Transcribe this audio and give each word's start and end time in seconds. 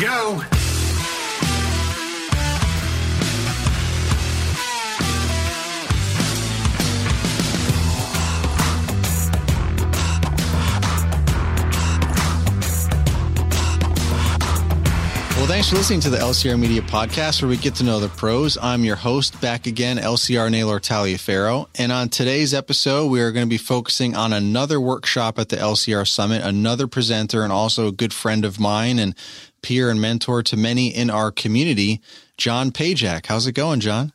go. 0.00 0.42
Well, 15.36 15.54
thanks 15.54 15.68
for 15.70 15.76
listening 15.76 16.00
to 16.00 16.10
the 16.10 16.16
LCR 16.16 16.58
Media 16.58 16.82
Podcast, 16.82 17.40
where 17.40 17.48
we 17.48 17.56
get 17.56 17.76
to 17.76 17.84
know 17.84 18.00
the 18.00 18.08
pros. 18.08 18.58
I'm 18.60 18.84
your 18.84 18.96
host, 18.96 19.40
back 19.40 19.66
again, 19.66 19.96
LCR 19.96 20.50
Naylor 20.50 20.80
Taliaferro. 20.80 21.68
And 21.78 21.92
on 21.92 22.08
today's 22.08 22.52
episode, 22.52 23.06
we 23.06 23.20
are 23.20 23.30
going 23.30 23.46
to 23.46 23.50
be 23.50 23.56
focusing 23.56 24.16
on 24.16 24.32
another 24.32 24.80
workshop 24.80 25.38
at 25.38 25.48
the 25.48 25.56
LCR 25.56 26.06
Summit, 26.08 26.42
another 26.42 26.88
presenter, 26.88 27.44
and 27.44 27.52
also 27.52 27.86
a 27.86 27.92
good 27.92 28.12
friend 28.12 28.44
of 28.44 28.58
mine 28.58 28.98
and 28.98 29.14
peer 29.62 29.90
and 29.90 30.00
mentor 30.00 30.42
to 30.44 30.56
many 30.56 30.88
in 30.88 31.10
our 31.10 31.30
community, 31.30 32.00
John 32.36 32.70
Pajak. 32.70 33.26
How's 33.26 33.46
it 33.46 33.52
going, 33.52 33.80
John? 33.80 34.12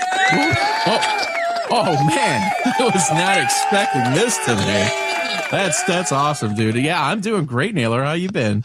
Oh, 0.00 1.66
oh 1.70 2.06
man, 2.06 2.52
I 2.64 2.82
was 2.82 3.10
not 3.12 3.38
expecting 3.38 4.14
this 4.14 4.36
today. 4.44 5.07
That's 5.50 5.82
that's 5.84 6.12
awesome, 6.12 6.54
dude. 6.54 6.76
Yeah, 6.76 7.02
I'm 7.02 7.20
doing 7.20 7.44
great, 7.46 7.74
Naylor. 7.74 8.02
How 8.04 8.12
you 8.12 8.28
been? 8.30 8.64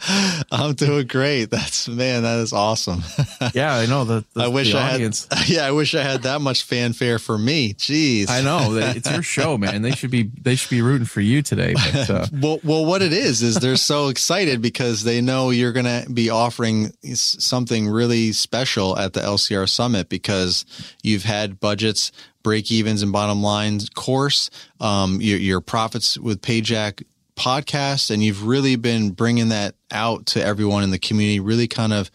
I'm 0.50 0.74
doing 0.74 1.06
great. 1.06 1.46
That's 1.46 1.88
man, 1.88 2.22
that 2.22 2.38
is 2.40 2.52
awesome. 2.52 3.02
Yeah, 3.52 3.74
I 3.74 3.86
know 3.86 4.04
the. 4.04 4.24
the 4.32 4.44
I 4.44 4.48
wish 4.48 4.72
the 4.72 4.78
I 4.78 4.94
audience. 4.94 5.26
had. 5.30 5.48
Yeah, 5.54 5.66
I 5.66 5.70
wish 5.72 5.94
I 5.94 6.02
had 6.02 6.22
that 6.22 6.40
much 6.40 6.62
fanfare 6.64 7.18
for 7.18 7.36
me. 7.36 7.74
Jeez. 7.74 8.30
I 8.30 8.40
know 8.40 8.74
it's 8.76 9.10
your 9.10 9.22
show, 9.22 9.58
man. 9.64 9.82
They 9.82 9.90
should 9.92 10.10
be 10.10 10.30
they 10.40 10.56
should 10.56 10.70
be 10.70 10.80
rooting 10.82 11.06
for 11.06 11.20
you 11.20 11.42
today. 11.42 11.74
But 11.74 12.10
uh, 12.10 12.26
Well, 12.32 12.60
well, 12.64 12.84
what 12.86 13.02
it 13.02 13.12
is 13.12 13.42
is 13.42 13.56
they're 13.56 13.76
so 13.76 14.08
excited 14.08 14.62
because 14.62 15.04
they 15.04 15.20
know 15.20 15.50
you're 15.50 15.72
going 15.72 15.84
to 16.04 16.10
be 16.10 16.30
offering 16.30 16.92
something 17.14 17.86
really 17.88 18.32
special 18.32 18.98
at 18.98 19.12
the 19.12 19.20
LCR 19.20 19.68
Summit 19.68 20.08
because 20.08 20.64
you've 21.02 21.24
had 21.24 21.60
budgets, 21.60 22.10
break 22.44 22.70
evens, 22.70 23.02
and 23.02 23.10
bottom 23.10 23.42
lines 23.42 23.88
course, 23.88 24.50
um, 24.80 25.20
your, 25.20 25.38
your 25.38 25.60
profits 25.60 26.16
with 26.16 26.40
Pajak 26.40 27.02
podcast, 27.34 28.12
and 28.12 28.22
you've 28.22 28.46
really 28.46 28.76
been 28.76 29.10
bringing 29.10 29.48
that 29.48 29.74
out 29.90 30.26
to 30.26 30.44
everyone 30.44 30.84
in 30.84 30.92
the 30.92 30.98
community. 31.00 31.40
Really, 31.40 31.66
kind 31.66 31.92
of 31.92 32.08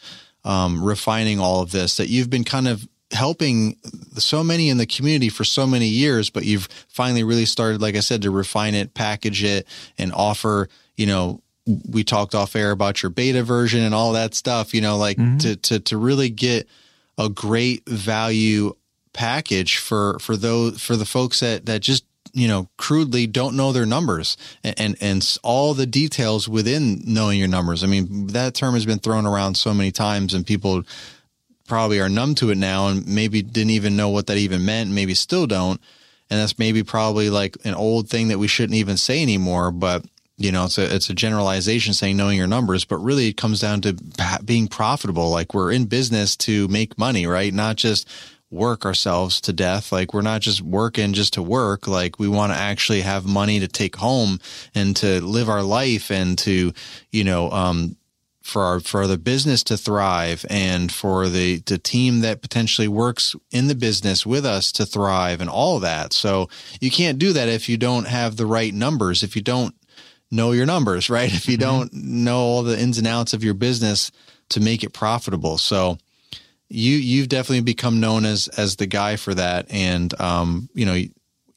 um, 0.45 0.81
refining 0.81 1.41
all 1.41 1.61
of 1.61 1.71
this. 1.71 1.97
That 1.97 2.07
you've 2.07 2.29
been 2.29 2.45
kind 2.45 2.69
of 2.69 2.87
helping 3.11 3.75
so 4.13 4.43
many 4.43 4.69
in 4.69 4.77
the 4.77 4.85
community 4.85 5.29
for 5.29 5.43
so 5.43 5.65
many 5.65 5.87
years, 5.87 6.29
but 6.29 6.45
you've 6.45 6.69
finally 6.87 7.23
really 7.23 7.45
started, 7.45 7.81
like 7.81 7.95
I 7.95 8.01
said, 8.01 8.21
to 8.21 8.31
refine 8.31 8.75
it, 8.75 8.93
package 8.93 9.43
it, 9.43 9.67
and 9.97 10.13
offer, 10.13 10.69
you 10.95 11.07
know, 11.07 11.41
we 11.89 12.03
talked 12.03 12.35
off 12.35 12.55
air 12.55 12.71
about 12.71 13.01
your 13.01 13.09
beta 13.09 13.43
version 13.43 13.81
and 13.81 13.93
all 13.93 14.13
that 14.13 14.33
stuff, 14.33 14.73
you 14.73 14.81
know, 14.81 14.97
like 14.97 15.17
to, 15.39 15.55
to, 15.55 15.79
to 15.79 15.97
really 15.97 16.29
get 16.29 16.67
a 17.17 17.29
great 17.29 17.87
value 17.87 18.75
package 19.13 19.77
for, 19.77 20.19
for 20.19 20.37
those, 20.37 20.81
for 20.81 20.95
the 20.95 21.05
folks 21.05 21.39
that, 21.39 21.65
that 21.65 21.81
just, 21.81 22.05
you 22.33 22.47
know, 22.47 22.69
crudely 22.77 23.25
don't 23.25 23.55
know 23.55 23.71
their 23.71 23.85
numbers 23.85 24.37
and, 24.63 24.79
and, 24.79 24.95
and 25.01 25.37
all 25.43 25.73
the 25.73 25.85
details 25.85 26.47
within 26.47 27.01
knowing 27.05 27.39
your 27.39 27.47
numbers. 27.47 27.83
I 27.83 27.87
mean, 27.87 28.27
that 28.27 28.53
term 28.53 28.75
has 28.75 28.85
been 28.85 28.99
thrown 28.99 29.25
around 29.25 29.55
so 29.55 29.73
many 29.73 29.91
times 29.91 30.33
and 30.33 30.45
people 30.45 30.83
probably 31.67 31.99
are 31.99 32.09
numb 32.09 32.35
to 32.35 32.49
it 32.49 32.57
now 32.57 32.87
and 32.87 33.07
maybe 33.07 33.41
didn't 33.41 33.69
even 33.69 33.95
know 33.95 34.09
what 34.09 34.27
that 34.27 34.37
even 34.37 34.65
meant, 34.65 34.89
maybe 34.89 35.13
still 35.13 35.47
don't. 35.47 35.79
And 36.29 36.39
that's 36.39 36.59
maybe 36.59 36.83
probably 36.83 37.29
like 37.29 37.57
an 37.63 37.73
old 37.73 38.09
thing 38.09 38.27
that 38.27 38.39
we 38.39 38.47
shouldn't 38.47 38.77
even 38.77 38.97
say 38.97 39.21
anymore. 39.21 39.71
But 39.71 40.05
you 40.37 40.51
know, 40.51 40.65
it's 40.65 40.77
a 40.77 40.95
it's 40.95 41.09
a 41.09 41.13
generalization 41.13 41.93
saying 41.93 42.17
knowing 42.17 42.37
your 42.37 42.47
numbers, 42.47 42.85
but 42.85 42.97
really 42.97 43.29
it 43.29 43.37
comes 43.37 43.61
down 43.61 43.81
to 43.81 43.93
being 44.43 44.67
profitable. 44.67 45.29
Like 45.29 45.53
we're 45.53 45.71
in 45.71 45.85
business 45.85 46.35
to 46.37 46.67
make 46.67 46.97
money, 46.97 47.25
right? 47.25 47.53
Not 47.53 47.77
just 47.77 48.07
work 48.51 48.85
ourselves 48.85 49.39
to 49.41 49.53
death. 49.53 49.91
Like 49.91 50.13
we're 50.13 50.21
not 50.21 50.41
just 50.41 50.61
working 50.61 51.13
just 51.13 51.33
to 51.33 51.43
work. 51.43 51.87
Like 51.87 52.19
we 52.19 52.27
want 52.27 52.51
to 52.51 52.57
actually 52.57 53.01
have 53.01 53.25
money 53.25 53.59
to 53.59 53.67
take 53.67 53.95
home 53.97 54.39
and 54.73 54.95
to 54.97 55.21
live 55.21 55.49
our 55.49 55.63
life 55.63 56.09
and 56.09 56.37
to, 56.39 56.73
you 57.11 57.23
know, 57.23 57.51
um, 57.51 57.95
for 58.41 58.63
our 58.63 58.79
for 58.79 59.05
the 59.05 59.17
business 59.17 59.63
to 59.63 59.77
thrive 59.77 60.45
and 60.49 60.91
for 60.91 61.29
the 61.29 61.57
the 61.67 61.77
team 61.77 62.21
that 62.21 62.41
potentially 62.41 62.87
works 62.87 63.35
in 63.51 63.67
the 63.67 63.75
business 63.75 64.25
with 64.25 64.45
us 64.45 64.71
to 64.71 64.85
thrive 64.85 65.39
and 65.39 65.49
all 65.49 65.79
that. 65.79 66.13
So 66.13 66.49
you 66.81 66.89
can't 66.89 67.19
do 67.19 67.31
that 67.33 67.47
if 67.47 67.69
you 67.69 67.77
don't 67.77 68.07
have 68.07 68.37
the 68.37 68.47
right 68.47 68.73
numbers, 68.73 69.21
if 69.21 69.35
you 69.35 69.41
don't 69.43 69.75
know 70.31 70.51
your 70.51 70.65
numbers, 70.65 71.09
right? 71.09 71.33
If 71.33 71.47
you 71.47 71.57
don't 71.57 71.93
know 71.93 72.39
all 72.39 72.63
the 72.63 72.79
ins 72.79 72.97
and 72.97 73.07
outs 73.07 73.33
of 73.33 73.43
your 73.43 73.53
business 73.53 74.11
to 74.49 74.59
make 74.59 74.83
it 74.83 74.93
profitable. 74.93 75.59
So 75.59 75.99
you 76.69 76.95
you've 76.95 77.29
definitely 77.29 77.61
become 77.61 77.99
known 77.99 78.25
as 78.25 78.47
as 78.49 78.75
the 78.75 78.87
guy 78.87 79.15
for 79.15 79.33
that. 79.33 79.67
And 79.69 80.19
um 80.19 80.69
you 80.73 80.85
know 80.85 81.01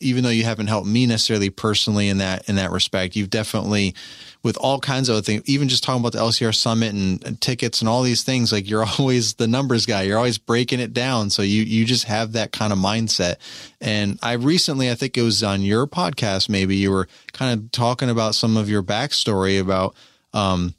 even 0.00 0.24
though 0.24 0.30
you 0.30 0.44
haven't 0.44 0.66
helped 0.66 0.88
me 0.88 1.06
necessarily 1.06 1.48
personally 1.48 2.08
in 2.08 2.18
that 2.18 2.48
in 2.48 2.56
that 2.56 2.72
respect 2.72 3.14
you've 3.14 3.30
definitely 3.30 3.94
with 4.42 4.56
all 4.56 4.80
kinds 4.80 5.08
of 5.08 5.14
other 5.14 5.22
things 5.22 5.42
even 5.46 5.68
just 5.68 5.84
talking 5.84 6.00
about 6.00 6.12
the 6.12 6.18
LCR 6.18 6.54
summit 6.54 6.92
and, 6.92 7.24
and 7.24 7.40
tickets 7.40 7.80
and 7.80 7.88
all 7.88 8.02
these 8.02 8.24
things 8.24 8.52
like 8.52 8.68
you're 8.68 8.84
always 8.98 9.34
the 9.34 9.46
numbers 9.46 9.86
guy. 9.86 10.02
You're 10.02 10.18
always 10.18 10.38
breaking 10.38 10.80
it 10.80 10.92
down. 10.92 11.30
So 11.30 11.42
you 11.42 11.62
you 11.62 11.84
just 11.84 12.04
have 12.04 12.32
that 12.32 12.52
kind 12.52 12.72
of 12.72 12.78
mindset. 12.78 13.36
And 13.80 14.18
I 14.22 14.32
recently 14.32 14.90
I 14.90 14.94
think 14.94 15.16
it 15.16 15.22
was 15.22 15.42
on 15.42 15.62
your 15.62 15.86
podcast 15.86 16.48
maybe 16.48 16.76
you 16.76 16.90
were 16.90 17.06
kind 17.32 17.58
of 17.58 17.70
talking 17.70 18.10
about 18.10 18.34
some 18.34 18.56
of 18.56 18.68
your 18.68 18.82
backstory 18.82 19.60
about 19.60 19.94
um 20.34 20.74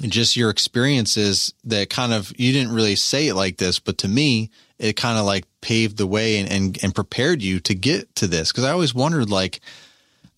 just 0.00 0.36
your 0.36 0.50
experiences 0.50 1.52
that 1.64 1.90
kind 1.90 2.12
of 2.12 2.32
you 2.38 2.52
didn't 2.52 2.72
really 2.72 2.96
say 2.96 3.28
it 3.28 3.34
like 3.34 3.58
this, 3.58 3.78
but 3.78 3.98
to 3.98 4.08
me, 4.08 4.50
it 4.78 4.94
kind 4.94 5.18
of 5.18 5.24
like 5.24 5.44
paved 5.60 5.98
the 5.98 6.06
way 6.06 6.38
and 6.38 6.50
and, 6.50 6.78
and 6.82 6.94
prepared 6.94 7.42
you 7.42 7.60
to 7.60 7.74
get 7.74 8.14
to 8.16 8.26
this. 8.26 8.50
Because 8.50 8.64
I 8.64 8.72
always 8.72 8.94
wondered, 8.94 9.28
like, 9.28 9.60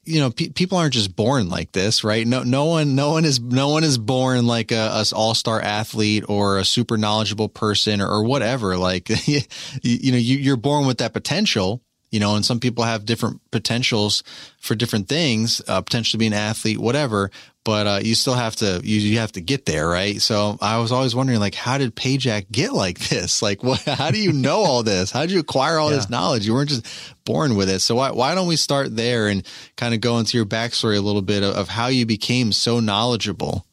you 0.04 0.20
know, 0.20 0.30
pe- 0.30 0.48
people 0.48 0.76
aren't 0.76 0.94
just 0.94 1.14
born 1.14 1.48
like 1.48 1.72
this, 1.72 2.02
right? 2.02 2.26
No, 2.26 2.42
no 2.42 2.66
one, 2.66 2.94
no 2.94 3.12
one 3.12 3.24
is, 3.24 3.40
no 3.40 3.68
one 3.68 3.84
is 3.84 3.96
born 3.96 4.46
like 4.46 4.72
a, 4.72 5.02
a 5.02 5.04
all 5.14 5.34
star 5.34 5.60
athlete 5.60 6.24
or 6.28 6.58
a 6.58 6.64
super 6.64 6.98
knowledgeable 6.98 7.48
person 7.48 8.00
or, 8.00 8.08
or 8.08 8.24
whatever. 8.24 8.76
Like, 8.76 9.08
you, 9.28 9.40
you 9.82 10.12
know, 10.12 10.18
you, 10.18 10.36
you're 10.36 10.56
born 10.56 10.86
with 10.86 10.98
that 10.98 11.12
potential 11.12 11.80
you 12.14 12.20
know, 12.20 12.36
and 12.36 12.44
some 12.44 12.60
people 12.60 12.84
have 12.84 13.04
different 13.04 13.40
potentials 13.50 14.22
for 14.60 14.76
different 14.76 15.08
things, 15.08 15.60
uh, 15.66 15.80
potentially 15.80 16.20
being 16.20 16.32
an 16.32 16.38
athlete, 16.38 16.78
whatever. 16.78 17.32
But 17.64 17.86
uh, 17.88 18.00
you 18.04 18.14
still 18.14 18.34
have 18.34 18.54
to 18.56 18.80
you, 18.84 19.00
you 19.00 19.18
have 19.18 19.32
to 19.32 19.40
get 19.40 19.66
there, 19.66 19.88
right? 19.88 20.22
So 20.22 20.56
I 20.60 20.78
was 20.78 20.92
always 20.92 21.16
wondering, 21.16 21.40
like, 21.40 21.56
how 21.56 21.76
did 21.76 21.96
Pajak 21.96 22.52
get 22.52 22.72
like 22.72 23.00
this? 23.00 23.42
Like, 23.42 23.64
what? 23.64 23.80
How 23.86 24.12
do 24.12 24.18
you 24.18 24.32
know 24.32 24.58
all 24.58 24.84
this? 24.84 25.10
How 25.10 25.22
did 25.22 25.32
you 25.32 25.40
acquire 25.40 25.78
all 25.78 25.90
this 25.90 26.08
knowledge? 26.08 26.46
You 26.46 26.54
weren't 26.54 26.68
just 26.68 26.86
born 27.24 27.56
with 27.56 27.68
it. 27.68 27.80
So 27.80 27.96
why 27.96 28.12
why 28.12 28.36
don't 28.36 28.46
we 28.46 28.54
start 28.54 28.94
there 28.94 29.26
and 29.26 29.44
kind 29.76 29.92
of 29.92 30.00
go 30.00 30.18
into 30.18 30.36
your 30.36 30.46
backstory 30.46 30.96
a 30.96 31.00
little 31.00 31.22
bit 31.22 31.42
of, 31.42 31.56
of 31.56 31.68
how 31.68 31.88
you 31.88 32.06
became 32.06 32.52
so 32.52 32.78
knowledgeable? 32.78 33.66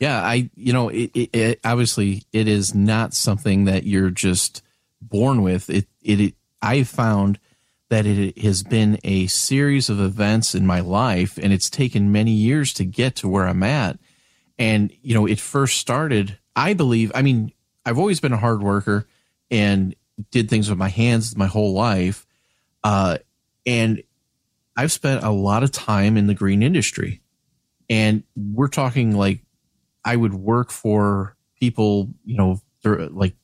yeah, 0.00 0.22
I 0.22 0.48
you 0.56 0.72
know 0.72 0.88
it, 0.88 1.10
it, 1.12 1.30
it 1.36 1.60
obviously 1.64 2.24
it 2.32 2.48
is 2.48 2.74
not 2.74 3.12
something 3.12 3.66
that 3.66 3.84
you're 3.84 4.10
just 4.10 4.62
born 5.02 5.42
with. 5.42 5.68
It 5.68 5.86
it, 6.02 6.20
it 6.20 6.34
I 6.62 6.84
found 6.84 7.38
that 7.90 8.06
it 8.06 8.38
has 8.38 8.62
been 8.62 8.98
a 9.04 9.26
series 9.26 9.90
of 9.90 10.00
events 10.00 10.54
in 10.54 10.66
my 10.66 10.80
life, 10.80 11.38
and 11.38 11.52
it's 11.52 11.68
taken 11.68 12.12
many 12.12 12.30
years 12.30 12.72
to 12.74 12.84
get 12.84 13.16
to 13.16 13.28
where 13.28 13.46
I'm 13.46 13.62
at. 13.62 13.98
And 14.58 14.92
you 15.02 15.14
know, 15.14 15.26
it 15.26 15.40
first 15.40 15.78
started. 15.78 16.38
I 16.56 16.74
believe. 16.74 17.12
I 17.14 17.22
mean, 17.22 17.52
I've 17.84 17.98
always 17.98 18.20
been 18.20 18.32
a 18.32 18.38
hard 18.38 18.62
worker 18.62 19.06
and 19.50 19.94
did 20.30 20.48
things 20.48 20.70
with 20.70 20.78
my 20.78 20.88
hands 20.88 21.36
my 21.36 21.46
whole 21.46 21.74
life, 21.74 22.26
uh, 22.84 23.18
and 23.66 24.02
I've 24.76 24.92
spent 24.92 25.22
a 25.22 25.30
lot 25.30 25.62
of 25.62 25.70
time 25.70 26.16
in 26.16 26.26
the 26.26 26.34
green 26.34 26.62
industry. 26.62 27.20
And 27.90 28.22
we're 28.34 28.68
talking 28.68 29.14
like 29.14 29.44
I 30.04 30.16
would 30.16 30.34
work 30.34 30.70
for 30.70 31.36
people, 31.60 32.08
you 32.24 32.36
know, 32.36 32.60
through, 32.82 33.10
like 33.12 33.34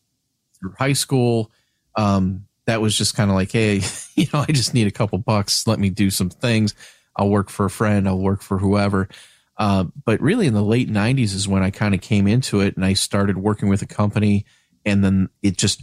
through 0.58 0.74
high 0.78 0.94
school. 0.94 1.50
Um, 1.96 2.47
that 2.68 2.82
was 2.82 2.94
just 2.96 3.16
kind 3.16 3.30
of 3.30 3.34
like, 3.34 3.50
hey, 3.50 3.80
you 4.14 4.26
know, 4.32 4.44
I 4.46 4.52
just 4.52 4.74
need 4.74 4.86
a 4.86 4.92
couple 4.92 5.18
bucks. 5.18 5.66
Let 5.66 5.80
me 5.80 5.88
do 5.88 6.10
some 6.10 6.28
things. 6.28 6.74
I'll 7.16 7.30
work 7.30 7.48
for 7.48 7.66
a 7.66 7.70
friend, 7.70 8.06
I'll 8.06 8.18
work 8.18 8.42
for 8.42 8.58
whoever. 8.58 9.08
Uh, 9.56 9.86
but 10.04 10.20
really, 10.20 10.46
in 10.46 10.54
the 10.54 10.62
late 10.62 10.88
'90s 10.88 11.34
is 11.34 11.48
when 11.48 11.64
I 11.64 11.70
kind 11.70 11.92
of 11.94 12.00
came 12.00 12.28
into 12.28 12.60
it, 12.60 12.76
and 12.76 12.84
I 12.84 12.92
started 12.92 13.38
working 13.38 13.68
with 13.68 13.82
a 13.82 13.86
company, 13.86 14.44
and 14.84 15.02
then 15.02 15.30
it 15.42 15.56
just 15.56 15.82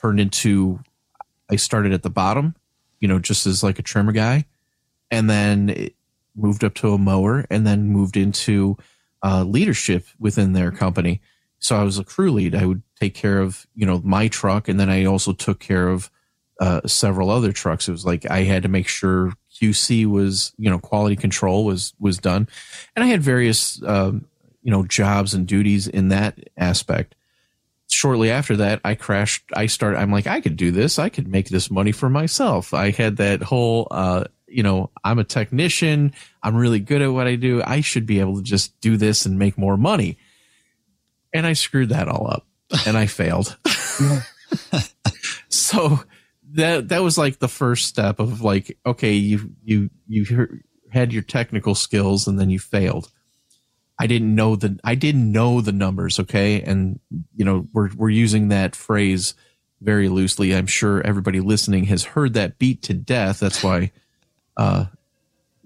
turned 0.00 0.18
into. 0.18 0.80
I 1.50 1.56
started 1.56 1.92
at 1.92 2.02
the 2.02 2.08
bottom, 2.08 2.54
you 3.00 3.08
know, 3.08 3.18
just 3.18 3.44
as 3.44 3.62
like 3.62 3.78
a 3.78 3.82
trimmer 3.82 4.12
guy, 4.12 4.46
and 5.10 5.28
then 5.28 5.68
it 5.68 5.94
moved 6.34 6.64
up 6.64 6.72
to 6.76 6.94
a 6.94 6.98
mower, 6.98 7.44
and 7.50 7.66
then 7.66 7.88
moved 7.88 8.16
into 8.16 8.78
uh, 9.22 9.44
leadership 9.44 10.06
within 10.18 10.54
their 10.54 10.70
company. 10.70 11.20
So 11.62 11.76
I 11.76 11.84
was 11.84 11.98
a 11.98 12.04
crew 12.04 12.32
lead. 12.32 12.54
I 12.54 12.66
would 12.66 12.82
take 13.00 13.14
care 13.14 13.40
of 13.40 13.66
you 13.74 13.86
know 13.86 14.00
my 14.04 14.28
truck, 14.28 14.68
and 14.68 14.78
then 14.78 14.90
I 14.90 15.04
also 15.04 15.32
took 15.32 15.60
care 15.60 15.88
of 15.88 16.10
uh, 16.60 16.80
several 16.86 17.30
other 17.30 17.52
trucks. 17.52 17.88
It 17.88 17.92
was 17.92 18.04
like 18.04 18.30
I 18.30 18.42
had 18.42 18.62
to 18.64 18.68
make 18.68 18.88
sure 18.88 19.32
QC 19.62 20.06
was, 20.06 20.52
you 20.58 20.70
know, 20.70 20.78
quality 20.78 21.16
control 21.16 21.64
was 21.64 21.94
was 21.98 22.18
done, 22.18 22.48
and 22.94 23.04
I 23.04 23.08
had 23.08 23.22
various, 23.22 23.82
um, 23.84 24.26
you 24.62 24.70
know, 24.70 24.84
jobs 24.84 25.34
and 25.34 25.46
duties 25.46 25.88
in 25.88 26.08
that 26.08 26.38
aspect. 26.56 27.14
Shortly 27.88 28.30
after 28.30 28.56
that, 28.56 28.80
I 28.84 28.94
crashed. 28.94 29.44
I 29.54 29.66
started. 29.66 29.98
I'm 29.98 30.10
like, 30.10 30.26
I 30.26 30.40
could 30.40 30.56
do 30.56 30.70
this. 30.70 30.98
I 30.98 31.10
could 31.10 31.28
make 31.28 31.48
this 31.48 31.70
money 31.70 31.92
for 31.92 32.08
myself. 32.08 32.72
I 32.74 32.90
had 32.90 33.18
that 33.18 33.42
whole, 33.42 33.86
uh, 33.90 34.24
you 34.48 34.62
know, 34.62 34.90
I'm 35.04 35.18
a 35.18 35.24
technician. 35.24 36.12
I'm 36.42 36.56
really 36.56 36.80
good 36.80 37.02
at 37.02 37.12
what 37.12 37.26
I 37.26 37.36
do. 37.36 37.62
I 37.64 37.82
should 37.82 38.06
be 38.06 38.20
able 38.20 38.36
to 38.36 38.42
just 38.42 38.80
do 38.80 38.96
this 38.96 39.26
and 39.26 39.38
make 39.38 39.58
more 39.58 39.76
money. 39.76 40.16
And 41.34 41.46
I 41.46 41.54
screwed 41.54 41.90
that 41.90 42.08
all 42.08 42.28
up, 42.28 42.46
and 42.86 42.96
I 42.96 43.06
failed. 43.06 43.56
so 45.48 46.00
that 46.52 46.88
that 46.88 47.02
was 47.02 47.16
like 47.16 47.38
the 47.38 47.48
first 47.48 47.86
step 47.86 48.20
of 48.20 48.42
like 48.42 48.76
okay 48.84 49.14
you 49.14 49.52
you 49.64 49.90
you 50.06 50.60
had 50.90 51.12
your 51.12 51.22
technical 51.22 51.74
skills 51.74 52.26
and 52.26 52.38
then 52.38 52.50
you 52.50 52.58
failed. 52.58 53.10
I 53.98 54.06
didn't 54.06 54.34
know 54.34 54.56
the 54.56 54.78
i 54.82 54.94
didn't 54.94 55.30
know 55.30 55.60
the 55.60 55.72
numbers 55.72 56.18
okay? 56.20 56.60
And 56.62 57.00
you 57.34 57.44
know 57.44 57.66
we're 57.72 57.90
we're 57.96 58.10
using 58.10 58.48
that 58.48 58.76
phrase 58.76 59.34
very 59.80 60.08
loosely. 60.08 60.54
I'm 60.54 60.66
sure 60.66 61.04
everybody 61.06 61.40
listening 61.40 61.84
has 61.84 62.04
heard 62.04 62.34
that 62.34 62.58
beat 62.58 62.82
to 62.82 62.94
death. 62.94 63.40
That's 63.40 63.62
why 63.62 63.92
uh 64.56 64.86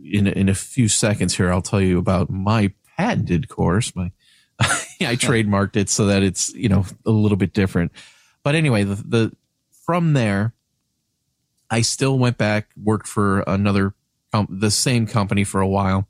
in 0.02 0.26
in 0.26 0.48
a 0.48 0.54
few 0.54 0.88
seconds 0.88 1.36
here 1.36 1.52
i'll 1.52 1.62
tell 1.62 1.80
you 1.80 1.98
about 1.98 2.30
my 2.30 2.72
patented 2.96 3.48
course 3.48 3.94
my 3.94 4.10
i 5.00 5.16
trademarked 5.16 5.76
it 5.76 5.88
so 5.88 6.06
that 6.06 6.22
it's 6.22 6.52
you 6.54 6.68
know 6.68 6.84
a 7.04 7.10
little 7.10 7.36
bit 7.36 7.52
different 7.52 7.92
but 8.42 8.54
anyway 8.54 8.82
the, 8.82 8.94
the 8.94 9.36
from 9.84 10.12
there 10.14 10.54
I 11.70 11.80
still 11.80 12.18
went 12.18 12.38
back, 12.38 12.70
worked 12.80 13.06
for 13.06 13.40
another, 13.40 13.94
um, 14.32 14.46
the 14.50 14.70
same 14.70 15.06
company 15.06 15.44
for 15.44 15.60
a 15.60 15.68
while. 15.68 16.08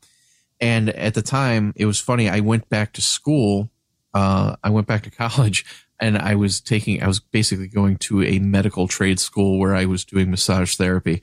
And 0.61 0.91
at 0.91 1.15
the 1.15 1.23
time, 1.23 1.73
it 1.77 1.87
was 1.87 2.01
funny. 2.01 2.29
I 2.29 2.41
went 2.41 2.69
back 2.69 2.93
to 2.95 3.03
school. 3.03 3.71
Uh, 4.15 4.57
I 4.63 4.71
went 4.71 4.87
back 4.87 5.03
to 5.05 5.11
college 5.11 5.65
and 6.01 6.19
I 6.19 6.35
was 6.35 6.61
taking, 6.61 7.03
I 7.03 7.07
was 7.07 7.21
basically 7.21 7.69
going 7.69 7.97
to 7.99 8.23
a 8.23 8.39
medical 8.39 8.89
trade 8.89 9.19
school 9.19 9.59
where 9.59 9.75
I 9.75 9.87
was 9.87 10.05
doing 10.05 10.31
massage 10.31 10.77
therapy. 10.77 11.23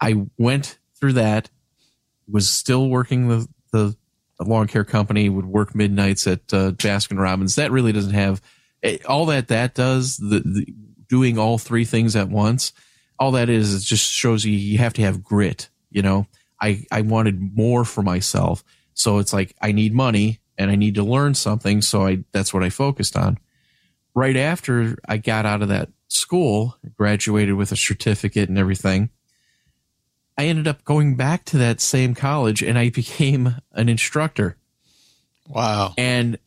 I 0.00 0.26
went 0.38 0.78
through 0.94 1.14
that, 1.14 1.50
was 2.28 2.48
still 2.48 2.88
working 2.88 3.28
the, 3.28 3.48
the 3.72 3.96
lawn 4.40 4.66
care 4.66 4.84
company, 4.84 5.28
would 5.28 5.46
work 5.46 5.74
midnights 5.74 6.26
at 6.26 6.40
uh, 6.52 6.72
Baskin 6.72 7.18
Robbins. 7.18 7.56
That 7.56 7.70
really 7.70 7.92
doesn't 7.92 8.14
have 8.14 8.42
eh, 8.82 8.98
all 9.08 9.26
that 9.26 9.48
that 9.48 9.74
does, 9.74 10.16
the, 10.16 10.40
the 10.40 10.66
doing 11.08 11.38
all 11.38 11.58
three 11.58 11.84
things 11.84 12.16
at 12.16 12.28
once 12.28 12.72
all 13.18 13.32
that 13.32 13.48
is 13.48 13.72
is 13.72 13.84
just 13.84 14.10
shows 14.10 14.44
you 14.44 14.52
you 14.52 14.78
have 14.78 14.94
to 14.94 15.02
have 15.02 15.22
grit 15.22 15.68
you 15.92 16.02
know? 16.02 16.26
I 16.60 16.84
i 16.90 17.02
wanted 17.02 17.56
more 17.56 17.84
for 17.84 18.02
myself. 18.02 18.64
So 18.94 19.18
it's 19.18 19.32
like 19.32 19.54
i 19.60 19.72
need 19.72 19.94
money 19.94 20.40
and 20.58 20.70
i 20.70 20.76
need 20.76 20.96
to 20.96 21.04
learn 21.04 21.34
something. 21.34 21.82
So 21.82 22.06
i 22.06 22.24
that's 22.32 22.52
what 22.52 22.62
i 22.62 22.70
focused 22.70 23.16
on. 23.16 23.38
Right 24.14 24.36
after 24.36 24.96
i 25.08 25.18
got 25.18 25.46
out 25.46 25.62
of 25.62 25.68
that 25.68 25.90
school 26.08 26.76
graduated 26.96 27.54
with 27.54 27.72
a 27.72 27.76
certificate 27.76 28.48
and 28.48 28.58
everything 28.58 29.10
i 30.38 30.46
ended 30.46 30.66
up 30.66 30.84
going 30.84 31.14
back 31.14 31.44
to 31.44 31.58
that 31.58 31.80
same 31.80 32.14
college 32.14 32.62
and 32.62 32.78
i 32.78 32.88
became 33.02 33.56
an 33.72 33.88
instructor 33.88 34.56
wow 35.48 35.92
and 35.98 36.38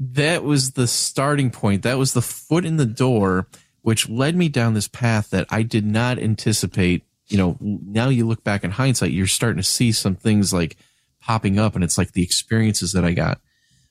that 0.00 0.42
was 0.42 0.72
the 0.72 0.86
starting 0.86 1.50
point 1.50 1.82
that 1.82 1.98
was 1.98 2.12
the 2.12 2.22
foot 2.22 2.64
in 2.64 2.76
the 2.76 2.86
door 2.86 3.46
which 3.84 4.08
led 4.08 4.34
me 4.34 4.48
down 4.48 4.72
this 4.72 4.88
path 4.88 5.28
that 5.28 5.46
I 5.50 5.62
did 5.62 5.84
not 5.84 6.18
anticipate. 6.18 7.02
You 7.26 7.36
know, 7.36 7.58
now 7.60 8.08
you 8.08 8.26
look 8.26 8.42
back 8.42 8.64
in 8.64 8.70
hindsight, 8.70 9.10
you're 9.10 9.26
starting 9.26 9.58
to 9.58 9.62
see 9.62 9.92
some 9.92 10.14
things 10.14 10.54
like 10.54 10.78
popping 11.20 11.58
up, 11.58 11.74
and 11.74 11.84
it's 11.84 11.98
like 11.98 12.12
the 12.12 12.22
experiences 12.22 12.92
that 12.92 13.04
I 13.04 13.12
got. 13.12 13.42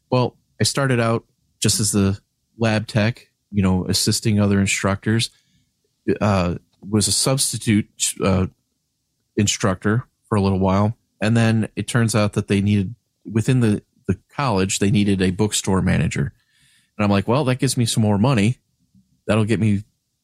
Well, 0.09 0.35
I 0.59 0.63
started 0.63 0.99
out 0.99 1.25
just 1.59 1.79
as 1.79 1.91
the 1.91 2.19
lab 2.57 2.87
tech, 2.87 3.27
you 3.51 3.61
know, 3.61 3.85
assisting 3.85 4.39
other 4.39 4.59
instructors. 4.59 5.29
Uh, 6.19 6.55
was 6.81 7.07
a 7.07 7.11
substitute 7.11 7.87
uh, 8.23 8.47
instructor 9.37 10.07
for 10.27 10.35
a 10.35 10.41
little 10.41 10.59
while, 10.59 10.97
and 11.21 11.35
then 11.35 11.69
it 11.75 11.87
turns 11.87 12.15
out 12.15 12.33
that 12.33 12.47
they 12.47 12.61
needed 12.61 12.95
within 13.29 13.59
the 13.59 13.83
the 14.05 14.19
college 14.29 14.79
they 14.79 14.91
needed 14.91 15.21
a 15.21 15.31
bookstore 15.31 15.81
manager, 15.81 16.33
and 16.97 17.05
I'm 17.05 17.11
like, 17.11 17.27
well, 17.27 17.45
that 17.45 17.59
gives 17.59 17.77
me 17.77 17.85
some 17.85 18.03
more 18.03 18.17
money 18.17 18.57
that'll 19.25 19.45
get 19.45 19.59
me, 19.59 19.83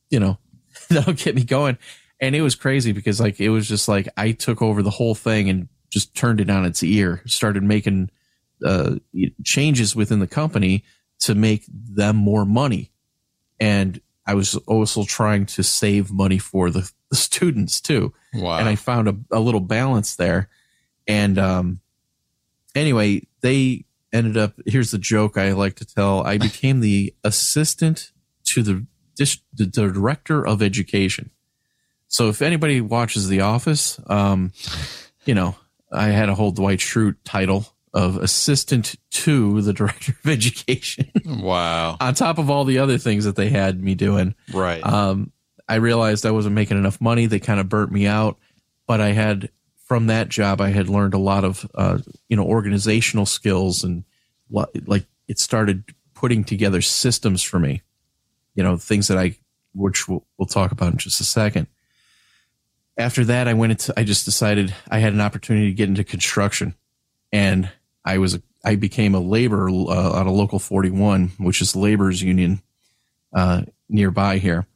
you 0.09 0.19
know, 0.19 0.37
that'll 0.89 1.13
get 1.13 1.35
me 1.35 1.43
going. 1.43 1.77
And 2.21 2.35
it 2.35 2.41
was 2.41 2.55
crazy 2.55 2.91
because 2.91 3.19
like 3.19 3.39
it 3.39 3.49
was 3.49 3.67
just 3.67 3.87
like 3.87 4.09
I 4.17 4.33
took 4.33 4.61
over 4.61 4.81
the 4.81 4.89
whole 4.89 5.15
thing 5.15 5.49
and 5.49 5.69
just 5.89 6.15
turned 6.15 6.41
it 6.41 6.49
on 6.49 6.65
its 6.65 6.83
ear, 6.83 7.21
started 7.25 7.63
making 7.63 8.09
uh, 8.65 8.95
changes 9.43 9.95
within 9.95 10.19
the 10.19 10.27
company 10.27 10.83
to 11.21 11.33
make 11.33 11.63
them 11.67 12.17
more 12.17 12.45
money. 12.45 12.91
And 13.59 14.01
I 14.25 14.35
was 14.35 14.55
also 14.67 15.05
trying 15.05 15.45
to 15.47 15.63
save 15.63 16.11
money 16.11 16.37
for 16.37 16.69
the, 16.69 16.91
the 17.09 17.15
students 17.15 17.79
too. 17.81 18.13
Wow. 18.33 18.57
And 18.57 18.69
I 18.69 18.75
found 18.75 19.07
a, 19.07 19.15
a 19.31 19.39
little 19.39 19.59
balance 19.59 20.15
there. 20.15 20.49
And 21.07 21.37
um, 21.37 21.79
anyway, 22.75 23.27
they 23.41 23.85
ended 24.13 24.37
up. 24.37 24.53
Here's 24.65 24.91
the 24.91 24.97
joke 24.97 25.37
I 25.37 25.51
like 25.53 25.75
to 25.75 25.85
tell. 25.85 26.23
I 26.25 26.37
became 26.39 26.79
the 26.79 27.13
assistant 27.23 28.11
to 28.45 28.63
the, 28.63 28.85
the 29.53 29.65
director 29.65 30.45
of 30.45 30.61
education. 30.61 31.31
So 32.07 32.29
if 32.29 32.41
anybody 32.41 32.81
watches 32.81 33.27
The 33.27 33.41
Office, 33.41 33.99
um, 34.07 34.51
you 35.25 35.35
know, 35.35 35.55
I 35.91 36.07
had 36.07 36.29
a 36.29 36.35
whole 36.35 36.51
Dwight 36.51 36.79
Schrute 36.79 37.17
title 37.23 37.67
of 37.93 38.17
assistant 38.17 38.95
to 39.11 39.61
the 39.61 39.73
director 39.79 40.13
of 40.23 40.29
education. 40.29 41.11
wow. 41.25 41.97
On 41.99 42.13
top 42.13 42.37
of 42.37 42.49
all 42.49 42.65
the 42.65 42.79
other 42.79 42.97
things 42.97 43.25
that 43.25 43.35
they 43.35 43.49
had 43.49 43.81
me 43.81 43.95
doing. 43.95 44.35
Right. 44.51 44.83
Um, 44.83 45.31
I 45.69 45.75
realized 45.75 46.25
I 46.25 46.31
wasn't 46.31 46.55
making 46.55 46.77
enough 46.77 46.99
money. 46.99 47.25
They 47.25 47.39
kind 47.39 47.59
of 47.59 47.69
burnt 47.69 47.91
me 47.91 48.07
out, 48.07 48.37
but 48.87 48.99
I 48.99 49.13
had 49.13 49.49
from 49.85 50.07
that 50.07 50.27
job, 50.27 50.59
I 50.59 50.69
had 50.69 50.89
learned 50.89 51.13
a 51.13 51.19
lot 51.19 51.45
of, 51.45 51.69
uh, 51.75 51.99
you 52.27 52.35
know, 52.35 52.43
organizational 52.43 53.25
skills 53.25 53.83
and 53.83 54.03
like 54.51 55.05
it 55.27 55.39
started 55.39 55.83
putting 56.13 56.43
together 56.43 56.81
systems 56.81 57.41
for 57.41 57.59
me 57.59 57.83
you 58.59 58.63
know, 58.63 58.75
things 58.75 59.07
that 59.07 59.17
I, 59.17 59.37
which 59.73 60.09
we'll, 60.09 60.25
we'll 60.37 60.45
talk 60.45 60.73
about 60.73 60.91
in 60.91 60.97
just 60.97 61.21
a 61.21 61.23
second. 61.23 61.67
After 62.97 63.23
that, 63.23 63.47
I 63.47 63.53
went 63.53 63.71
into, 63.71 63.93
I 63.97 64.03
just 64.03 64.25
decided 64.25 64.75
I 64.91 64.99
had 64.99 65.13
an 65.13 65.21
opportunity 65.21 65.67
to 65.67 65.73
get 65.73 65.87
into 65.87 66.03
construction 66.03 66.75
and 67.31 67.69
I 68.03 68.17
was, 68.17 68.37
I 68.65 68.75
became 68.75 69.15
a 69.15 69.21
laborer 69.21 69.69
uh, 69.69 70.11
on 70.11 70.27
a 70.27 70.33
local 70.33 70.59
41, 70.59 71.31
which 71.37 71.61
is 71.61 71.73
laborers 71.73 72.21
union, 72.21 72.61
uh, 73.33 73.61
nearby 73.87 74.39
here. 74.39 74.67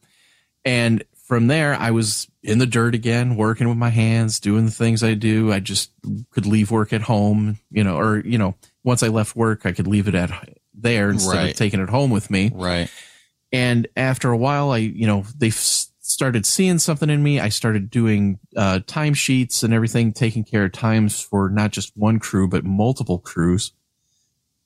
And 0.66 1.04
from 1.26 1.48
there, 1.48 1.76
I 1.76 1.92
was 1.92 2.28
in 2.42 2.60
the 2.60 2.66
dirt 2.66 2.96
again, 2.96 3.36
working 3.36 3.68
with 3.70 3.78
my 3.78 3.90
hands, 3.90 4.40
doing 4.40 4.66
the 4.66 4.72
things 4.72 5.04
I 5.04 5.14
do. 5.14 5.52
I 5.52 5.60
just 5.60 5.92
could 6.32 6.46
leave 6.46 6.72
work 6.72 6.94
at 6.94 7.02
home, 7.02 7.60
you 7.72 7.84
know, 7.84 7.98
or, 7.98 8.20
you 8.20 8.38
know, 8.38 8.56
once 8.84 9.04
I 9.04 9.08
left 9.08 9.36
work, 9.36 9.66
I 9.66 9.72
could 9.72 9.88
leave 9.88 10.08
it 10.08 10.16
at 10.16 10.32
there 10.74 11.10
instead 11.10 11.36
right. 11.36 11.52
of 11.52 11.56
taking 11.56 11.80
it 11.80 11.90
home 11.90 12.12
with 12.12 12.30
me. 12.30 12.52
Right. 12.54 12.90
And 13.52 13.88
after 13.96 14.32
a 14.32 14.38
while, 14.38 14.72
I, 14.72 14.78
you 14.80 15.08
know, 15.08 15.26
they 15.38 15.52
started 15.52 16.46
seeing 16.46 16.80
something 16.80 17.10
in 17.10 17.24
me. 17.24 17.40
I 17.40 17.50
started 17.50 17.90
doing 17.90 18.40
uh, 18.58 18.80
timesheets 18.86 19.64
and 19.64 19.74
everything, 19.74 20.12
taking 20.12 20.44
care 20.44 20.66
of 20.66 20.74
times 20.74 21.22
for 21.22 21.50
not 21.50 21.72
just 21.72 21.96
one 21.96 22.20
crew, 22.20 22.48
but 22.48 22.66
multiple 22.66 23.20
crews. 23.20 23.72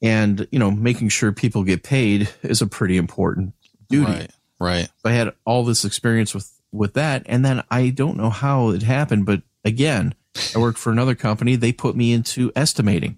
And, 0.01 0.48
you 0.51 0.60
know, 0.60 0.72
making 0.72 1.10
sure 1.10 1.32
people 1.32 1.63
get 1.63 1.84
paid 1.84 2.30
is 2.44 2.62
a 2.62 2.68
pretty 2.68 2.98
important 2.98 3.54
duty. 3.89 4.12
Right. 4.12 4.32
Right. 4.60 4.90
I 5.06 5.12
had 5.12 5.34
all 5.46 5.64
this 5.64 5.86
experience 5.86 6.34
with, 6.34 6.52
with 6.72 6.94
that. 6.94 7.24
And 7.28 7.46
then 7.46 7.64
I 7.70 7.90
don't 7.90 8.18
know 8.18 8.30
how 8.30 8.70
it 8.70 8.84
happened, 8.84 9.26
but 9.26 9.42
again, 9.64 10.16
I 10.56 10.60
worked 10.60 10.80
for 10.80 10.92
another 10.92 11.16
company. 11.16 11.56
They 11.56 11.72
put 11.72 11.96
me 11.96 12.14
into 12.14 12.52
estimating. 12.56 13.18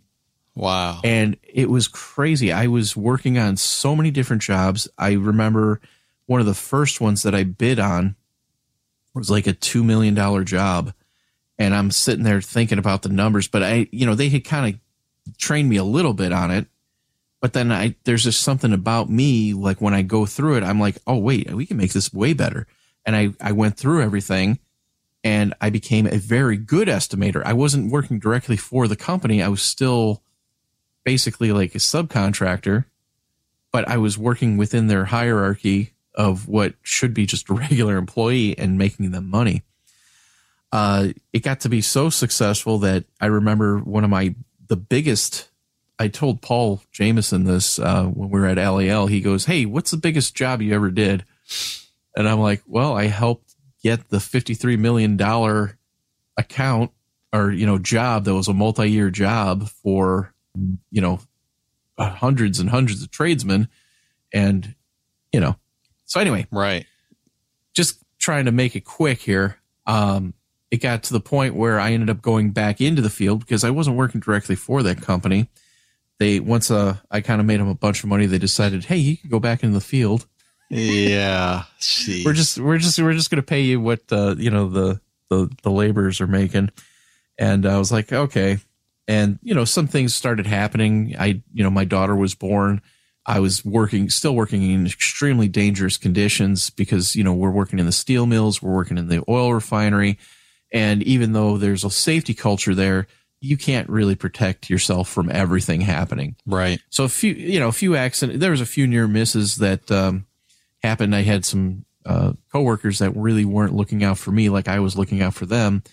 Wow. 0.55 0.99
And 1.03 1.37
it 1.43 1.69
was 1.69 1.87
crazy. 1.87 2.51
I 2.51 2.67
was 2.67 2.95
working 2.95 3.37
on 3.37 3.55
so 3.55 3.95
many 3.95 4.11
different 4.11 4.41
jobs. 4.41 4.89
I 4.97 5.13
remember 5.13 5.79
one 6.25 6.41
of 6.41 6.45
the 6.45 6.53
first 6.53 6.99
ones 6.99 7.23
that 7.23 7.33
I 7.33 7.43
bid 7.43 7.79
on 7.79 8.15
was 9.13 9.29
like 9.29 9.47
a 9.47 9.53
$2 9.53 9.83
million 9.83 10.45
job. 10.45 10.93
and 11.57 11.75
I'm 11.75 11.91
sitting 11.91 12.23
there 12.23 12.41
thinking 12.41 12.79
about 12.79 13.01
the 13.01 13.09
numbers, 13.09 13.47
but 13.47 13.63
I, 13.63 13.87
you 13.91 14.05
know, 14.05 14.15
they 14.15 14.29
had 14.29 14.45
kind 14.45 14.73
of 14.73 15.37
trained 15.37 15.69
me 15.69 15.75
a 15.75 15.83
little 15.83 16.13
bit 16.13 16.31
on 16.31 16.51
it. 16.51 16.67
But 17.41 17.53
then 17.53 17.71
I, 17.71 17.95
there's 18.03 18.23
just 18.23 18.43
something 18.43 18.73
about 18.73 19.09
me, 19.09 19.53
like 19.53 19.79
when 19.79 19.93
I 19.93 20.01
go 20.01 20.25
through 20.25 20.57
it, 20.57 20.63
I'm 20.63 20.79
like, 20.79 20.97
oh, 21.07 21.17
wait, 21.17 21.51
we 21.51 21.65
can 21.65 21.77
make 21.77 21.93
this 21.93 22.13
way 22.13 22.33
better. 22.33 22.67
And 23.05 23.15
I, 23.15 23.29
I 23.41 23.53
went 23.53 23.77
through 23.77 24.01
everything 24.01 24.59
and 25.23 25.53
I 25.61 25.69
became 25.69 26.05
a 26.05 26.17
very 26.17 26.57
good 26.57 26.87
estimator. 26.87 27.41
I 27.45 27.53
wasn't 27.53 27.91
working 27.91 28.19
directly 28.19 28.57
for 28.57 28.87
the 28.87 28.95
company. 28.95 29.41
I 29.41 29.47
was 29.47 29.61
still 29.61 30.21
basically 31.03 31.51
like 31.51 31.75
a 31.75 31.79
subcontractor, 31.79 32.85
but 33.71 33.87
I 33.87 33.97
was 33.97 34.17
working 34.17 34.57
within 34.57 34.87
their 34.87 35.05
hierarchy 35.05 35.93
of 36.15 36.47
what 36.47 36.73
should 36.81 37.13
be 37.13 37.25
just 37.25 37.49
a 37.49 37.53
regular 37.65 37.97
employee 37.97 38.57
and 38.57 38.77
making 38.77 39.11
them 39.11 39.29
money. 39.29 39.63
Uh, 40.71 41.09
it 41.33 41.39
got 41.39 41.61
to 41.61 41.69
be 41.69 41.81
so 41.81 42.09
successful 42.09 42.77
that 42.79 43.05
I 43.19 43.25
remember 43.25 43.79
one 43.79 44.03
of 44.03 44.09
my 44.09 44.35
the 44.67 44.75
biggest. 44.75 45.48
I 45.99 46.07
told 46.07 46.41
Paul 46.41 46.81
Jameson 46.91 47.43
this 47.43 47.77
uh, 47.77 48.05
when 48.05 48.29
we 48.29 48.39
were 48.39 48.47
at 48.47 48.57
LAL. 48.57 49.07
He 49.07 49.21
goes, 49.21 49.45
"Hey, 49.45 49.65
what's 49.65 49.91
the 49.91 49.97
biggest 49.97 50.33
job 50.33 50.61
you 50.61 50.73
ever 50.73 50.89
did?" 50.91 51.25
And 52.15 52.27
I'm 52.27 52.39
like, 52.39 52.63
"Well, 52.65 52.95
I 52.97 53.07
helped 53.07 53.53
get 53.83 54.09
the 54.09 54.19
53 54.19 54.77
million 54.77 55.17
dollar 55.17 55.77
account 56.37 56.91
or 57.33 57.51
you 57.51 57.65
know 57.65 57.77
job 57.77 58.25
that 58.25 58.33
was 58.33 58.47
a 58.47 58.53
multi-year 58.53 59.09
job 59.09 59.67
for 59.69 60.33
you 60.91 61.01
know 61.01 61.19
hundreds 61.99 62.59
and 62.59 62.69
hundreds 62.69 63.03
of 63.03 63.11
tradesmen 63.11 63.67
and 64.33 64.73
you 65.33 65.39
know 65.39 65.55
so 66.05 66.19
anyway 66.19 66.47
Right. 66.51 66.85
just 67.73 68.01
trying 68.19 68.45
to 68.45 68.51
make 68.51 68.75
it 68.75 68.81
quick 68.85 69.19
here. 69.19 69.57
Um, 69.85 70.33
it 70.71 70.77
got 70.77 71.03
to 71.03 71.13
the 71.13 71.19
point 71.19 71.55
where 71.55 71.79
I 71.79 71.91
ended 71.91 72.09
up 72.09 72.21
going 72.21 72.51
back 72.51 72.79
into 72.81 73.01
the 73.01 73.09
field 73.09 73.39
because 73.39 73.63
I 73.63 73.69
wasn't 73.69 73.97
working 73.97 74.21
directly 74.21 74.55
for 74.55 74.83
that 74.83 75.01
company. 75.01 75.49
They 76.19 76.39
once 76.39 76.69
uh, 76.69 76.97
I 77.09 77.21
kind 77.21 77.39
of 77.39 77.47
made 77.47 77.59
them 77.59 77.69
a 77.69 77.75
bunch 77.75 78.03
of 78.03 78.09
money. 78.09 78.25
They 78.25 78.37
decided, 78.37 78.85
hey, 78.85 78.97
you 78.97 79.17
can 79.17 79.29
go 79.29 79.39
back 79.39 79.63
into 79.63 79.73
the 79.73 79.81
field. 79.81 80.25
Yeah. 80.69 81.63
Jeez. 81.79 82.25
We're 82.25 82.33
just 82.33 82.59
we're 82.59 82.77
just 82.77 82.99
we're 82.99 83.13
just 83.13 83.31
going 83.31 83.41
to 83.41 83.45
pay 83.45 83.61
you 83.61 83.79
what 83.79 84.01
uh, 84.11 84.35
you 84.37 84.51
know 84.51 84.69
the 84.69 85.01
the 85.29 85.49
the 85.63 85.71
laborers 85.71 86.21
are 86.21 86.27
making. 86.27 86.69
And 87.37 87.65
I 87.65 87.77
was 87.77 87.91
like, 87.91 88.11
okay. 88.11 88.59
And 89.07 89.39
you 89.41 89.55
know, 89.55 89.65
some 89.65 89.87
things 89.87 90.13
started 90.13 90.45
happening. 90.45 91.15
I 91.17 91.41
you 91.53 91.63
know, 91.63 91.71
my 91.71 91.85
daughter 91.85 92.15
was 92.15 92.35
born. 92.35 92.81
I 93.25 93.39
was 93.39 93.63
working, 93.63 94.09
still 94.09 94.35
working 94.35 94.63
in 94.63 94.87
extremely 94.87 95.47
dangerous 95.47 95.97
conditions 95.97 96.71
because, 96.71 97.15
you 97.15 97.23
know, 97.23 97.33
we're 97.33 97.51
working 97.51 97.77
in 97.77 97.85
the 97.85 97.91
steel 97.91 98.25
mills, 98.25 98.59
we're 98.59 98.73
working 98.73 98.97
in 98.97 99.07
the 99.07 99.23
oil 99.29 99.53
refinery. 99.53 100.17
And 100.73 101.03
even 101.03 101.33
though 101.33 101.57
there's 101.57 101.83
a 101.83 101.91
safety 101.91 102.33
culture 102.33 102.73
there, 102.73 103.05
you 103.41 103.57
can't 103.57 103.87
really 103.89 104.15
protect 104.15 104.69
yourself 104.69 105.07
from 105.09 105.29
everything 105.31 105.81
happening. 105.81 106.35
right. 106.45 106.79
So 106.89 107.03
a 107.05 107.09
few, 107.09 107.33
you 107.33 107.59
know, 107.59 107.69
a 107.69 107.73
few 107.73 107.95
accidents, 107.95 108.39
there 108.39 108.51
was 108.51 108.61
a 108.61 108.65
few 108.65 108.85
near 108.87 109.07
misses 109.07 109.55
that, 109.57 109.89
um, 109.91 110.25
happened. 110.83 111.15
I 111.15 111.21
had 111.21 111.45
some, 111.45 111.85
uh, 112.05 112.33
coworkers 112.51 112.99
that 112.99 113.15
really 113.15 113.45
weren't 113.45 113.73
looking 113.75 114.03
out 114.03 114.17
for 114.17 114.31
me 114.31 114.49
like 114.49 114.67
I 114.67 114.79
was 114.79 114.97
looking 114.97 115.21
out 115.21 115.33
for 115.33 115.45
them. 115.45 115.83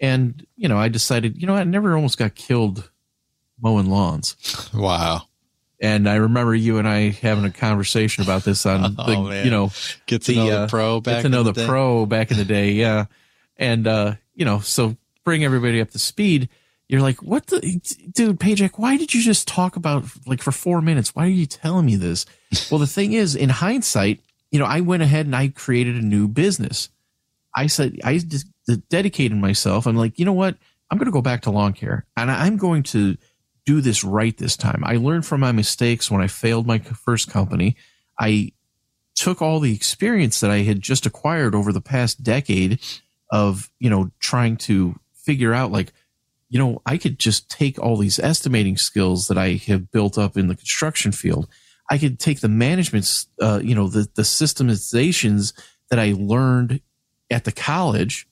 And, 0.00 0.46
you 0.56 0.68
know, 0.68 0.78
I 0.78 0.88
decided, 0.88 1.40
you 1.40 1.46
know, 1.46 1.54
I 1.54 1.64
never 1.64 1.94
almost 1.94 2.18
got 2.18 2.34
killed 2.34 2.90
mowing 3.60 3.86
lawns. 3.90 4.36
Wow. 4.74 5.22
And 5.82 6.06
I 6.10 6.16
remember 6.16 6.54
you 6.54 6.76
and 6.76 6.86
I 6.86 7.08
having 7.08 7.44
a 7.46 7.50
conversation 7.50 8.22
about 8.22 8.44
this 8.44 8.66
on 8.66 8.82
the, 8.96 9.02
Oh, 9.06 9.30
you 9.42 9.50
know, 9.50 9.70
Get 10.04 10.22
to 10.22 10.32
the, 10.32 10.36
know 10.38 10.46
the 10.46 10.58
uh, 10.58 10.68
pro 10.68 11.00
back 11.00 11.16
get 11.16 11.22
to 11.22 11.28
know 11.30 11.40
in 11.40 11.46
the, 11.46 11.52
the 11.52 11.60
day. 11.62 11.66
pro 11.66 12.04
back 12.04 12.30
in 12.30 12.36
the 12.36 12.44
day. 12.44 12.72
Yeah. 12.72 13.06
And, 13.56 13.86
uh, 13.86 14.14
you 14.34 14.44
know, 14.44 14.58
so 14.60 14.96
bring 15.24 15.42
everybody 15.44 15.80
up 15.80 15.90
to 15.92 15.98
speed. 15.98 16.50
You're 16.90 17.02
like, 17.02 17.22
what 17.22 17.46
the 17.46 17.60
dude, 18.12 18.40
Pajak, 18.40 18.72
why 18.76 18.96
did 18.96 19.14
you 19.14 19.22
just 19.22 19.46
talk 19.46 19.76
about 19.76 20.04
like 20.26 20.42
for 20.42 20.50
four 20.50 20.80
minutes? 20.80 21.14
Why 21.14 21.24
are 21.24 21.28
you 21.28 21.46
telling 21.46 21.86
me 21.86 21.94
this? 21.94 22.26
well, 22.70 22.80
the 22.80 22.86
thing 22.88 23.12
is, 23.12 23.36
in 23.36 23.48
hindsight, 23.48 24.18
you 24.50 24.58
know, 24.58 24.64
I 24.64 24.80
went 24.80 25.04
ahead 25.04 25.26
and 25.26 25.36
I 25.36 25.48
created 25.48 25.94
a 25.94 26.04
new 26.04 26.26
business. 26.26 26.88
I 27.54 27.68
said, 27.68 28.00
I 28.02 28.18
just 28.18 28.48
dedicated 28.88 29.38
myself. 29.38 29.86
I'm 29.86 29.94
like, 29.94 30.18
you 30.18 30.24
know 30.24 30.32
what? 30.32 30.56
I'm 30.90 30.98
going 30.98 31.06
to 31.06 31.12
go 31.12 31.22
back 31.22 31.42
to 31.42 31.52
lawn 31.52 31.74
care 31.74 32.06
and 32.16 32.28
I'm 32.28 32.56
going 32.56 32.82
to 32.84 33.16
do 33.64 33.80
this 33.80 34.02
right 34.02 34.36
this 34.36 34.56
time. 34.56 34.82
I 34.84 34.96
learned 34.96 35.24
from 35.24 35.40
my 35.40 35.52
mistakes 35.52 36.10
when 36.10 36.20
I 36.20 36.26
failed 36.26 36.66
my 36.66 36.80
first 36.80 37.30
company. 37.30 37.76
I 38.18 38.50
took 39.14 39.40
all 39.40 39.60
the 39.60 39.74
experience 39.74 40.40
that 40.40 40.50
I 40.50 40.62
had 40.62 40.80
just 40.80 41.06
acquired 41.06 41.54
over 41.54 41.72
the 41.72 41.80
past 41.80 42.24
decade 42.24 42.80
of, 43.30 43.70
you 43.78 43.90
know, 43.90 44.10
trying 44.18 44.56
to 44.56 44.98
figure 45.14 45.54
out 45.54 45.70
like, 45.70 45.92
you 46.50 46.58
know, 46.58 46.82
I 46.84 46.98
could 46.98 47.18
just 47.18 47.48
take 47.48 47.78
all 47.78 47.96
these 47.96 48.18
estimating 48.18 48.76
skills 48.76 49.28
that 49.28 49.38
I 49.38 49.54
have 49.68 49.90
built 49.92 50.18
up 50.18 50.36
in 50.36 50.48
the 50.48 50.56
construction 50.56 51.12
field. 51.12 51.48
I 51.88 51.96
could 51.96 52.18
take 52.18 52.40
the 52.40 52.48
management, 52.48 53.26
uh, 53.40 53.60
you 53.62 53.74
know, 53.74 53.88
the, 53.88 54.08
the 54.14 54.22
systemizations 54.22 55.52
that 55.90 56.00
I 56.00 56.14
learned 56.16 56.80
at 57.30 57.44
the 57.44 57.52
college 57.52 58.28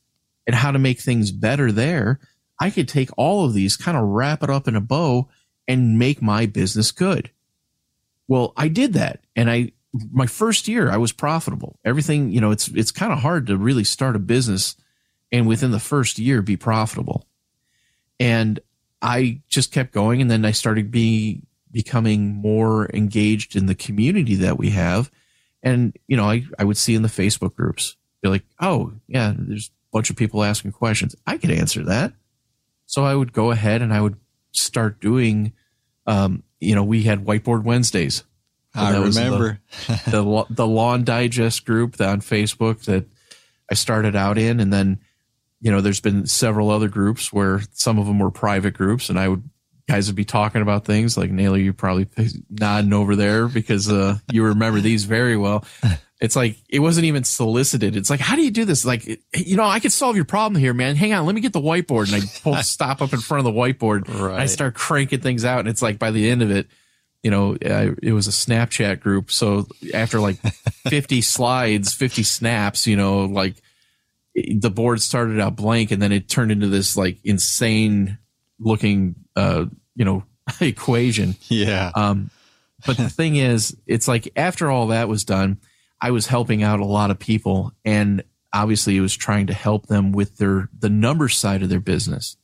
and 0.47 0.57
how 0.57 0.73
to 0.73 0.79
make 0.81 1.01
things 1.01 1.31
better 1.31 1.71
there. 1.71 2.19
I 2.61 2.71
could 2.71 2.89
take 2.89 3.11
all 3.17 3.45
of 3.45 3.55
these, 3.55 3.77
kind 3.77 3.97
of 3.97 4.03
wrap 4.05 4.43
it 4.43 4.51
up 4.51 4.67
in 4.67 4.75
a 4.75 4.81
bow 4.81 5.29
and 5.69 5.99
make 5.99 6.21
my 6.21 6.47
business 6.47 6.91
good. 6.91 7.31
Well, 8.27 8.53
I 8.57 8.67
did 8.67 8.95
that. 8.95 9.21
And 9.37 9.49
I, 9.49 9.73
my 10.11 10.27
first 10.27 10.67
year, 10.67 10.91
I 10.91 10.97
was 10.97 11.13
profitable. 11.13 11.79
Everything, 11.85 12.31
you 12.31 12.41
know, 12.41 12.51
it's, 12.51 12.67
it's 12.69 12.91
kind 12.91 13.13
of 13.13 13.21
hard 13.21 13.47
to 13.47 13.57
really 13.57 13.85
start 13.85 14.17
a 14.17 14.21
business 14.21 14.75
and 15.31 15.47
within 15.47 15.71
the 15.71 15.79
first 15.79 16.19
year 16.19 16.43
be 16.43 16.57
profitable. 16.57 17.28
And 18.21 18.61
I 19.01 19.41
just 19.49 19.73
kept 19.73 19.93
going. 19.93 20.21
And 20.21 20.31
then 20.31 20.45
I 20.45 20.51
started 20.51 20.91
being, 20.91 21.47
becoming 21.71 22.35
more 22.35 22.91
engaged 22.93 23.57
in 23.57 23.67
the 23.67 23.75
community 23.75 24.35
that 24.37 24.59
we 24.59 24.71
have. 24.71 25.11
And, 25.63 25.97
you 26.07 26.17
know, 26.17 26.25
I, 26.25 26.45
I 26.59 26.65
would 26.65 26.77
see 26.77 26.95
in 26.95 27.03
the 27.03 27.09
Facebook 27.09 27.55
groups, 27.55 27.97
be 28.23 28.29
like, 28.29 28.45
oh, 28.61 28.93
yeah, 29.07 29.35
there's 29.37 29.69
a 29.69 29.97
bunch 29.97 30.11
of 30.11 30.17
people 30.17 30.43
asking 30.43 30.73
questions. 30.73 31.15
I 31.27 31.37
could 31.37 31.51
answer 31.51 31.85
that. 31.85 32.13
So 32.87 33.05
I 33.05 33.15
would 33.15 33.33
go 33.33 33.51
ahead 33.51 33.83
and 33.83 33.93
I 33.93 34.01
would 34.01 34.17
start 34.53 35.01
doing, 35.01 35.53
um, 36.07 36.43
you 36.59 36.75
know, 36.75 36.85
we 36.85 37.03
had 37.03 37.25
whiteboard 37.25 37.63
Wednesdays. 37.63 38.25
I 38.75 38.99
was 38.99 39.15
the- 39.15 39.23
remember. 39.23 39.61
the 40.07 40.47
the 40.51 40.67
lawn 40.67 41.05
digest 41.05 41.65
group 41.65 42.01
on 42.01 42.21
Facebook 42.21 42.85
that 42.85 43.07
I 43.71 43.75
started 43.75 44.17
out 44.17 44.39
in, 44.39 44.61
and 44.61 44.73
then 44.73 45.01
you 45.61 45.71
know 45.71 45.81
there's 45.81 46.01
been 46.01 46.27
several 46.27 46.71
other 46.71 46.89
groups 46.89 47.33
where 47.33 47.61
some 47.73 47.99
of 47.99 48.07
them 48.07 48.19
were 48.19 48.31
private 48.31 48.75
groups, 48.75 49.09
and 49.09 49.19
I 49.19 49.29
would 49.29 49.49
guys 49.89 50.07
would 50.07 50.17
be 50.17 50.25
talking 50.25 50.63
about 50.63 50.85
things 50.85 51.17
like 51.17 51.31
Naylor, 51.31 51.57
you 51.57 51.73
probably 51.73 52.09
nodding 52.51 52.93
over 52.93 53.17
there 53.17 53.49
because 53.49 53.91
uh, 53.91 54.19
you 54.31 54.45
remember 54.45 54.81
these 54.81 55.05
very 55.05 55.37
well. 55.37 55.65
It's 56.21 56.37
like 56.37 56.57
it 56.69 56.81
wasn't 56.81 57.07
even 57.07 57.25
solicited. 57.25 57.97
It's 57.97 58.11
like, 58.11 58.21
how 58.21 58.37
do 58.37 58.43
you 58.43 58.51
do 58.51 58.65
this? 58.65 58.85
Like, 58.85 59.07
you 59.35 59.57
know, 59.57 59.65
I 59.65 59.81
could 59.81 59.93
solve 59.93 60.17
your 60.17 60.25
problem 60.25 60.61
here, 60.61 60.75
man. 60.75 60.97
Hang 60.97 61.13
on, 61.13 61.25
let 61.27 61.35
me 61.35 61.41
get 61.41 61.53
the 61.53 61.61
whiteboard, 61.61 62.13
and 62.13 62.23
I 62.23 62.27
pull 62.43 62.55
stop 62.63 63.01
up 63.01 63.13
in 63.13 63.21
front 63.21 63.47
of 63.47 63.53
the 63.53 63.59
whiteboard. 63.59 64.09
and 64.09 64.35
I 64.35 64.47
start 64.47 64.75
cranking 64.75 65.21
things 65.21 65.45
out, 65.45 65.61
and 65.61 65.69
it's 65.69 65.83
like 65.83 65.99
by 65.99 66.11
the 66.11 66.29
end 66.29 66.43
of 66.43 66.51
it, 66.51 66.67
you 67.23 67.31
know, 67.31 67.57
I, 67.65 67.91
it 68.03 68.13
was 68.13 68.29
a 68.29 68.33
Snapchat 68.33 69.01
group. 69.01 69.31
So 69.31 69.67
after 69.95 70.21
like 70.21 70.37
50 70.89 71.21
slides, 71.21 71.95
50 71.95 72.23
snaps, 72.23 72.87
you 72.87 72.97
know, 72.97 73.25
like 73.25 73.55
the 74.59 74.71
board 74.71 75.01
started 75.01 75.41
out 75.41 75.57
blank 75.57 75.91
and 75.91 76.01
then 76.01 76.13
it 76.13 76.29
turned 76.29 76.53
into 76.53 76.69
this 76.69 76.97
like 76.97 77.19
insane 77.25 78.19
looking, 78.59 79.17
uh, 79.37 79.67
you 79.95 80.05
know, 80.05 80.25
equation. 80.61 81.37
Yeah. 81.49 81.91
Um, 81.95 82.31
but 82.87 82.97
the 82.97 83.09
thing 83.11 83.37
is, 83.37 83.77
it's 83.87 84.09
like 84.09 84.33
after 84.37 84.71
all 84.71 84.89
that 84.89 85.09
was 85.09 85.25
done, 85.25 85.59
I 86.01 86.11
was 86.11 86.27
helping 86.27 86.63
out 86.63 86.81
a 86.81 86.87
lot 86.87 87.11
of 87.11 87.19
people 87.19 87.73
and 87.85 88.23
obviously 88.53 88.97
it 88.97 89.01
was 89.01 89.17
trying 89.17 89.49
to 89.49 89.55
help 89.55 89.87
them 89.87 90.13
with 90.13 90.37
their, 90.37 90.69
the 90.79 90.91
number 90.91 91.29
side 91.29 91.63
of 91.63 91.69
their 91.69 91.81
business. 91.81 92.37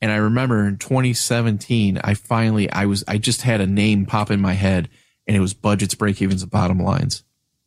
And 0.00 0.12
I 0.12 0.16
remember 0.16 0.66
in 0.66 0.78
2017, 0.78 1.98
I 2.02 2.14
finally, 2.14 2.70
I 2.70 2.86
was, 2.86 3.04
I 3.08 3.18
just 3.18 3.42
had 3.42 3.60
a 3.60 3.66
name 3.66 4.06
pop 4.06 4.30
in 4.30 4.40
my 4.40 4.52
head 4.52 4.88
and 5.26 5.36
it 5.36 5.40
was 5.40 5.54
budgets, 5.54 5.94
break 5.94 6.20
evens, 6.22 6.42
and 6.42 6.50
bottom 6.50 6.78
lines. 6.78 7.24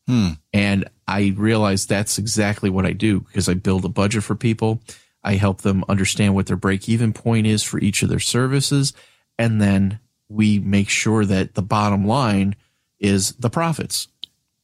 Hmm. 0.09 0.29
And 0.51 0.89
I 1.07 1.35
realized 1.37 1.87
that's 1.87 2.17
exactly 2.17 2.71
what 2.71 2.83
I 2.83 2.93
do 2.93 3.19
because 3.19 3.47
I 3.47 3.53
build 3.53 3.85
a 3.85 3.89
budget 3.89 4.23
for 4.23 4.33
people. 4.33 4.81
I 5.23 5.35
help 5.35 5.61
them 5.61 5.85
understand 5.87 6.33
what 6.33 6.47
their 6.47 6.57
break 6.57 6.89
even 6.89 7.13
point 7.13 7.45
is 7.45 7.61
for 7.61 7.79
each 7.79 8.01
of 8.01 8.09
their 8.09 8.19
services. 8.19 8.93
And 9.37 9.61
then 9.61 9.99
we 10.27 10.57
make 10.57 10.89
sure 10.89 11.25
that 11.25 11.53
the 11.53 11.61
bottom 11.61 12.07
line 12.07 12.55
is 12.99 13.33
the 13.33 13.51
profits. 13.51 14.07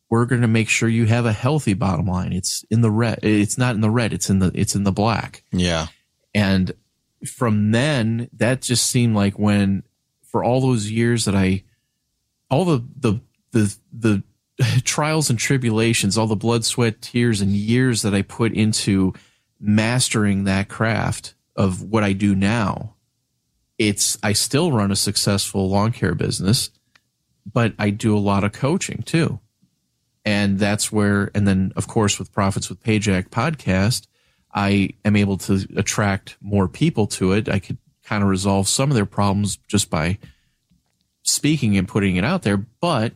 We're 0.10 0.26
going 0.26 0.42
to 0.42 0.48
make 0.48 0.68
sure 0.68 0.90
you 0.90 1.06
have 1.06 1.28
a 1.28 1.32
healthy 1.32 1.76
bottom 1.76 2.08
line. 2.08 2.34
It's 2.34 2.66
in 2.72 2.82
the 2.82 2.90
red. 2.90 3.20
It's 3.22 3.60
not 3.60 3.76
in 3.76 3.82
the 3.82 3.92
red. 3.92 4.14
It's 4.14 4.32
in 4.32 4.40
the, 4.40 4.52
it's 4.56 4.74
in 4.74 4.84
the 4.84 4.92
black. 4.92 5.44
Yeah. 5.52 5.88
And 6.34 6.72
from 7.24 7.70
then, 7.70 8.30
that 8.34 8.64
just 8.64 8.88
seemed 8.88 9.16
like 9.16 9.38
when, 9.38 9.84
for 10.24 10.44
all 10.44 10.60
those 10.60 10.90
years 10.90 11.26
that 11.26 11.36
I, 11.36 11.66
all 12.50 12.66
the, 12.66 12.84
the, 12.98 13.22
the, 13.52 13.78
the 13.94 14.24
trials 14.84 15.30
and 15.30 15.40
tribulations, 15.40 16.18
all 16.18 16.28
the 16.28 16.36
blood, 16.36 16.66
sweat, 16.66 17.02
tears, 17.02 17.42
and 17.42 17.52
years 17.52 18.02
that 18.02 18.14
I 18.14 18.22
put 18.22 18.54
into 18.54 19.14
mastering 19.60 20.44
that 20.44 20.70
craft 20.70 21.34
of 21.56 21.82
what 21.82 22.04
I 22.04 22.14
do 22.14 22.36
now, 22.36 22.96
it's 23.78 24.18
I 24.24 24.34
still 24.34 24.72
run 24.72 24.92
a 24.92 24.96
successful 24.96 25.70
lawn 25.70 25.92
care 25.92 26.16
business, 26.16 26.70
but 27.52 27.74
I 27.78 27.90
do 27.90 28.16
a 28.16 28.20
lot 28.20 28.44
of 28.44 28.52
coaching 28.52 29.04
too. 29.04 29.40
And 30.24 30.58
that's 30.58 30.92
where, 30.92 31.30
and 31.36 31.48
then 31.48 31.72
of 31.76 31.88
course 31.88 32.18
with 32.18 32.32
Profits 32.32 32.70
with 32.70 32.84
Pajak 32.84 33.30
podcast, 33.30 34.08
I 34.54 34.92
am 35.04 35.16
able 35.16 35.38
to 35.40 35.68
attract 35.76 36.38
more 36.42 36.68
people 36.68 37.08
to 37.08 37.34
it. 37.34 37.50
I 37.50 37.60
could 37.60 37.78
kind 38.04 38.24
of 38.24 38.30
resolve 38.30 38.68
some 38.68 38.90
of 38.90 38.96
their 38.96 39.06
problems 39.06 39.58
just 39.68 39.90
by 39.90 40.18
speaking 41.24 41.78
and 41.78 41.88
putting 41.88 42.16
it 42.16 42.24
out 42.24 42.44
there. 42.44 42.58
But, 42.58 43.14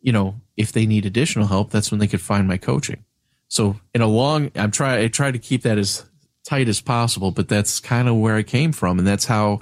you 0.00 0.12
know, 0.12 0.40
if 0.56 0.72
they 0.72 0.86
need 0.86 1.06
additional 1.06 1.46
help, 1.46 1.70
that's 1.70 1.90
when 1.90 2.00
they 2.00 2.06
could 2.06 2.20
find 2.20 2.48
my 2.48 2.56
coaching. 2.56 3.04
So 3.48 3.78
in 3.94 4.00
a 4.02 4.06
long, 4.06 4.50
I'm 4.54 4.70
try, 4.70 5.00
I 5.02 5.08
try 5.08 5.30
to 5.30 5.38
keep 5.38 5.62
that 5.62 5.78
as 5.78 6.04
tight 6.44 6.68
as 6.68 6.80
possible, 6.80 7.30
but 7.30 7.48
that's 7.48 7.80
kind 7.80 8.08
of 8.08 8.16
where 8.16 8.36
I 8.36 8.42
came 8.42 8.72
from. 8.72 8.98
And 8.98 9.06
that's 9.06 9.24
how, 9.26 9.60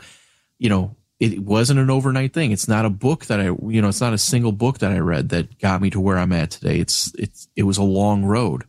you 0.59 0.69
know, 0.69 0.97
it 1.21 1.39
wasn't 1.41 1.81
an 1.81 1.91
overnight 1.91 2.33
thing. 2.33 2.51
It's 2.53 2.69
not 2.69 2.85
a 2.85 2.91
book 2.91 3.27
that 3.27 3.41
I, 3.41 3.45
you 3.45 3.81
know, 3.83 3.89
it's 3.89 4.01
not 4.01 4.13
a 4.13 4.19
single 4.19 4.53
book 4.53 4.79
that 4.79 4.93
I 4.93 4.99
read 4.99 5.31
that 5.31 5.59
got 5.59 5.81
me 5.81 5.91
to 5.91 6.01
where 6.01 6.19
I'm 6.19 6.33
at 6.33 6.51
today. 6.51 6.79
It's, 6.79 7.13
it's, 7.19 7.49
it 7.57 7.63
was 7.63 7.79
a 7.79 7.83
long 7.83 8.25
road, 8.25 8.65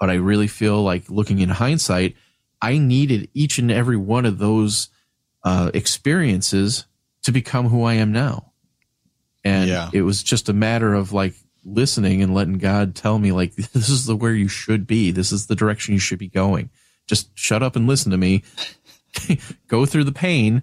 but 0.00 0.10
I 0.10 0.14
really 0.14 0.48
feel 0.48 0.82
like 0.82 1.08
looking 1.10 1.38
in 1.38 1.48
hindsight, 1.48 2.14
I 2.60 2.78
needed 2.78 3.28
each 3.34 3.58
and 3.58 3.70
every 3.70 3.96
one 3.96 4.24
of 4.26 4.38
those 4.38 4.88
uh, 5.44 5.70
experiences 5.74 6.86
to 7.22 7.32
become 7.32 7.68
who 7.68 7.82
I 7.84 7.94
am 7.94 8.12
now. 8.12 8.52
And 9.44 9.68
Yeah. 9.68 9.90
it 9.92 10.02
was 10.02 10.22
just 10.22 10.48
a 10.48 10.52
matter 10.52 10.92
of 10.94 11.12
like 11.12 11.34
listening 11.66 12.22
and 12.22 12.32
letting 12.34 12.58
God 12.58 12.94
tell 12.94 13.18
me 13.18 13.32
like 13.32 13.54
this 13.72 13.88
is 13.88 14.06
the 14.06 14.16
where 14.16 14.32
you 14.32 14.48
should 14.48 14.86
be. 14.86 15.10
This 15.10 15.32
is 15.32 15.46
the 15.46 15.56
direction 15.56 15.94
you 15.94 16.00
should 16.00 16.18
be 16.18 16.28
going. 16.28 16.70
Just 17.06 17.36
shut 17.38 17.62
up 17.62 17.76
and 17.76 17.86
listen 17.86 18.10
to 18.10 18.16
me. 18.16 18.42
Go 19.68 19.86
through 19.86 20.04
the 20.04 20.12
pain. 20.12 20.62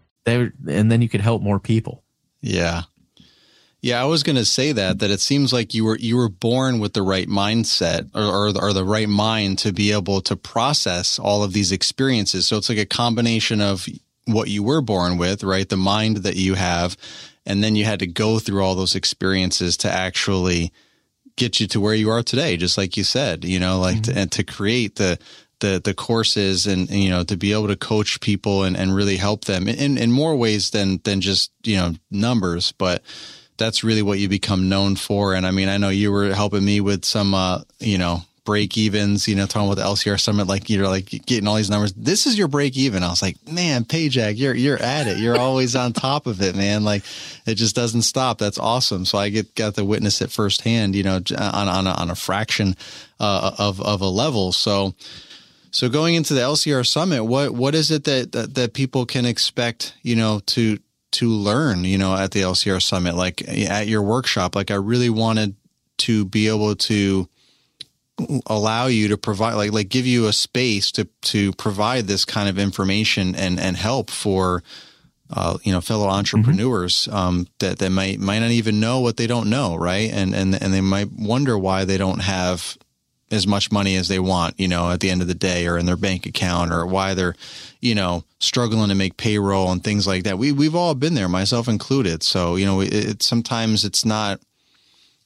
There 0.25 0.53
and 0.67 0.91
then 0.91 1.01
you 1.01 1.09
could 1.09 1.21
help 1.21 1.41
more 1.41 1.59
people. 1.59 2.03
Yeah. 2.41 2.83
Yeah, 3.81 3.99
I 3.99 4.05
was 4.05 4.21
going 4.21 4.35
to 4.35 4.45
say 4.45 4.73
that 4.73 4.99
that 4.99 5.09
it 5.09 5.21
seems 5.21 5.51
like 5.51 5.73
you 5.73 5.85
were 5.85 5.97
you 5.97 6.15
were 6.15 6.29
born 6.29 6.79
with 6.79 6.93
the 6.93 7.01
right 7.01 7.27
mindset 7.27 8.09
or, 8.13 8.21
or 8.21 8.65
or 8.65 8.73
the 8.73 8.85
right 8.85 9.09
mind 9.09 9.57
to 9.59 9.73
be 9.73 9.91
able 9.91 10.21
to 10.21 10.35
process 10.35 11.17
all 11.17 11.43
of 11.43 11.53
these 11.53 11.71
experiences. 11.71 12.45
So 12.45 12.57
it's 12.57 12.69
like 12.69 12.77
a 12.77 12.85
combination 12.85 13.59
of 13.59 13.87
what 14.25 14.49
you 14.49 14.61
were 14.61 14.81
born 14.81 15.17
with, 15.17 15.43
right? 15.43 15.67
The 15.67 15.77
mind 15.77 16.17
that 16.17 16.35
you 16.35 16.53
have, 16.53 16.95
and 17.43 17.63
then 17.63 17.75
you 17.75 17.85
had 17.85 17.99
to 17.99 18.07
go 18.07 18.37
through 18.37 18.63
all 18.63 18.75
those 18.75 18.93
experiences 18.93 19.77
to 19.77 19.91
actually 19.91 20.71
get 21.35 21.59
you 21.59 21.65
to 21.65 21.79
where 21.79 21.95
you 21.95 22.11
are 22.11 22.21
today. 22.21 22.57
Just 22.57 22.77
like 22.77 22.95
you 22.97 23.03
said, 23.03 23.43
you 23.43 23.59
know, 23.59 23.79
like 23.79 24.03
to, 24.03 24.15
and 24.15 24.31
to 24.33 24.43
create 24.43 24.97
the 24.97 25.17
the 25.61 25.81
the 25.83 25.93
courses 25.93 26.67
and, 26.67 26.89
and, 26.89 26.99
you 26.99 27.09
know 27.09 27.23
to 27.23 27.37
be 27.37 27.53
able 27.53 27.67
to 27.67 27.75
coach 27.75 28.19
people 28.19 28.63
and, 28.63 28.77
and 28.77 28.93
really 28.93 29.17
help 29.17 29.45
them 29.45 29.67
in 29.67 29.97
in 29.97 30.11
more 30.11 30.35
ways 30.35 30.71
than 30.71 30.99
than 31.03 31.21
just 31.21 31.51
you 31.63 31.77
know 31.77 31.93
numbers, 32.11 32.73
but 32.73 33.01
that's 33.61 33.83
really 33.83 34.01
what 34.01 34.19
you 34.19 34.27
become 34.27 34.69
known 34.69 34.95
for. 34.95 35.35
And 35.35 35.45
I 35.45 35.51
mean, 35.51 35.69
I 35.69 35.77
know 35.77 35.89
you 35.89 36.11
were 36.11 36.33
helping 36.33 36.65
me 36.65 36.81
with 36.81 37.05
some, 37.05 37.33
uh, 37.33 37.61
you 37.79 37.97
know, 37.97 38.23
break 38.43 38.75
evens, 38.75 39.27
you 39.27 39.35
know, 39.35 39.45
talking 39.45 39.71
about 39.71 39.79
the 39.79 39.87
LCR 39.87 40.19
summit, 40.19 40.47
like 40.47 40.67
you're 40.67 40.87
like 40.87 41.09
getting 41.27 41.47
all 41.47 41.55
these 41.55 41.69
numbers. 41.69 41.93
This 41.93 42.25
is 42.25 42.37
your 42.37 42.47
break 42.47 42.75
even. 42.75 43.03
I 43.03 43.09
was 43.09 43.21
like, 43.21 43.37
man, 43.47 43.85
Pajak, 43.85 44.35
you're, 44.35 44.55
you're 44.55 44.81
at 44.81 45.05
it. 45.05 45.19
You're 45.19 45.37
always 45.37 45.75
on 45.75 45.93
top 45.93 46.25
of 46.25 46.41
it, 46.41 46.55
man. 46.55 46.83
Like 46.83 47.03
it 47.45 47.53
just 47.55 47.75
doesn't 47.75 48.01
stop. 48.01 48.39
That's 48.39 48.57
awesome. 48.57 49.05
So 49.05 49.19
I 49.19 49.29
get, 49.29 49.53
got 49.53 49.75
to 49.75 49.85
witness 49.85 50.21
it 50.21 50.31
firsthand, 50.31 50.95
you 50.95 51.03
know, 51.03 51.17
on, 51.37 51.67
on, 51.67 51.85
a, 51.85 51.91
on 51.91 52.09
a 52.09 52.15
fraction, 52.15 52.75
uh, 53.19 53.51
of, 53.59 53.79
of 53.79 54.01
a 54.01 54.09
level. 54.09 54.51
So, 54.51 54.95
so 55.71 55.87
going 55.87 56.15
into 56.15 56.33
the 56.33 56.41
LCR 56.41 56.85
summit, 56.85 57.23
what, 57.23 57.51
what 57.51 57.73
is 57.73 57.91
it 57.91 58.03
that, 58.03 58.33
that, 58.33 58.55
that 58.55 58.73
people 58.73 59.05
can 59.05 59.25
expect, 59.25 59.95
you 60.03 60.15
know, 60.17 60.41
to, 60.47 60.77
to 61.13 61.29
learn, 61.29 61.85
you 61.85 61.97
know, 61.97 62.13
at 62.15 62.31
the 62.31 62.41
LCR 62.41 62.81
summit, 62.81 63.15
like 63.15 63.47
at 63.47 63.87
your 63.87 64.01
workshop. 64.01 64.55
Like 64.55 64.69
I 64.69 64.75
really 64.75 65.09
wanted 65.09 65.55
to 65.99 66.25
be 66.25 66.49
able 66.49 66.75
to 66.75 67.29
allow 68.47 68.87
you 68.87 69.07
to 69.07 69.17
provide, 69.17 69.53
like, 69.53 69.71
like 69.71 69.87
give 69.87 70.05
you 70.05 70.27
a 70.27 70.33
space 70.33 70.91
to, 70.91 71.05
to 71.21 71.53
provide 71.53 72.05
this 72.05 72.25
kind 72.25 72.49
of 72.49 72.59
information 72.59 73.33
and, 73.33 73.57
and 73.57 73.77
help 73.77 74.09
for, 74.09 74.63
uh, 75.29 75.57
you 75.63 75.71
know, 75.71 75.79
fellow 75.79 76.07
entrepreneurs, 76.07 77.07
um, 77.11 77.47
that, 77.59 77.79
that 77.79 77.89
might, 77.89 78.19
might 78.19 78.39
not 78.39 78.51
even 78.51 78.81
know 78.81 78.99
what 78.99 79.15
they 79.15 79.27
don't 79.27 79.49
know. 79.49 79.75
Right. 79.75 80.11
And, 80.11 80.35
and, 80.35 80.61
and 80.61 80.73
they 80.73 80.81
might 80.81 81.11
wonder 81.13 81.57
why 81.57 81.85
they 81.85 81.97
don't 81.97 82.19
have 82.19 82.77
as 83.31 83.47
much 83.47 83.71
money 83.71 83.95
as 83.95 84.07
they 84.07 84.19
want, 84.19 84.59
you 84.59 84.67
know, 84.67 84.91
at 84.91 84.99
the 84.99 85.09
end 85.09 85.21
of 85.21 85.27
the 85.27 85.33
day 85.33 85.65
or 85.65 85.77
in 85.77 85.85
their 85.85 85.97
bank 85.97 86.25
account 86.25 86.71
or 86.71 86.85
why 86.85 87.13
they're, 87.13 87.35
you 87.79 87.95
know, 87.95 88.23
struggling 88.39 88.89
to 88.89 88.95
make 88.95 89.17
payroll 89.17 89.71
and 89.71 89.83
things 89.83 90.05
like 90.05 90.23
that. 90.25 90.37
We, 90.37 90.51
we've 90.51 90.75
all 90.75 90.93
been 90.93 91.13
there, 91.13 91.29
myself 91.29 91.67
included. 91.67 92.23
So, 92.23 92.57
you 92.57 92.65
know, 92.65 92.81
it, 92.81 92.93
it 92.93 93.23
sometimes 93.23 93.85
it's 93.85 94.03
not, 94.05 94.41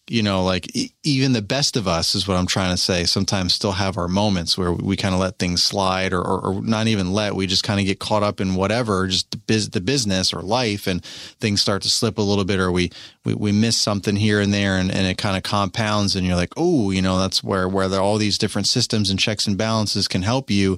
you 0.08 0.22
know, 0.22 0.44
like 0.44 0.76
e- 0.76 0.92
even 1.04 1.34
the 1.34 1.42
best 1.42 1.76
of 1.76 1.88
us 1.88 2.14
is 2.14 2.28
what 2.28 2.38
I'm 2.38 2.46
trying 2.46 2.72
to 2.72 2.78
say. 2.82 3.06
Sometimes 3.06 3.54
still 3.54 3.72
have 3.72 3.98
our 3.98 4.08
moments 4.08 4.58
where 4.58 4.72
we 4.72 4.96
kind 4.96 5.16
of 5.16 5.20
let 5.20 5.40
things 5.40 5.64
slide 5.64 6.14
or, 6.14 6.22
or, 6.22 6.40
or 6.42 6.62
not 6.62 6.88
even 6.88 7.12
let, 7.12 7.36
we 7.36 7.48
just 7.48 7.64
kind 7.64 7.80
of 7.80 7.88
get 7.88 8.00
caught 8.00 8.22
up 8.22 8.40
in 8.40 8.54
whatever, 8.54 9.08
just 9.08 9.32
the, 9.32 9.38
biz, 9.38 9.72
the 9.72 9.82
business 9.82 10.32
or 10.32 10.42
life 10.42 10.86
and 10.86 11.04
things 11.40 11.62
start 11.62 11.82
to 11.82 11.90
slip 11.90 12.20
a 12.20 12.22
little 12.22 12.46
bit 12.46 12.60
or 12.60 12.72
we, 12.72 12.92
we, 13.24 13.34
we 13.34 13.52
miss 13.52 13.78
something 13.78 14.16
here 14.16 14.40
and 14.40 14.54
there 14.54 14.78
and, 14.78 14.92
and 14.92 15.08
it 15.08 15.18
kind 15.18 15.38
of 15.38 15.44
compounds 15.44 16.16
and 16.16 16.26
you're 16.26 16.36
like, 16.36 16.54
oh, 16.56 16.92
you 16.92 17.02
know, 17.02 17.18
that's 17.18 17.44
where, 17.44 17.68
where 17.68 17.90
all 18.00 18.18
these 18.18 18.38
different 18.38 18.68
systems 18.68 19.10
and 19.10 19.20
checks 19.20 19.48
and 19.48 19.58
balances 19.58 20.08
can 20.08 20.22
help 20.22 20.52
you 20.52 20.78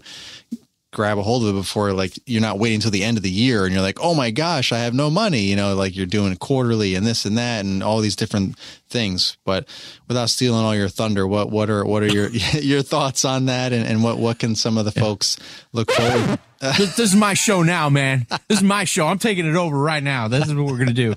grab 0.94 1.18
a 1.18 1.22
hold 1.22 1.44
of 1.44 1.50
it 1.50 1.60
before 1.60 1.92
like 1.92 2.14
you're 2.26 2.42
not 2.42 2.60
waiting 2.60 2.80
till 2.80 2.92
the 2.92 3.04
end 3.04 3.18
of 3.18 3.24
the 3.24 3.30
year 3.30 3.66
and 3.66 3.74
you're 3.74 3.84
like 3.84 4.00
oh 4.02 4.16
my 4.16 4.32
gosh 4.32 4.72
i 4.72 4.80
have 4.80 4.94
no 4.94 5.10
money 5.10 5.42
you 5.42 5.56
know 5.56 5.76
like 5.76 5.96
you're 5.96 6.06
doing 6.06 6.36
quarterly 6.38 6.96
and 6.96 7.06
this 7.06 7.26
and 7.26 7.38
that 7.38 7.66
and 7.66 7.84
all 7.84 8.00
these 8.00 8.16
different 8.16 8.58
things 8.88 9.38
but 9.44 9.68
without 10.08 10.30
stealing 10.30 10.64
all 10.64 10.74
your 10.74 10.88
thunder 10.88 11.28
what 11.28 11.52
what 11.52 11.70
are 11.70 11.84
what 11.86 12.04
are 12.04 12.08
your 12.08 12.30
your 12.54 12.82
thoughts 12.82 13.26
on 13.26 13.46
that 13.46 13.74
and, 13.74 13.86
and 13.86 14.02
what 14.02 14.18
what 14.18 14.40
can 14.40 14.56
some 14.56 14.78
of 14.78 14.86
the 14.86 14.92
folks 14.92 15.38
look 15.74 15.92
forward 15.92 16.40
this, 16.60 16.96
this 16.96 17.00
is 17.12 17.16
my 17.16 17.34
show 17.34 17.62
now, 17.62 17.90
man. 17.90 18.26
This 18.48 18.60
is 18.60 18.64
my 18.64 18.84
show. 18.84 19.08
I'm 19.08 19.20
taking 19.20 19.46
it 19.46 19.56
over 19.56 19.78
right 19.78 20.02
now. 20.02 20.28
This 20.28 20.48
is 20.48 20.56
what 20.56 20.66
we're 20.66 20.78
gonna 20.80 20.94
do. 20.94 21.14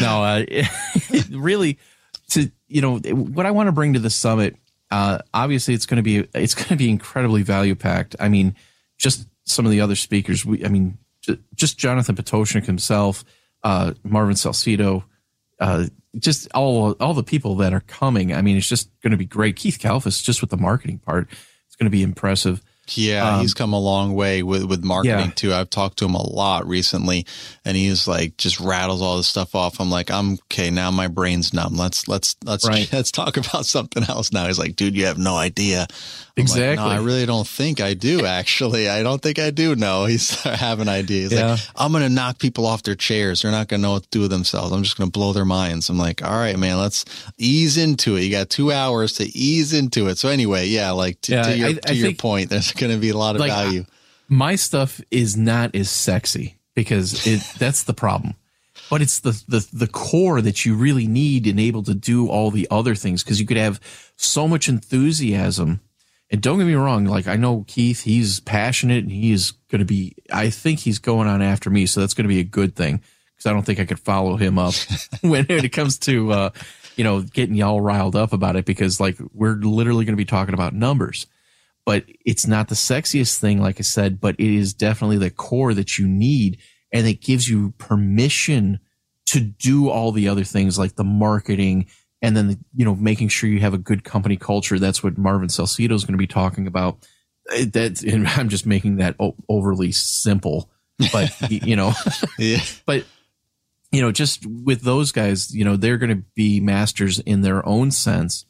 No, 0.00 0.24
uh, 0.24 0.44
really, 1.30 1.78
to 2.30 2.50
you 2.68 2.80
know 2.80 2.98
what 2.98 3.46
I 3.46 3.50
want 3.50 3.66
to 3.68 3.72
bring 3.72 3.94
to 3.94 4.00
the 4.00 4.10
summit. 4.10 4.56
Uh, 4.90 5.18
obviously, 5.34 5.74
it's 5.74 5.84
going 5.84 5.96
to 5.96 6.02
be 6.02 6.26
it's 6.34 6.54
going 6.54 6.68
to 6.68 6.76
be 6.76 6.88
incredibly 6.88 7.42
value 7.42 7.74
packed. 7.74 8.16
I 8.18 8.28
mean, 8.28 8.56
just 8.98 9.28
some 9.44 9.64
of 9.64 9.72
the 9.72 9.80
other 9.80 9.96
speakers. 9.96 10.44
We, 10.44 10.64
I 10.64 10.68
mean, 10.68 10.98
just 11.54 11.78
Jonathan 11.78 12.16
Pototschnik 12.16 12.66
himself, 12.66 13.24
uh, 13.62 13.94
Marvin 14.02 14.34
Salcido, 14.34 15.04
uh, 15.60 15.86
just 16.18 16.48
all 16.54 16.92
all 16.92 17.14
the 17.14 17.22
people 17.22 17.56
that 17.56 17.72
are 17.72 17.80
coming. 17.80 18.32
I 18.32 18.42
mean, 18.42 18.56
it's 18.56 18.68
just 18.68 18.90
going 19.02 19.10
to 19.10 19.16
be 19.16 19.24
great. 19.24 19.56
Keith 19.56 19.78
Kalfas, 19.78 20.22
just 20.22 20.40
with 20.40 20.50
the 20.50 20.56
marketing 20.56 20.98
part, 20.98 21.28
it's 21.66 21.76
going 21.76 21.86
to 21.86 21.90
be 21.90 22.02
impressive. 22.02 22.62
Yeah, 22.96 23.40
he's 23.40 23.54
come 23.54 23.72
a 23.72 23.78
long 23.80 24.14
way 24.14 24.42
with 24.42 24.64
with 24.64 24.84
marketing 24.84 25.14
Um, 25.18 25.24
Yeah. 25.28 25.34
too. 25.34 25.54
I've 25.54 25.70
talked 25.70 25.98
to 25.98 26.04
him 26.04 26.14
a 26.14 26.22
lot 26.22 26.66
recently, 26.66 27.26
and 27.64 27.76
he's 27.76 28.06
like 28.08 28.36
just 28.36 28.60
rattles 28.60 29.02
all 29.02 29.16
this 29.16 29.26
stuff 29.28 29.54
off. 29.54 29.80
I'm 29.80 29.90
like, 29.90 30.10
I'm 30.10 30.34
okay 30.52 30.70
now. 30.70 30.90
My 30.90 31.08
brain's 31.08 31.52
numb. 31.52 31.76
Let's 31.76 32.08
let's 32.08 32.36
let's 32.44 32.66
Right. 32.66 32.88
let's 32.92 33.10
talk 33.10 33.36
about 33.36 33.66
something 33.66 34.04
else 34.04 34.32
now. 34.32 34.46
He's 34.46 34.58
like, 34.58 34.76
dude, 34.76 34.96
you 34.96 35.06
have 35.06 35.18
no 35.18 35.36
idea. 35.36 35.86
I'm 36.38 36.44
like, 36.44 36.50
Exactly. 36.52 36.84
no, 36.84 36.90
I 36.92 36.98
really 36.98 37.26
don't 37.26 37.48
think 37.48 37.80
I 37.80 37.94
do. 37.94 38.24
Actually, 38.38 38.88
I 38.88 39.02
don't 39.02 39.20
think 39.20 39.40
I 39.40 39.50
do 39.50 39.74
know. 39.74 40.04
He's 40.06 40.46
I 40.46 40.54
have 40.56 40.78
an 40.80 40.88
idea. 40.88 41.22
He's 41.22 41.32
Yeah. 41.32 41.52
like, 41.52 41.60
I'm 41.76 41.90
gonna 41.92 42.08
knock 42.08 42.38
people 42.38 42.64
off 42.64 42.84
their 42.84 42.94
chairs. 42.94 43.42
They're 43.42 43.50
not 43.50 43.66
gonna 43.68 43.82
know 43.82 43.92
what 43.94 44.04
to 44.04 44.08
do 44.10 44.20
with 44.20 44.30
themselves. 44.30 44.72
I'm 44.72 44.82
just 44.84 44.96
gonna 44.96 45.10
blow 45.10 45.32
their 45.32 45.44
minds. 45.44 45.88
I'm 45.88 45.98
like, 45.98 46.24
all 46.24 46.30
right, 46.38 46.56
man, 46.58 46.78
let's 46.78 47.04
ease 47.38 47.76
into 47.76 48.16
it. 48.16 48.22
You 48.22 48.30
got 48.30 48.50
two 48.50 48.70
hours 48.70 49.14
to 49.14 49.24
ease 49.36 49.72
into 49.72 50.06
it. 50.06 50.18
So 50.18 50.28
anyway, 50.28 50.68
yeah, 50.68 50.92
like 50.92 51.20
to, 51.22 51.32
Yeah, 51.32 51.42
to 51.42 51.56
your 51.58 51.68
I- 51.68 51.72
to 51.74 51.88
I 51.90 51.92
your 51.92 52.06
think- 52.08 52.18
point, 52.18 52.50
there's 52.50 52.70
gonna 52.78 52.98
be 52.98 53.10
a 53.10 53.16
lot 53.16 53.34
of 53.36 53.40
Like, 53.40 53.50
value. 53.52 53.84
my 54.28 54.56
stuff 54.56 55.00
is 55.10 55.36
not 55.36 55.74
as 55.74 55.90
sexy 55.90 56.56
because 56.74 57.26
it 57.26 57.42
that's 57.58 57.82
the 57.84 57.94
problem 57.94 58.34
but 58.90 59.02
it's 59.02 59.20
the, 59.20 59.32
the 59.48 59.66
the 59.72 59.86
core 59.86 60.40
that 60.40 60.64
you 60.64 60.74
really 60.74 61.06
need 61.06 61.46
and 61.46 61.60
able 61.60 61.82
to 61.82 61.94
do 61.94 62.28
all 62.28 62.50
the 62.50 62.66
other 62.70 62.94
things 62.94 63.22
because 63.22 63.38
you 63.40 63.46
could 63.46 63.56
have 63.58 63.80
so 64.16 64.48
much 64.48 64.68
enthusiasm 64.68 65.80
And 66.30 66.40
don't 66.42 66.58
get 66.58 66.66
me 66.66 66.74
wrong, 66.74 67.04
like 67.06 67.26
I 67.26 67.36
know 67.36 67.64
Keith, 67.66 68.02
he's 68.02 68.40
passionate 68.40 69.02
and 69.02 69.10
he 69.12 69.32
is 69.32 69.52
going 69.70 69.78
to 69.80 69.84
be, 69.86 70.14
I 70.30 70.50
think 70.50 70.78
he's 70.80 70.98
going 70.98 71.26
on 71.28 71.40
after 71.42 71.70
me. 71.70 71.86
So 71.86 72.00
that's 72.00 72.12
going 72.14 72.24
to 72.28 72.34
be 72.34 72.40
a 72.40 72.44
good 72.44 72.74
thing 72.76 73.00
because 73.34 73.46
I 73.46 73.52
don't 73.54 73.64
think 73.64 73.80
I 73.80 73.86
could 73.86 73.98
follow 74.00 74.36
him 74.36 74.58
up 74.58 74.74
when 75.22 75.46
it 75.48 75.72
comes 75.72 75.98
to, 76.00 76.32
uh, 76.32 76.50
you 76.96 77.04
know, 77.04 77.22
getting 77.22 77.54
y'all 77.56 77.80
riled 77.80 78.14
up 78.16 78.32
about 78.34 78.56
it 78.56 78.64
because 78.66 79.00
like 79.00 79.16
we're 79.32 79.54
literally 79.56 80.04
going 80.04 80.16
to 80.16 80.24
be 80.24 80.24
talking 80.26 80.54
about 80.54 80.74
numbers. 80.74 81.26
But 81.88 82.04
it's 82.26 82.46
not 82.46 82.68
the 82.68 82.74
sexiest 82.74 83.38
thing, 83.38 83.62
like 83.62 83.78
I 83.78 83.82
said, 83.82 84.20
but 84.20 84.34
it 84.38 84.54
is 84.54 84.74
definitely 84.74 85.16
the 85.16 85.30
core 85.30 85.72
that 85.72 85.96
you 85.96 86.06
need. 86.06 86.58
And 86.92 87.06
it 87.06 87.22
gives 87.22 87.48
you 87.48 87.70
permission 87.78 88.80
to 89.28 89.40
do 89.40 89.88
all 89.88 90.12
the 90.12 90.28
other 90.28 90.44
things 90.44 90.78
like 90.78 90.96
the 90.96 91.04
marketing 91.04 91.86
and 92.20 92.36
then 92.36 92.48
the, 92.48 92.58
you 92.74 92.84
know 92.84 92.94
making 92.94 93.28
sure 93.28 93.48
you 93.48 93.60
have 93.60 93.72
a 93.72 93.78
good 93.78 94.04
company 94.04 94.36
culture. 94.36 94.78
That's 94.78 95.02
what 95.02 95.16
Marvin 95.16 95.48
Salcedo 95.48 95.94
is 95.94 96.04
going 96.04 96.12
to 96.12 96.18
be 96.18 96.26
talking 96.26 96.66
about. 96.66 97.06
Uh, 97.50 97.64
that 97.72 98.02
and 98.06 98.28
I'm 98.28 98.50
just 98.50 98.66
making 98.66 98.96
that 98.96 99.16
overly 99.48 99.92
simple, 99.92 100.68
but 101.10 101.34
you 101.50 101.74
know, 101.74 101.94
Yeah. 102.38 102.60
but 102.84 103.06
you 103.92 104.02
know, 104.02 104.12
just 104.12 104.44
with 104.44 104.82
those 104.82 105.10
guys, 105.10 105.54
you 105.54 105.64
know, 105.64 105.76
they're 105.76 105.96
going 105.96 106.14
to 106.14 106.22
be 106.34 106.60
masters 106.60 107.18
in 107.20 107.40
their 107.40 107.66
own 107.66 107.92
sense. 107.92 108.44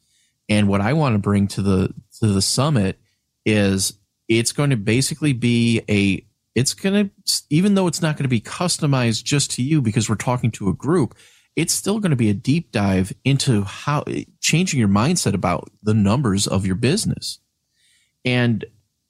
And 0.48 0.66
what 0.66 0.81
I 0.81 0.92
want 0.92 1.14
to 1.14 1.20
bring 1.20 1.46
to 1.46 1.62
the 1.62 1.94
to 2.18 2.27
the 2.27 2.42
summit 2.42 2.98
is 3.49 3.95
it's 4.29 4.53
going 4.53 4.71
to 4.71 4.77
basically 4.77 5.33
be 5.33 5.83
a 5.89 6.25
it's 6.55 6.75
going 6.75 7.09
to 7.09 7.43
even 7.51 7.75
though 7.75 7.87
it's 7.87 8.03
not 8.03 8.17
going 8.17 8.25
to 8.25 8.29
be 8.29 8.41
customized 8.41 9.25
just 9.25 9.51
to 9.53 9.63
you 9.63 9.81
because 9.81 10.09
we're 10.09 10.17
talking 10.17 10.51
to 10.53 10.69
a 10.69 10.75
group, 10.75 11.17
it's 11.57 11.73
still 11.73 11.99
going 11.99 12.11
to 12.11 12.17
be 12.17 12.31
a 12.31 12.35
deep 12.35 12.73
dive 12.73 13.13
into 13.25 13.63
how 13.63 14.05
changing 14.41 14.79
your 14.79 14.89
mindset 14.89 15.35
about 15.35 15.71
the 15.83 15.95
numbers 15.95 16.47
of 16.47 16.67
your 16.67 16.77
business. 16.77 17.39
And 18.25 18.65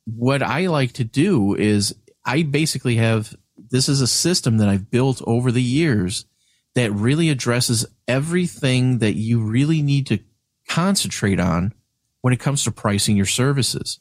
what 0.05 0.43
I 0.43 0.67
like 0.67 0.93
to 0.93 1.05
do 1.05 1.55
is 1.55 1.95
I 2.25 2.43
basically 2.43 2.97
have 2.97 3.35
this 3.71 3.89
is 3.89 4.01
a 4.01 4.07
system 4.07 4.59
that 4.59 4.69
I've 4.69 4.91
built 4.91 5.21
over 5.27 5.51
the 5.51 5.63
years 5.63 6.27
that 6.75 6.93
really 6.93 7.29
addresses 7.29 7.87
everything 8.07 8.99
that 8.99 9.15
you 9.15 9.41
really 9.41 9.83
need 9.83 10.07
to 10.07 10.21
concentrate 10.69 11.41
on 11.41 11.73
when 12.21 12.33
it 12.33 12.41
comes 12.41 12.63
to 12.65 12.71
pricing 12.71 13.17
your 13.17 13.27
services. 13.27 13.99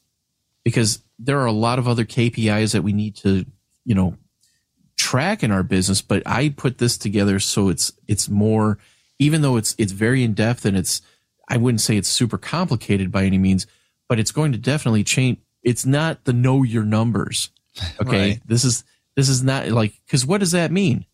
Because 0.67 1.01
there 1.17 1.39
are 1.39 1.45
a 1.45 1.53
lot 1.53 1.79
of 1.79 1.87
other 1.87 2.03
KPIs 2.03 2.73
that 2.73 2.83
we 2.83 2.91
need 2.91 3.15
to, 3.17 3.45
you 3.85 3.95
know, 3.95 4.17
track 4.97 5.41
in 5.41 5.49
our 5.49 5.63
business, 5.63 6.01
but 6.01 6.21
I 6.25 6.49
put 6.49 6.77
this 6.77 6.97
together 6.97 7.39
so 7.39 7.69
it's 7.69 7.93
it's 8.05 8.27
more 8.27 8.77
even 9.17 9.41
though 9.41 9.55
it's 9.55 9.75
it's 9.77 9.93
very 9.93 10.23
in 10.23 10.33
depth 10.33 10.65
and 10.65 10.75
it's 10.75 11.01
I 11.47 11.55
wouldn't 11.55 11.79
say 11.79 11.95
it's 11.95 12.09
super 12.09 12.37
complicated 12.37 13.13
by 13.13 13.23
any 13.23 13.37
means, 13.37 13.65
but 14.09 14.19
it's 14.19 14.33
going 14.33 14.51
to 14.51 14.57
definitely 14.57 15.05
change 15.05 15.37
it's 15.63 15.85
not 15.85 16.25
the 16.25 16.33
know 16.33 16.63
your 16.63 16.83
numbers. 16.83 17.49
Okay. 18.01 18.31
Right. 18.31 18.41
This 18.45 18.65
is 18.65 18.83
this 19.15 19.29
is 19.29 19.41
not 19.41 19.69
like 19.69 19.93
cuz 20.09 20.25
what 20.25 20.39
does 20.41 20.51
that 20.51 20.69
mean? 20.69 21.05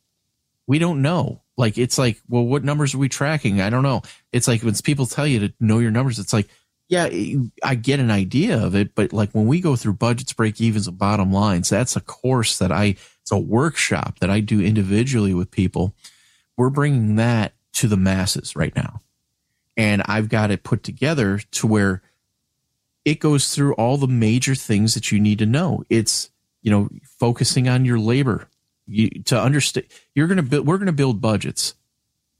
We 0.66 0.80
don't 0.80 1.04
know. 1.04 1.44
Like 1.58 1.78
it's 1.78 2.00
like, 2.00 2.20
well, 2.28 2.44
what 2.44 2.64
numbers 2.64 2.96
are 2.96 2.98
we 2.98 3.10
tracking? 3.10 3.62
I 3.62 3.70
don't 3.70 3.84
know. 3.84 4.02
It's 4.32 4.48
like 4.48 4.64
when 4.64 4.74
people 4.76 5.06
tell 5.06 5.28
you 5.28 5.40
to 5.42 5.54
know 5.60 5.78
your 5.78 5.92
numbers, 5.92 6.18
it's 6.18 6.34
like, 6.34 6.48
yeah, 6.90 7.10
I 7.64 7.76
get 7.76 8.00
an 8.00 8.12
idea 8.12 8.62
of 8.62 8.76
it, 8.76 8.94
but 8.94 9.14
like 9.14 9.32
when 9.32 9.48
we 9.48 9.62
go 9.62 9.76
through 9.76 9.94
budgets, 9.94 10.34
break 10.34 10.60
evens, 10.60 10.88
and 10.88 10.98
bottom 10.98 11.32
lines, 11.32 11.70
that's 11.70 11.96
a 11.96 12.02
course 12.02 12.60
that 12.60 12.72
I, 12.72 12.96
it's 13.22 13.32
a 13.32 13.38
workshop 13.38 14.20
that 14.20 14.30
I 14.30 14.42
do 14.42 14.62
individually 14.62 15.34
with 15.34 15.50
people. 15.50 15.94
We're 16.58 16.70
bringing 16.70 17.16
that 17.16 17.54
to 17.74 17.88
the 17.88 17.98
masses 17.98 18.56
right 18.56 18.76
now. 18.76 19.02
And 19.76 20.04
I've 20.06 20.30
got 20.30 20.52
it 20.52 20.64
put 20.64 20.84
together 20.84 21.40
to 21.40 21.68
where 21.68 22.02
it 23.06 23.20
goes 23.20 23.56
through 23.56 23.74
all 23.74 23.98
the 23.98 24.08
major 24.08 24.54
things 24.54 24.94
that 24.94 25.12
you 25.12 25.20
need 25.20 25.40
to 25.40 25.46
know. 25.46 25.84
It's, 25.90 26.30
you 26.62 26.70
know, 26.70 26.90
focusing 27.20 27.68
on 27.68 27.86
your 27.86 28.00
labor 28.00 28.50
you, 28.86 29.10
to 29.24 29.42
understand, 29.42 29.88
you're 30.14 30.28
going 30.28 30.38
to 30.38 30.44
build, 30.44 30.68
we're 30.68 30.78
going 30.78 30.88
to 30.88 30.94
build 30.94 31.22
budgets, 31.22 31.74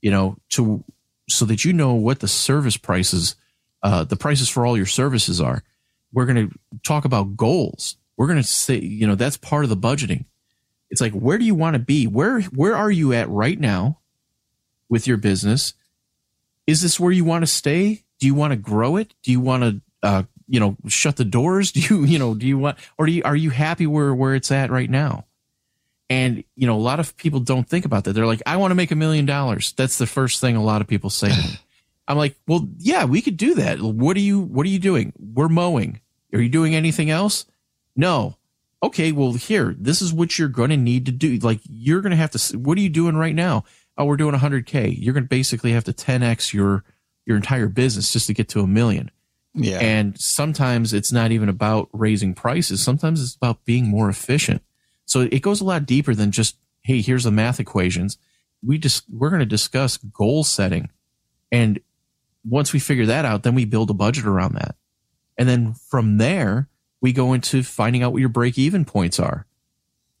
you 0.00 0.10
know, 0.10 0.36
to, 0.50 0.84
so 1.28 1.44
that 1.46 1.64
you 1.64 1.72
know 1.72 1.94
what 1.94 2.20
the 2.20 2.28
service 2.28 2.76
prices 2.76 3.34
uh, 3.84 4.02
the 4.02 4.16
prices 4.16 4.48
for 4.48 4.66
all 4.66 4.76
your 4.76 4.86
services 4.86 5.40
are. 5.40 5.62
We're 6.12 6.24
going 6.24 6.48
to 6.48 6.58
talk 6.82 7.04
about 7.04 7.36
goals. 7.36 7.96
We're 8.16 8.26
going 8.26 8.38
to 8.38 8.42
say, 8.42 8.78
you 8.78 9.06
know, 9.06 9.14
that's 9.14 9.36
part 9.36 9.64
of 9.64 9.68
the 9.68 9.76
budgeting. 9.76 10.24
It's 10.90 11.00
like, 11.00 11.12
where 11.12 11.38
do 11.38 11.44
you 11.44 11.54
want 11.54 11.74
to 11.74 11.80
be? 11.80 12.06
Where, 12.06 12.40
where 12.40 12.74
are 12.74 12.90
you 12.90 13.12
at 13.12 13.28
right 13.28 13.60
now 13.60 13.98
with 14.88 15.06
your 15.06 15.18
business? 15.18 15.74
Is 16.66 16.80
this 16.80 16.98
where 16.98 17.12
you 17.12 17.24
want 17.24 17.42
to 17.42 17.46
stay? 17.46 18.04
Do 18.20 18.26
you 18.26 18.34
want 18.34 18.52
to 18.52 18.56
grow 18.56 18.96
it? 18.96 19.12
Do 19.22 19.30
you 19.30 19.40
want 19.40 19.62
to, 19.62 19.80
uh, 20.02 20.22
you 20.48 20.60
know, 20.60 20.76
shut 20.86 21.16
the 21.16 21.24
doors? 21.24 21.72
Do 21.72 21.80
you, 21.80 22.04
you 22.04 22.18
know, 22.18 22.34
do 22.34 22.46
you 22.46 22.56
want, 22.58 22.78
or 22.96 23.06
do 23.06 23.12
you, 23.12 23.22
are 23.24 23.36
you 23.36 23.50
happy 23.50 23.86
where, 23.86 24.14
where 24.14 24.34
it's 24.34 24.50
at 24.50 24.70
right 24.70 24.88
now? 24.88 25.26
And, 26.08 26.44
you 26.54 26.66
know, 26.66 26.76
a 26.76 26.80
lot 26.80 27.00
of 27.00 27.16
people 27.16 27.40
don't 27.40 27.68
think 27.68 27.84
about 27.84 28.04
that. 28.04 28.12
They're 28.12 28.26
like, 28.26 28.42
I 28.46 28.56
want 28.56 28.70
to 28.70 28.76
make 28.76 28.92
a 28.92 28.96
million 28.96 29.26
dollars. 29.26 29.72
That's 29.72 29.98
the 29.98 30.06
first 30.06 30.40
thing 30.40 30.54
a 30.54 30.62
lot 30.62 30.80
of 30.80 30.86
people 30.86 31.10
say. 31.10 31.32
I'm 32.06 32.16
like, 32.16 32.36
well, 32.46 32.68
yeah, 32.78 33.04
we 33.04 33.22
could 33.22 33.36
do 33.36 33.54
that. 33.54 33.80
What 33.80 34.16
are 34.16 34.20
you, 34.20 34.40
what 34.40 34.66
are 34.66 34.70
you 34.70 34.78
doing? 34.78 35.12
We're 35.18 35.48
mowing. 35.48 36.00
Are 36.32 36.40
you 36.40 36.48
doing 36.48 36.74
anything 36.74 37.10
else? 37.10 37.46
No. 37.96 38.36
Okay. 38.82 39.12
Well, 39.12 39.32
here, 39.32 39.74
this 39.78 40.02
is 40.02 40.12
what 40.12 40.38
you're 40.38 40.48
going 40.48 40.70
to 40.70 40.76
need 40.76 41.06
to 41.06 41.12
do. 41.12 41.38
Like, 41.38 41.60
you're 41.64 42.02
going 42.02 42.10
to 42.10 42.16
have 42.16 42.32
to, 42.32 42.58
what 42.58 42.76
are 42.76 42.82
you 42.82 42.90
doing 42.90 43.16
right 43.16 43.34
now? 43.34 43.64
Oh, 43.96 44.04
we're 44.04 44.16
doing 44.16 44.34
100K. 44.34 44.94
You're 44.98 45.14
going 45.14 45.24
to 45.24 45.28
basically 45.28 45.72
have 45.72 45.84
to 45.84 45.92
10X 45.92 46.52
your, 46.52 46.84
your 47.24 47.36
entire 47.36 47.68
business 47.68 48.12
just 48.12 48.26
to 48.26 48.34
get 48.34 48.48
to 48.50 48.60
a 48.60 48.66
million. 48.66 49.10
Yeah. 49.54 49.78
And 49.78 50.18
sometimes 50.18 50.92
it's 50.92 51.12
not 51.12 51.30
even 51.30 51.48
about 51.48 51.88
raising 51.92 52.34
prices. 52.34 52.82
Sometimes 52.82 53.22
it's 53.22 53.36
about 53.36 53.64
being 53.64 53.86
more 53.86 54.08
efficient. 54.08 54.62
So 55.06 55.20
it 55.20 55.40
goes 55.42 55.60
a 55.60 55.64
lot 55.64 55.86
deeper 55.86 56.14
than 56.14 56.32
just, 56.32 56.56
Hey, 56.82 57.00
here's 57.00 57.24
the 57.24 57.30
math 57.30 57.60
equations. 57.60 58.18
We 58.62 58.76
just, 58.78 59.04
we're 59.08 59.30
going 59.30 59.40
to 59.40 59.46
discuss 59.46 59.96
goal 59.96 60.44
setting 60.44 60.90
and 61.50 61.80
once 62.44 62.72
we 62.72 62.78
figure 62.78 63.06
that 63.06 63.24
out, 63.24 63.42
then 63.42 63.54
we 63.54 63.64
build 63.64 63.90
a 63.90 63.94
budget 63.94 64.26
around 64.26 64.54
that. 64.54 64.76
And 65.36 65.48
then 65.48 65.74
from 65.74 66.18
there, 66.18 66.68
we 67.00 67.12
go 67.12 67.32
into 67.32 67.62
finding 67.62 68.02
out 68.02 68.12
what 68.12 68.20
your 68.20 68.28
break 68.28 68.58
even 68.58 68.84
points 68.84 69.18
are. 69.18 69.46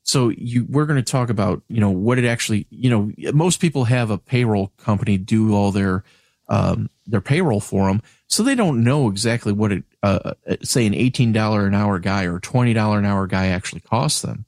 So 0.02 0.28
you, 0.28 0.66
we're 0.68 0.84
going 0.84 1.02
to 1.02 1.10
talk 1.10 1.30
about, 1.30 1.62
you 1.68 1.80
know, 1.80 1.90
what 1.90 2.18
it 2.18 2.26
actually, 2.26 2.66
you 2.70 2.90
know, 2.90 3.10
most 3.32 3.60
people 3.60 3.84
have 3.84 4.10
a 4.10 4.18
payroll 4.18 4.70
company 4.76 5.16
do 5.16 5.54
all 5.54 5.72
their, 5.72 6.04
um, 6.48 6.90
their 7.06 7.22
payroll 7.22 7.60
for 7.60 7.86
them. 7.88 8.02
So 8.26 8.42
they 8.42 8.54
don't 8.54 8.84
know 8.84 9.08
exactly 9.08 9.52
what 9.52 9.72
it, 9.72 9.84
uh, 10.02 10.34
say 10.62 10.86
an 10.86 10.92
$18 10.92 11.66
an 11.66 11.74
hour 11.74 11.98
guy 11.98 12.24
or 12.24 12.38
$20 12.38 12.98
an 12.98 13.06
hour 13.06 13.26
guy 13.26 13.46
actually 13.46 13.80
costs 13.80 14.20
them. 14.20 14.44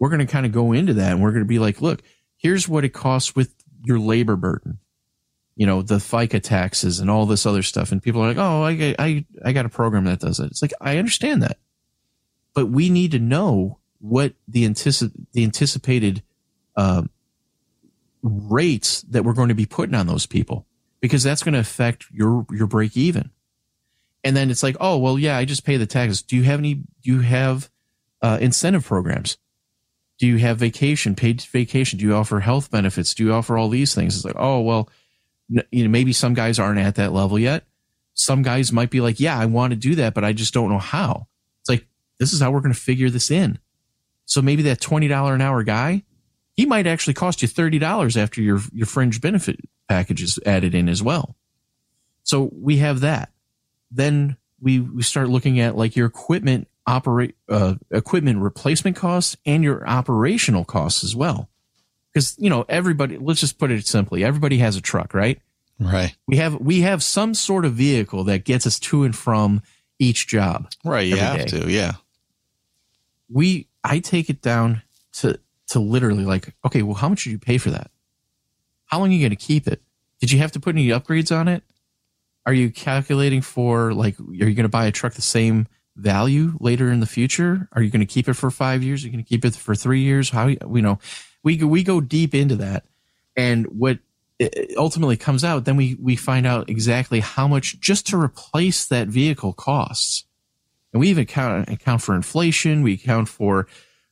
We're 0.00 0.08
going 0.08 0.26
to 0.26 0.32
kind 0.32 0.46
of 0.46 0.52
go 0.52 0.72
into 0.72 0.94
that 0.94 1.12
and 1.12 1.22
we're 1.22 1.30
going 1.30 1.44
to 1.44 1.48
be 1.48 1.60
like, 1.60 1.80
look, 1.80 2.02
here's 2.36 2.68
what 2.68 2.84
it 2.84 2.88
costs 2.88 3.36
with 3.36 3.54
your 3.84 4.00
labor 4.00 4.34
burden 4.34 4.78
you 5.54 5.66
know, 5.66 5.82
the 5.82 5.96
FICA 5.96 6.42
taxes 6.42 7.00
and 7.00 7.10
all 7.10 7.26
this 7.26 7.46
other 7.46 7.62
stuff. 7.62 7.92
And 7.92 8.02
people 8.02 8.22
are 8.22 8.28
like, 8.28 8.38
oh, 8.38 8.62
I, 8.62 8.94
I, 8.98 9.24
I 9.44 9.52
got 9.52 9.66
a 9.66 9.70
program 9.70 10.04
that 10.04 10.20
does 10.20 10.40
it. 10.40 10.46
It's 10.46 10.62
like, 10.62 10.72
I 10.80 10.98
understand 10.98 11.42
that. 11.42 11.58
But 12.54 12.66
we 12.66 12.88
need 12.88 13.12
to 13.12 13.18
know 13.18 13.78
what 13.98 14.34
the, 14.48 14.66
anticip- 14.68 15.12
the 15.32 15.44
anticipated 15.44 16.22
uh, 16.76 17.02
rates 18.22 19.02
that 19.02 19.24
we're 19.24 19.34
going 19.34 19.48
to 19.48 19.54
be 19.54 19.66
putting 19.66 19.94
on 19.94 20.06
those 20.06 20.26
people 20.26 20.66
because 21.00 21.22
that's 21.22 21.42
going 21.42 21.54
to 21.54 21.60
affect 21.60 22.06
your, 22.12 22.46
your 22.50 22.66
break 22.66 22.96
even. 22.96 23.30
And 24.24 24.36
then 24.36 24.50
it's 24.50 24.62
like, 24.62 24.76
oh, 24.80 24.98
well, 24.98 25.18
yeah, 25.18 25.36
I 25.36 25.44
just 25.44 25.64
pay 25.64 25.76
the 25.76 25.86
taxes. 25.86 26.22
Do 26.22 26.36
you 26.36 26.44
have 26.44 26.60
any, 26.60 26.74
do 26.74 26.84
you 27.02 27.20
have 27.20 27.70
uh, 28.22 28.38
incentive 28.40 28.84
programs? 28.84 29.36
Do 30.18 30.28
you 30.28 30.38
have 30.38 30.58
vacation, 30.58 31.16
paid 31.16 31.40
vacation? 31.40 31.98
Do 31.98 32.04
you 32.04 32.14
offer 32.14 32.40
health 32.40 32.70
benefits? 32.70 33.14
Do 33.14 33.24
you 33.24 33.32
offer 33.32 33.58
all 33.58 33.68
these 33.68 33.94
things? 33.94 34.14
It's 34.14 34.24
like, 34.24 34.36
oh, 34.38 34.60
well, 34.60 34.88
you 35.70 35.84
know, 35.84 35.90
maybe 35.90 36.12
some 36.12 36.34
guys 36.34 36.58
aren't 36.58 36.78
at 36.78 36.96
that 36.96 37.12
level 37.12 37.38
yet. 37.38 37.64
Some 38.14 38.42
guys 38.42 38.72
might 38.72 38.90
be 38.90 39.00
like, 39.00 39.20
yeah, 39.20 39.38
I 39.38 39.46
want 39.46 39.72
to 39.72 39.76
do 39.76 39.94
that, 39.96 40.14
but 40.14 40.24
I 40.24 40.32
just 40.32 40.54
don't 40.54 40.70
know 40.70 40.78
how. 40.78 41.28
It's 41.60 41.68
like, 41.68 41.86
this 42.18 42.32
is 42.32 42.40
how 42.40 42.50
we're 42.50 42.60
going 42.60 42.74
to 42.74 42.80
figure 42.80 43.10
this 43.10 43.30
in. 43.30 43.58
So 44.26 44.42
maybe 44.42 44.62
that 44.64 44.80
$20 44.80 45.34
an 45.34 45.40
hour 45.40 45.62
guy, 45.62 46.04
he 46.54 46.66
might 46.66 46.86
actually 46.86 47.14
cost 47.14 47.42
you 47.42 47.48
$30 47.48 48.16
after 48.16 48.42
your, 48.42 48.60
your 48.72 48.86
fringe 48.86 49.20
benefit 49.20 49.60
package 49.88 50.22
is 50.22 50.38
added 50.44 50.74
in 50.74 50.88
as 50.88 51.02
well. 51.02 51.36
So 52.22 52.50
we 52.52 52.78
have 52.78 53.00
that. 53.00 53.30
Then 53.90 54.36
we, 54.60 54.80
we 54.80 55.02
start 55.02 55.28
looking 55.28 55.58
at 55.60 55.76
like 55.76 55.96
your 55.96 56.06
equipment 56.06 56.68
operate, 56.86 57.36
uh, 57.48 57.74
equipment 57.90 58.40
replacement 58.40 58.96
costs 58.96 59.36
and 59.44 59.64
your 59.64 59.86
operational 59.88 60.64
costs 60.64 61.02
as 61.02 61.16
well 61.16 61.48
because 62.12 62.36
you 62.38 62.50
know 62.50 62.64
everybody 62.68 63.18
let's 63.18 63.40
just 63.40 63.58
put 63.58 63.70
it 63.70 63.86
simply 63.86 64.24
everybody 64.24 64.58
has 64.58 64.76
a 64.76 64.80
truck 64.80 65.14
right 65.14 65.40
right 65.78 66.16
we 66.26 66.36
have 66.36 66.54
we 66.60 66.80
have 66.80 67.02
some 67.02 67.34
sort 67.34 67.64
of 67.64 67.72
vehicle 67.74 68.24
that 68.24 68.44
gets 68.44 68.66
us 68.66 68.78
to 68.78 69.04
and 69.04 69.16
from 69.16 69.62
each 69.98 70.26
job 70.26 70.70
right 70.84 71.06
you 71.06 71.16
have 71.16 71.38
day. 71.38 71.44
to 71.46 71.70
yeah 71.70 71.92
we 73.30 73.66
i 73.84 73.98
take 73.98 74.28
it 74.28 74.42
down 74.42 74.82
to 75.12 75.38
to 75.66 75.80
literally 75.80 76.24
like 76.24 76.54
okay 76.64 76.82
well 76.82 76.94
how 76.94 77.08
much 77.08 77.24
did 77.24 77.30
you 77.30 77.38
pay 77.38 77.58
for 77.58 77.70
that 77.70 77.90
how 78.86 78.98
long 78.98 79.08
are 79.08 79.12
you 79.12 79.20
going 79.20 79.30
to 79.30 79.36
keep 79.36 79.66
it 79.66 79.80
did 80.20 80.30
you 80.30 80.38
have 80.38 80.52
to 80.52 80.60
put 80.60 80.74
any 80.74 80.88
upgrades 80.88 81.34
on 81.36 81.48
it 81.48 81.62
Are 82.44 82.52
you 82.52 82.70
calculating 82.70 83.40
for 83.40 83.94
like, 83.94 84.18
are 84.18 84.24
you 84.48 84.54
going 84.54 84.64
to 84.64 84.68
buy 84.68 84.86
a 84.86 84.90
truck 84.92 85.14
the 85.14 85.22
same 85.22 85.66
value 85.94 86.54
later 86.58 86.90
in 86.90 87.00
the 87.00 87.06
future? 87.06 87.68
Are 87.72 87.82
you 87.82 87.90
going 87.90 88.00
to 88.00 88.06
keep 88.06 88.28
it 88.28 88.34
for 88.34 88.50
five 88.50 88.82
years? 88.82 89.02
Are 89.02 89.06
you 89.06 89.12
going 89.12 89.24
to 89.24 89.28
keep 89.28 89.44
it 89.44 89.54
for 89.54 89.74
three 89.76 90.00
years? 90.00 90.30
How, 90.30 90.48
you 90.48 90.58
know, 90.82 90.98
we, 91.42 91.56
we 91.58 91.82
go 91.82 92.00
deep 92.00 92.34
into 92.34 92.56
that. 92.56 92.84
And 93.36 93.66
what 93.66 93.98
ultimately 94.76 95.16
comes 95.16 95.44
out, 95.44 95.64
then 95.64 95.76
we, 95.76 95.96
we 96.00 96.16
find 96.16 96.46
out 96.46 96.68
exactly 96.68 97.20
how 97.20 97.46
much 97.46 97.78
just 97.80 98.06
to 98.08 98.20
replace 98.20 98.86
that 98.86 99.08
vehicle 99.08 99.52
costs. 99.52 100.24
And 100.92 101.00
we 101.00 101.08
even 101.08 101.22
account, 101.22 101.68
account 101.68 102.02
for 102.02 102.14
inflation. 102.14 102.82
We 102.82 102.94
account 102.94 103.28
for, 103.28 103.66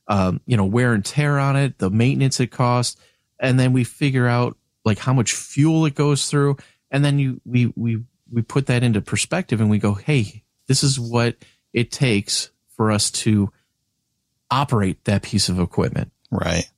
um, 0.07 0.41
you 0.45 0.57
know, 0.57 0.65
wear 0.65 0.93
and 0.93 1.05
tear 1.05 1.37
on 1.37 1.55
it, 1.55 1.77
the 1.77 1.89
maintenance 1.89 2.39
it 2.39 2.47
costs. 2.47 2.99
And 3.39 3.59
then 3.59 3.73
we 3.73 3.83
figure 3.83 4.27
out 4.27 4.57
like 4.83 4.97
how 4.97 5.13
much 5.13 5.33
fuel 5.33 5.85
it 5.85 5.95
goes 5.95 6.27
through. 6.27 6.57
And 6.89 7.05
then 7.05 7.19
you, 7.19 7.41
we, 7.45 7.71
we, 7.75 8.03
we 8.31 8.41
put 8.41 8.67
that 8.67 8.83
into 8.83 9.01
perspective 9.01 9.61
and 9.61 9.69
we 9.69 9.77
go, 9.77 9.93
Hey, 9.93 10.43
this 10.67 10.83
is 10.83 10.99
what 10.99 11.35
it 11.73 11.91
takes 11.91 12.49
for 12.75 12.91
us 12.91 13.11
to 13.11 13.51
operate 14.49 15.03
that 15.05 15.21
piece 15.21 15.49
of 15.49 15.59
equipment. 15.59 16.11
Right. 16.31 16.69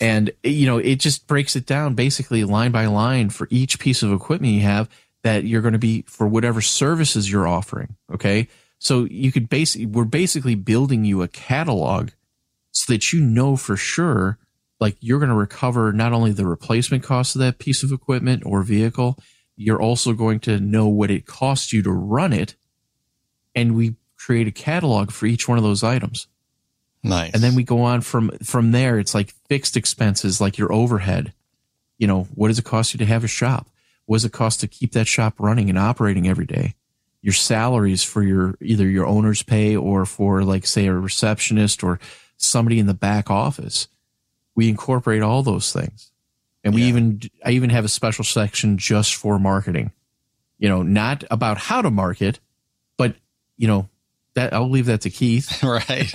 And, 0.00 0.30
you 0.42 0.66
know, 0.66 0.78
it 0.78 0.96
just 0.96 1.26
breaks 1.26 1.54
it 1.54 1.66
down 1.66 1.94
basically 1.94 2.42
line 2.44 2.72
by 2.72 2.86
line 2.86 3.28
for 3.28 3.46
each 3.50 3.78
piece 3.78 4.02
of 4.02 4.12
equipment 4.12 4.54
you 4.54 4.62
have 4.62 4.88
that 5.22 5.44
you're 5.44 5.60
going 5.60 5.74
to 5.74 5.78
be 5.78 6.02
for 6.08 6.26
whatever 6.26 6.62
services 6.62 7.30
you're 7.30 7.46
offering. 7.46 7.96
Okay. 8.12 8.48
So 8.78 9.04
you 9.04 9.30
could 9.30 9.50
basically, 9.50 9.86
we're 9.86 10.04
basically 10.04 10.54
building 10.54 11.04
you 11.04 11.20
a 11.20 11.28
catalog 11.28 12.10
so 12.72 12.92
that 12.92 13.12
you 13.12 13.20
know 13.20 13.56
for 13.56 13.76
sure, 13.76 14.38
like 14.80 14.96
you're 15.00 15.18
going 15.18 15.28
to 15.28 15.34
recover 15.34 15.92
not 15.92 16.14
only 16.14 16.32
the 16.32 16.46
replacement 16.46 17.04
cost 17.04 17.36
of 17.36 17.40
that 17.40 17.58
piece 17.58 17.82
of 17.82 17.92
equipment 17.92 18.42
or 18.46 18.62
vehicle, 18.62 19.18
you're 19.56 19.82
also 19.82 20.14
going 20.14 20.40
to 20.40 20.58
know 20.58 20.88
what 20.88 21.10
it 21.10 21.26
costs 21.26 21.74
you 21.74 21.82
to 21.82 21.92
run 21.92 22.32
it. 22.32 22.54
And 23.54 23.76
we 23.76 23.96
create 24.16 24.46
a 24.46 24.52
catalog 24.52 25.10
for 25.10 25.26
each 25.26 25.46
one 25.46 25.58
of 25.58 25.64
those 25.64 25.84
items. 25.84 26.26
Nice. 27.02 27.32
And 27.32 27.42
then 27.42 27.54
we 27.54 27.62
go 27.62 27.82
on 27.82 28.02
from 28.02 28.30
from 28.42 28.72
there. 28.72 28.98
It's 28.98 29.14
like 29.14 29.34
fixed 29.48 29.76
expenses, 29.76 30.40
like 30.40 30.58
your 30.58 30.72
overhead. 30.72 31.32
You 31.98 32.06
know, 32.06 32.24
what 32.34 32.48
does 32.48 32.58
it 32.58 32.64
cost 32.64 32.94
you 32.94 32.98
to 32.98 33.06
have 33.06 33.24
a 33.24 33.28
shop? 33.28 33.68
What 34.06 34.16
does 34.16 34.24
it 34.24 34.32
cost 34.32 34.60
to 34.60 34.68
keep 34.68 34.92
that 34.92 35.06
shop 35.06 35.34
running 35.38 35.68
and 35.68 35.78
operating 35.78 36.28
every 36.28 36.46
day? 36.46 36.74
Your 37.22 37.32
salaries 37.32 38.02
for 38.02 38.22
your 38.22 38.56
either 38.60 38.88
your 38.88 39.06
owner's 39.06 39.42
pay 39.42 39.76
or 39.76 40.04
for 40.06 40.42
like 40.42 40.66
say 40.66 40.86
a 40.86 40.94
receptionist 40.94 41.82
or 41.82 42.00
somebody 42.36 42.78
in 42.78 42.86
the 42.86 42.94
back 42.94 43.30
office. 43.30 43.88
We 44.54 44.68
incorporate 44.68 45.22
all 45.22 45.42
those 45.42 45.72
things. 45.72 46.10
And 46.64 46.74
we 46.74 46.82
yeah. 46.82 46.88
even 46.88 47.20
I 47.44 47.50
even 47.52 47.70
have 47.70 47.84
a 47.84 47.88
special 47.88 48.24
section 48.24 48.78
just 48.78 49.14
for 49.14 49.38
marketing. 49.38 49.92
You 50.58 50.68
know, 50.68 50.82
not 50.82 51.24
about 51.30 51.56
how 51.56 51.80
to 51.80 51.90
market, 51.90 52.40
but 52.98 53.14
you 53.56 53.66
know, 53.68 53.88
that 54.34 54.52
I'll 54.52 54.68
leave 54.68 54.86
that 54.86 55.02
to 55.02 55.10
Keith. 55.10 55.62
right. 55.62 56.12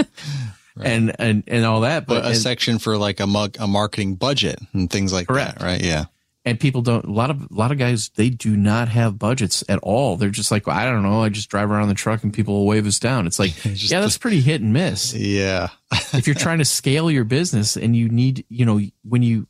Right. 0.75 0.88
and 0.88 1.15
and 1.19 1.43
and 1.47 1.65
all 1.65 1.81
that. 1.81 2.05
But, 2.05 2.15
but 2.15 2.25
a 2.25 2.29
and, 2.29 2.38
section 2.38 2.79
for 2.79 2.97
like 2.97 3.19
a 3.19 3.27
mug, 3.27 3.55
a 3.59 3.67
marketing 3.67 4.15
budget 4.15 4.59
and 4.73 4.89
things 4.89 5.13
like 5.13 5.27
correct. 5.27 5.59
that, 5.59 5.65
right? 5.65 5.81
Yeah. 5.81 6.05
And 6.43 6.59
people 6.59 6.81
don't. 6.81 7.05
A 7.05 7.11
lot 7.11 7.29
of 7.29 7.41
a 7.43 7.47
lot 7.49 7.71
of 7.71 7.77
guys 7.77 8.09
they 8.09 8.29
do 8.29 8.55
not 8.55 8.89
have 8.89 9.17
budgets 9.17 9.63
at 9.69 9.79
all. 9.79 10.17
They're 10.17 10.29
just 10.29 10.51
like, 10.51 10.67
well, 10.67 10.77
I 10.77 10.85
don't 10.85 11.01
know. 11.01 11.23
I 11.23 11.29
just 11.29 11.49
drive 11.49 11.71
around 11.71 11.88
the 11.88 11.95
truck 11.95 12.23
and 12.23 12.33
people 12.33 12.55
will 12.55 12.65
wave 12.65 12.85
us 12.85 12.99
down. 12.99 13.25
It's 13.25 13.39
like, 13.39 13.53
yeah, 13.65 14.01
that's 14.01 14.17
pretty 14.17 14.41
hit 14.41 14.61
and 14.61 14.73
miss. 14.73 15.13
Yeah. 15.13 15.69
if 16.13 16.27
you're 16.27 16.35
trying 16.35 16.59
to 16.59 16.65
scale 16.65 17.09
your 17.09 17.23
business 17.23 17.77
and 17.77 17.95
you 17.95 18.09
need, 18.09 18.45
you 18.49 18.65
know, 18.65 18.79
when 19.03 19.23
you 19.23 19.47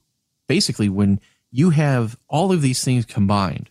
basically 0.47 0.89
when 0.89 1.19
you 1.51 1.71
have 1.71 2.17
all 2.29 2.51
of 2.51 2.61
these 2.61 2.83
things 2.83 3.05
combined, 3.05 3.69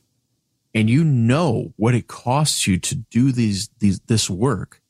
and 0.74 0.90
you 0.90 1.04
know 1.04 1.72
what 1.76 1.94
it 1.94 2.08
costs 2.08 2.66
you 2.66 2.78
to 2.78 2.96
do 2.96 3.32
these 3.32 3.70
these 3.78 4.00
this 4.00 4.28
work 4.28 4.82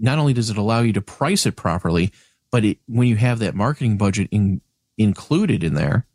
not 0.00 0.18
only 0.18 0.32
does 0.32 0.50
it 0.50 0.56
allow 0.56 0.80
you 0.80 0.92
to 0.94 1.02
price 1.02 1.46
it 1.46 1.56
properly, 1.56 2.12
but 2.50 2.64
it, 2.64 2.78
when 2.86 3.06
you 3.06 3.16
have 3.16 3.38
that 3.40 3.54
marketing 3.54 3.96
budget 3.96 4.28
in, 4.30 4.60
included 4.98 5.62
in 5.62 5.74
there, 5.74 6.06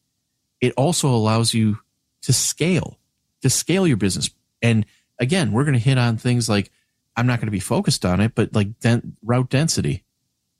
it 0.59 0.73
also 0.75 1.07
allows 1.07 1.53
you 1.53 1.79
to 2.23 2.33
scale, 2.33 2.97
to 3.41 3.49
scale 3.49 3.87
your 3.87 3.97
business. 3.97 4.29
And 4.61 4.85
again, 5.19 5.51
we're 5.51 5.63
going 5.63 5.73
to 5.73 5.79
hit 5.79 5.97
on 5.97 6.17
things 6.17 6.49
like 6.49 6.71
I'm 7.15 7.27
not 7.27 7.39
going 7.39 7.47
to 7.47 7.51
be 7.51 7.59
focused 7.59 8.03
on 8.03 8.19
it, 8.19 8.33
but 8.35 8.53
like 8.53 8.79
den- 8.79 9.15
route 9.23 9.49
density. 9.49 10.03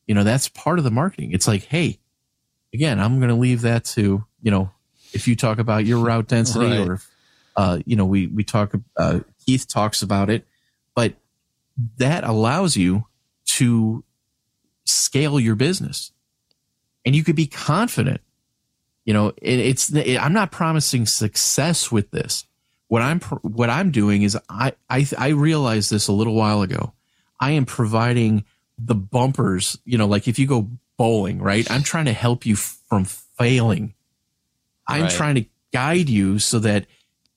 You 0.08 0.14
know, 0.14 0.24
that's 0.24 0.48
part 0.48 0.78
of 0.78 0.86
the 0.86 0.92
marketing. 0.92 1.32
It's 1.32 1.48
like, 1.48 1.64
hey, 1.64 2.00
again, 2.74 3.00
I'm 3.00 3.18
going 3.18 3.30
to 3.30 3.36
leave 3.36 3.62
that 3.62 3.84
to, 3.86 4.24
you 4.42 4.52
know, 4.52 4.70
if 5.14 5.28
you 5.28 5.36
talk 5.36 5.60
about 5.60 5.86
your 5.86 6.00
route 6.00 6.28
density 6.28 6.78
right. 6.78 6.88
or, 6.88 7.02
uh, 7.56 7.80
you 7.86 7.96
know, 7.96 8.06
we, 8.06 8.28
we 8.28 8.44
talk, 8.44 8.74
uh, 8.98 9.22
Keith 9.46 9.68
talks 9.68 10.02
about 10.02 10.30
it, 10.30 10.46
but 10.94 11.16
that 11.98 12.24
allows 12.24 12.78
you 12.78 13.06
to 13.58 14.04
scale 14.86 15.39
your 15.39 15.56
business. 15.56 16.12
And 17.06 17.15
you 17.15 17.24
could 17.24 17.36
be 17.36 17.48
confident 17.48 18.22
you 19.06 19.13
know 19.13 19.30
it, 19.41 19.60
it's 19.60 19.94
it, 19.94 20.18
i'm 20.18 20.34
not 20.34 20.52
promising 20.52 21.06
success 21.06 21.91
with 21.91 22.12
this. 22.12 22.46
What 22.88 23.02
i'm 23.02 23.20
what 23.20 23.70
i'm 23.70 23.91
doing 23.91 24.24
is 24.24 24.38
i 24.50 24.74
i 24.89 25.08
i 25.18 25.30
realized 25.30 25.91
this 25.91 26.08
a 26.08 26.13
little 26.13 26.34
while 26.34 26.62
ago. 26.62 26.94
I 27.39 27.52
am 27.52 27.65
providing 27.65 28.44
the 28.78 28.96
bumpers 28.96 29.78
you 29.86 29.98
know 29.98 30.08
like 30.08 30.28
if 30.28 30.38
you 30.38 30.48
go 30.48 30.70
bowling 30.98 31.39
right? 31.39 31.70
I'm 31.70 31.84
trying 31.84 32.06
to 32.06 32.13
help 32.13 32.46
you 32.46 32.56
from 32.56 33.06
failing. 33.06 33.94
I'm 34.88 35.04
right. 35.04 35.12
trying 35.12 35.36
to 35.36 35.46
guide 35.72 36.10
you 36.10 36.39
so 36.39 36.60
that 36.60 36.86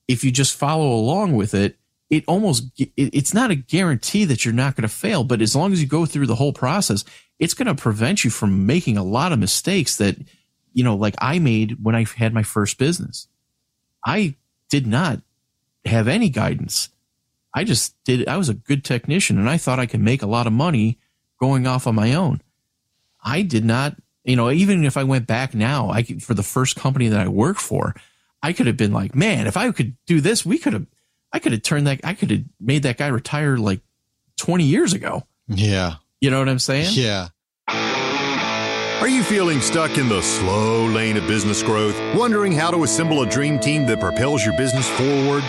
if 0.07 0.23
you 0.23 0.31
just 0.31 0.57
follow 0.57 0.91
along 0.91 1.35
with 1.35 1.53
it 1.53 1.77
it 2.09 2.23
almost 2.27 2.63
it's 2.97 3.33
not 3.33 3.51
a 3.51 3.55
guarantee 3.55 4.25
that 4.25 4.43
you're 4.43 4.53
not 4.53 4.75
going 4.75 4.87
to 4.87 4.93
fail 4.93 5.23
but 5.23 5.41
as 5.41 5.55
long 5.55 5.71
as 5.71 5.81
you 5.81 5.87
go 5.87 6.05
through 6.05 6.27
the 6.27 6.35
whole 6.35 6.53
process 6.53 7.03
it's 7.39 7.53
going 7.53 7.67
to 7.67 7.75
prevent 7.75 8.23
you 8.23 8.29
from 8.29 8.65
making 8.65 8.97
a 8.97 9.03
lot 9.03 9.31
of 9.31 9.39
mistakes 9.39 9.97
that 9.97 10.17
you 10.73 10.83
know 10.83 10.95
like 10.95 11.15
i 11.19 11.39
made 11.39 11.77
when 11.81 11.95
i 11.95 12.05
had 12.17 12.33
my 12.33 12.43
first 12.43 12.77
business. 12.77 13.27
I 14.05 14.35
did 14.69 14.87
not 14.87 15.21
have 15.83 16.07
any 16.07 16.29
guidance. 16.29 16.89
I 17.53 17.63
just 17.63 17.95
did 18.03 18.27
i 18.27 18.37
was 18.37 18.49
a 18.49 18.53
good 18.53 18.83
technician 18.83 19.37
and 19.37 19.49
i 19.49 19.57
thought 19.57 19.79
i 19.79 19.85
could 19.85 20.01
make 20.01 20.21
a 20.21 20.27
lot 20.27 20.47
of 20.47 20.53
money 20.53 20.99
going 21.39 21.67
off 21.67 21.87
on 21.87 21.95
my 21.95 22.13
own. 22.13 22.41
I 23.23 23.41
did 23.41 23.65
not 23.65 23.95
you 24.23 24.35
know 24.35 24.51
even 24.51 24.85
if 24.85 24.97
i 24.97 25.03
went 25.03 25.27
back 25.27 25.53
now 25.55 25.89
i 25.89 26.03
could, 26.03 26.21
for 26.21 26.33
the 26.33 26.43
first 26.43 26.75
company 26.75 27.07
that 27.07 27.19
i 27.19 27.27
worked 27.27 27.61
for 27.61 27.95
i 28.43 28.53
could 28.53 28.67
have 28.67 28.77
been 28.77 28.93
like 28.93 29.15
man 29.15 29.47
if 29.47 29.57
i 29.57 29.71
could 29.71 29.95
do 30.05 30.21
this 30.21 30.45
we 30.45 30.57
could 30.57 30.73
have 30.73 30.85
I 31.31 31.39
could 31.39 31.51
have 31.51 31.61
turned 31.61 31.87
that, 31.87 32.01
I 32.03 32.13
could 32.13 32.31
have 32.31 32.41
made 32.59 32.83
that 32.83 32.97
guy 32.97 33.07
retire 33.07 33.57
like 33.57 33.81
20 34.37 34.63
years 34.63 34.93
ago. 34.93 35.25
Yeah. 35.47 35.95
You 36.21 36.31
know 36.31 36.39
what 36.39 36.49
I'm 36.49 36.59
saying? 36.59 36.89
Yeah. 36.91 37.29
Are 37.67 39.07
you 39.07 39.23
feeling 39.23 39.61
stuck 39.61 39.97
in 39.97 40.09
the 40.09 40.21
slow 40.21 40.85
lane 40.85 41.15
of 41.15 41.25
business 41.25 41.63
growth, 41.63 41.97
wondering 42.15 42.51
how 42.51 42.69
to 42.71 42.83
assemble 42.83 43.21
a 43.21 43.29
dream 43.29 43.57
team 43.57 43.85
that 43.85 43.99
propels 43.99 44.43
your 44.45 44.57
business 44.57 44.89
forward? 44.89 45.43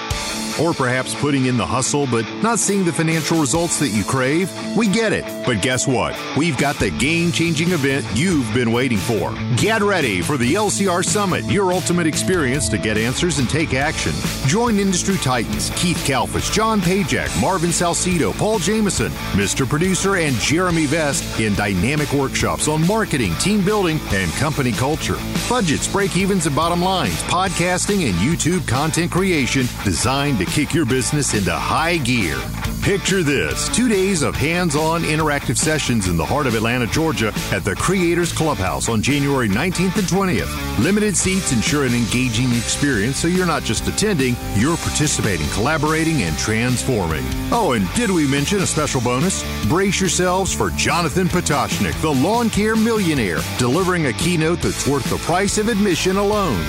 Or 0.59 0.73
perhaps 0.73 1.15
putting 1.15 1.47
in 1.47 1.57
the 1.57 1.67
hustle 1.67 2.07
but 2.07 2.25
not 2.43 2.59
seeing 2.59 2.85
the 2.85 2.93
financial 2.93 3.39
results 3.39 3.79
that 3.81 3.89
you 3.89 4.05
crave? 4.05 4.51
We 4.77 4.89
get 4.89 5.13
it. 5.13 5.25
But 5.45 5.63
guess 5.63 5.87
what? 5.87 6.19
We've 6.37 6.57
got 6.57 6.77
the 6.77 6.91
game 6.91 7.33
changing 7.33 7.73
event 7.73 8.07
you've 8.15 8.53
been 8.55 8.73
waiting 8.73 8.99
for. 8.99 9.35
Get 9.57 9.83
ready 9.83 10.23
for 10.23 10.37
the 10.37 10.55
LCR 10.55 11.05
Summit, 11.05 11.45
your 11.45 11.73
ultimate 11.73 12.07
experience 12.07 12.69
to 12.71 12.79
get 12.79 12.97
answers 12.97 13.39
and 13.39 13.49
take 13.49 13.75
action. 13.75 14.13
Join 14.47 14.79
industry 14.79 15.17
titans 15.17 15.71
Keith 15.77 15.99
Kalfas, 16.07 16.53
John 16.53 16.81
Pajak, 16.81 17.41
Marvin 17.41 17.71
Salcido, 17.71 18.37
Paul 18.37 18.59
Jameson, 18.59 19.11
Mr. 19.33 19.69
Producer, 19.69 20.17
and 20.17 20.35
Jeremy 20.37 20.87
Vest 20.87 21.41
in 21.41 21.55
dynamic 21.55 22.13
workshops 22.13 22.69
on 22.69 22.87
marketing, 22.87 23.35
team 23.37 23.65
building, 23.65 24.01
and 24.11 24.31
company 24.33 24.73
culture. 24.73 25.17
Budgets, 25.49 25.89
break 25.89 26.17
evens, 26.17 26.47
and 26.47 26.55
bottom 26.55 26.83
lines, 26.83 27.23
podcasting, 27.25 28.09
and 28.09 28.15
YouTube 28.17 28.67
content 28.69 29.11
creation 29.11 29.67
designed 29.85 30.40
to 30.41 30.47
kick 30.47 30.73
your 30.73 30.87
business 30.87 31.35
into 31.35 31.53
high 31.53 31.99
gear. 31.99 32.37
Picture 32.83 33.23
this 33.23 33.69
two 33.69 33.91
days 33.91 34.23
of 34.23 34.35
hands 34.35 34.75
on 34.75 35.03
interactive 35.03 35.59
sessions 35.59 36.09
in 36.09 36.17
the 36.17 36.25
heart 36.25 36.47
of 36.47 36.55
Atlanta, 36.55 36.87
Georgia 36.87 37.31
at 37.53 37.63
the 37.63 37.77
Creators 37.77 38.33
Clubhouse 38.33 38.89
on 38.89 39.03
January 39.03 39.51
19th 39.51 39.97
and 39.99 40.09
20th. 40.09 40.83
Limited 40.83 41.15
seats 41.15 41.53
ensure 41.53 41.85
an 41.85 41.95
engaging 41.95 42.51
experience 42.53 43.19
so 43.19 43.29
you're 43.29 43.47
not 43.47 43.65
just 43.65 43.87
attending, 43.87 44.35
you're 44.55 44.79
participating, 44.79 45.47
collaborating, 45.49 46.23
and 46.23 46.37
transforming. 46.39 47.25
Oh, 47.53 47.73
and 47.73 47.93
did 47.93 48.11
we 48.11 48.27
mention 48.27 48.61
a 48.61 48.67
special 48.67 49.03
bonus? 49.03 49.45
Brace 49.67 50.01
yourselves 50.01 50.55
for 50.55 50.71
Jonathan 50.71 51.29
Pototschnik, 51.29 52.01
the 52.01 52.11
lawn 52.11 52.49
care 52.49 52.77
millionaire, 52.77 53.41
delivering 53.59 54.07
a 54.07 54.13
keynote 54.15 54.63
that's 54.63 54.89
worth 54.89 55.09
the 55.11 55.19
price 55.19 55.59
of 55.59 55.69
admission 55.69 56.17
alone. 56.17 56.65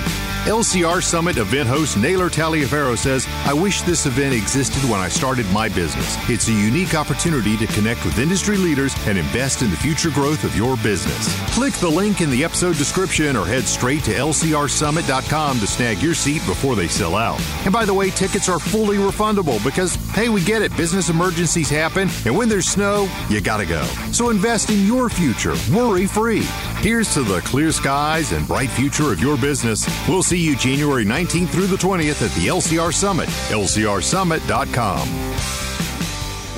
LCR 0.46 1.00
Summit 1.00 1.36
event 1.36 1.68
host 1.68 1.96
Naylor 1.96 2.28
Taliaferro 2.28 2.98
says, 2.98 3.28
I 3.46 3.52
wish 3.52 3.82
this 3.82 4.06
event 4.06 4.34
existed 4.34 4.82
when 4.90 4.98
I 4.98 5.08
started 5.08 5.48
my 5.52 5.68
business. 5.68 6.16
It's 6.28 6.48
a 6.48 6.52
unique 6.52 6.96
opportunity 6.96 7.56
to 7.58 7.66
connect 7.68 8.04
with 8.04 8.18
industry 8.18 8.56
leaders 8.56 8.92
and 9.06 9.16
invest 9.16 9.62
in 9.62 9.70
the 9.70 9.76
future 9.76 10.10
growth 10.10 10.42
of 10.42 10.56
your 10.56 10.76
business. 10.78 11.32
Click 11.54 11.72
the 11.74 11.88
link 11.88 12.22
in 12.22 12.28
the 12.28 12.42
episode 12.42 12.74
description 12.74 13.36
or 13.36 13.46
head 13.46 13.62
straight 13.62 14.02
to 14.02 14.10
lcrsummit.com 14.14 15.60
to 15.60 15.66
snag 15.68 16.02
your 16.02 16.14
seat 16.14 16.44
before 16.44 16.74
they 16.74 16.88
sell 16.88 17.14
out. 17.14 17.40
And 17.64 17.72
by 17.72 17.84
the 17.84 17.94
way, 17.94 18.10
tickets 18.10 18.48
are 18.48 18.58
fully 18.58 18.96
refundable 18.96 19.62
because, 19.62 19.94
hey, 20.10 20.28
we 20.28 20.42
get 20.42 20.60
it, 20.60 20.76
business 20.76 21.08
emergencies 21.08 21.70
happen, 21.70 22.08
and 22.26 22.36
when 22.36 22.48
there's 22.48 22.66
snow, 22.66 23.08
you 23.28 23.40
gotta 23.40 23.64
go. 23.64 23.84
So 24.10 24.30
invest 24.30 24.70
in 24.70 24.84
your 24.86 25.08
future, 25.08 25.54
worry 25.72 26.06
free. 26.08 26.48
Here's 26.82 27.14
to 27.14 27.22
the 27.22 27.40
clear 27.42 27.70
skies 27.70 28.32
and 28.32 28.44
bright 28.46 28.68
future 28.68 29.12
of 29.12 29.20
your 29.20 29.36
business. 29.36 29.86
We'll 30.08 30.24
see 30.24 30.38
you 30.38 30.56
January 30.56 31.04
19th 31.04 31.50
through 31.50 31.68
the 31.68 31.76
20th 31.76 32.22
at 32.26 32.32
the 32.32 32.48
LCR 32.48 32.92
Summit, 32.92 33.28
lcrsummit.com. 33.28 35.08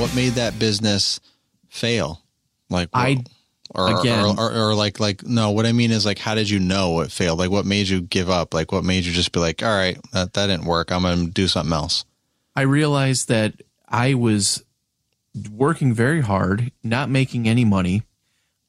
What 0.00 0.16
made 0.16 0.32
that 0.32 0.58
business 0.58 1.20
fail? 1.68 2.22
Like 2.70 2.88
I 2.94 3.22
or, 3.74 4.00
again- 4.00 4.24
or, 4.38 4.50
or, 4.50 4.68
or 4.70 4.74
like 4.74 4.98
like 4.98 5.24
no. 5.26 5.50
What 5.50 5.66
I 5.66 5.72
mean 5.72 5.90
is 5.90 6.06
like, 6.06 6.18
how 6.18 6.34
did 6.34 6.48
you 6.48 6.58
know 6.58 7.00
it 7.00 7.12
failed? 7.12 7.38
Like, 7.38 7.50
what 7.50 7.66
made 7.66 7.88
you 7.88 8.00
give 8.00 8.30
up? 8.30 8.54
Like, 8.54 8.72
what 8.72 8.82
made 8.82 9.04
you 9.04 9.12
just 9.12 9.30
be 9.32 9.40
like, 9.40 9.62
all 9.62 9.68
right, 9.68 9.98
that 10.12 10.32
that 10.32 10.46
didn't 10.46 10.64
work. 10.64 10.90
I'm 10.90 11.02
gonna 11.02 11.26
do 11.26 11.46
something 11.48 11.72
else. 11.74 12.06
I 12.56 12.62
realized 12.62 13.28
that 13.28 13.60
I 13.88 14.14
was 14.14 14.64
working 15.52 15.92
very 15.92 16.22
hard, 16.22 16.72
not 16.82 17.10
making 17.10 17.46
any 17.46 17.64
money, 17.66 18.02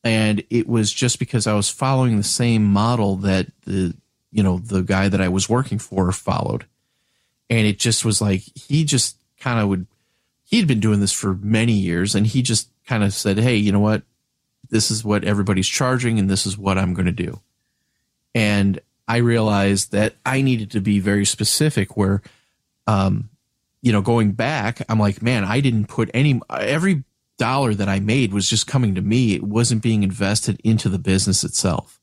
and 0.06 0.44
it 0.52 0.68
was 0.68 0.94
just 0.94 1.20
because 1.20 1.48
I 1.48 1.54
was 1.54 1.68
following 1.68 2.16
the 2.16 2.24
same 2.24 2.64
model 2.64 3.18
that 3.18 3.48
the 3.66 3.94
you 4.32 4.44
know 4.44 4.60
the 4.60 4.84
guy 4.84 5.10
that 5.10 5.20
I 5.20 5.28
was 5.28 5.50
working 5.50 5.80
for 5.80 6.10
followed, 6.12 6.66
and 7.50 7.68
it 7.68 7.80
just 7.80 8.06
was 8.06 8.22
like 8.22 8.44
he 8.56 8.86
just 8.86 9.18
kind 9.40 9.60
of 9.60 9.68
would 9.68 9.88
he'd 10.46 10.68
been 10.68 10.80
doing 10.80 11.00
this 11.02 11.12
for 11.12 11.34
many 11.34 11.74
years, 11.74 12.16
and 12.16 12.26
he 12.26 12.42
just 12.42 12.70
kind 12.86 13.04
of 13.04 13.14
said, 13.14 13.40
"Hey, 13.40 13.58
you 13.58 13.72
know 13.72 13.80
what? 13.80 14.04
This 14.70 14.92
is 14.92 15.04
what 15.04 15.24
everybody's 15.26 15.68
charging, 15.68 16.20
and 16.20 16.30
this 16.30 16.46
is 16.46 16.58
what 16.58 16.78
I'm 16.78 16.94
going 16.94 17.08
to 17.08 17.12
do." 17.12 17.42
And 18.36 18.80
I 19.08 19.18
realized 19.18 19.92
that 19.92 20.16
I 20.26 20.42
needed 20.42 20.72
to 20.72 20.82
be 20.82 21.00
very 21.00 21.26
specific 21.26 21.98
where 21.98 22.22
um, 22.88 23.30
you 23.82 23.92
know, 23.92 24.02
going 24.02 24.32
back, 24.32 24.82
I'm 24.90 25.00
like, 25.00 25.22
man, 25.22 25.44
I 25.44 25.60
didn't 25.60 25.86
put 25.86 26.10
any, 26.12 26.42
every 26.50 27.04
dollar 27.38 27.74
that 27.74 27.90
I 27.90 28.00
made 28.00 28.34
was 28.34 28.50
just 28.50 28.68
coming 28.68 28.96
to 28.96 29.02
me. 29.02 29.34
It 29.34 29.44
wasn't 29.44 29.84
being 29.84 30.04
invested 30.04 30.60
into 30.64 30.90
the 30.90 31.00
business 31.00 31.44
itself. 31.44 32.00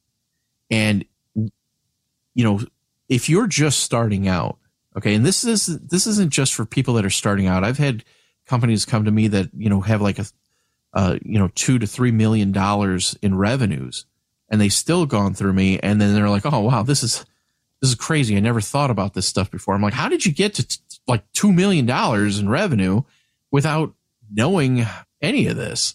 And, 0.71 1.05
you 1.35 2.45
know, 2.45 2.61
if 3.09 3.29
you're 3.29 3.47
just 3.47 3.81
starting 3.81 4.29
out, 4.29 4.59
okay, 4.97 5.15
and 5.15 5.25
this 5.25 5.45
is, 5.45 5.67
this 5.67 6.07
isn't 6.07 6.31
just 6.31 6.55
for 6.55 6.65
people 6.65 6.95
that 6.95 7.05
are 7.05 7.11
starting 7.11 7.47
out. 7.47 7.65
I've 7.65 7.79
had 7.79 8.05
companies 8.47 8.85
come 8.85 9.05
to 9.05 9.11
me 9.11 9.29
that, 9.29 9.51
you 9.57 9.69
know, 9.69 9.81
have 9.81 10.01
like 10.01 10.19
a, 10.19 10.27
uh, 10.95 11.19
you 11.23 11.39
know, 11.39 11.49
two 11.55 11.79
to 11.79 11.87
three 11.87 12.11
million 12.11 12.53
dollars 12.53 13.17
in 13.23 13.37
revenues 13.37 14.07
and 14.51 14.61
they 14.61 14.69
still 14.69 15.07
gone 15.07 15.35
through 15.35 15.55
me. 15.55 15.79
And 15.79 16.01
then 16.01 16.15
they're 16.15 16.29
like, 16.29 16.45
oh, 16.45 16.61
wow, 16.61 16.83
this 16.83 17.03
is, 17.03 17.25
this 17.81 17.91
is 17.91 17.97
crazy. 17.97 18.37
I 18.37 18.41
never 18.41 18.61
thought 18.61 18.91
about 18.91 19.15
this 19.15 19.27
stuff 19.27 19.51
before. 19.51 19.75
I'm 19.75 19.83
like, 19.83 19.95
how 19.95 20.09
did 20.09 20.27
you 20.27 20.33
get 20.33 20.55
to 20.55 20.69
t- 20.69 20.79
like 21.07 21.31
$2 21.33 21.55
million 21.55 21.89
in 22.39 22.49
revenue 22.49 23.03
without 23.51 23.95
knowing 24.31 24.87
any 25.23 25.47
of 25.47 25.57
this? 25.57 25.95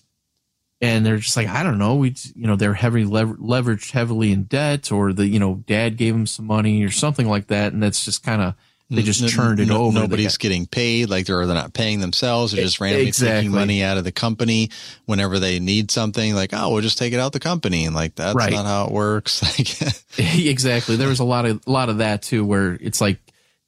And 0.79 1.03
they're 1.05 1.17
just 1.17 1.35
like, 1.35 1.47
I 1.47 1.63
don't 1.63 1.79
know. 1.79 1.95
We, 1.95 2.15
you 2.35 2.45
know, 2.47 2.55
they're 2.55 2.73
heavily 2.75 3.03
lever- 3.05 3.35
leveraged 3.37 3.91
heavily 3.91 4.31
in 4.31 4.43
debt 4.43 4.91
or 4.91 5.11
the, 5.11 5.25
you 5.27 5.39
know, 5.39 5.55
dad 5.65 5.97
gave 5.97 6.13
them 6.13 6.27
some 6.27 6.45
money 6.45 6.83
or 6.83 6.91
something 6.91 7.27
like 7.27 7.47
that. 7.47 7.73
And 7.73 7.81
that's 7.81 8.05
just 8.05 8.23
kind 8.23 8.43
of, 8.43 8.53
they 8.91 9.01
just 9.01 9.23
N- 9.23 9.27
turned 9.29 9.59
it 9.59 9.67
no- 9.69 9.85
over. 9.85 9.99
Nobody's 9.99 10.37
getting 10.37 10.67
paid. 10.67 11.09
Like 11.09 11.25
they're, 11.25 11.45
they're 11.47 11.55
not 11.55 11.73
paying 11.73 11.99
themselves. 11.99 12.51
They're 12.53 12.63
just 12.63 12.79
randomly 12.79 13.07
Exactly. 13.07 13.35
taking 13.37 13.51
money 13.51 13.83
out 13.83 13.97
of 13.97 14.03
the 14.03 14.11
company 14.11 14.69
whenever 15.07 15.39
they 15.39 15.59
need 15.59 15.89
something. 15.89 16.35
Like, 16.35 16.51
oh, 16.53 16.71
we'll 16.71 16.81
just 16.83 16.99
take 16.99 17.11
it 17.11 17.19
out 17.19 17.33
the 17.33 17.39
company, 17.41 17.83
and 17.85 17.93
like 17.95 18.15
that's 18.15 18.35
Right. 18.35 18.53
not 18.53 18.65
how 18.65 18.85
it 18.85 18.91
works. 18.93 19.41
Like, 19.57 19.99
exactly. 20.45 20.95
There 20.95 21.09
was 21.09 21.19
a 21.19 21.25
lot 21.25 21.45
of 21.45 21.61
a 21.67 21.71
lot 21.71 21.89
of 21.89 21.97
that 21.97 22.21
too, 22.21 22.45
where 22.45 22.77
it's 22.79 23.01
like 23.01 23.17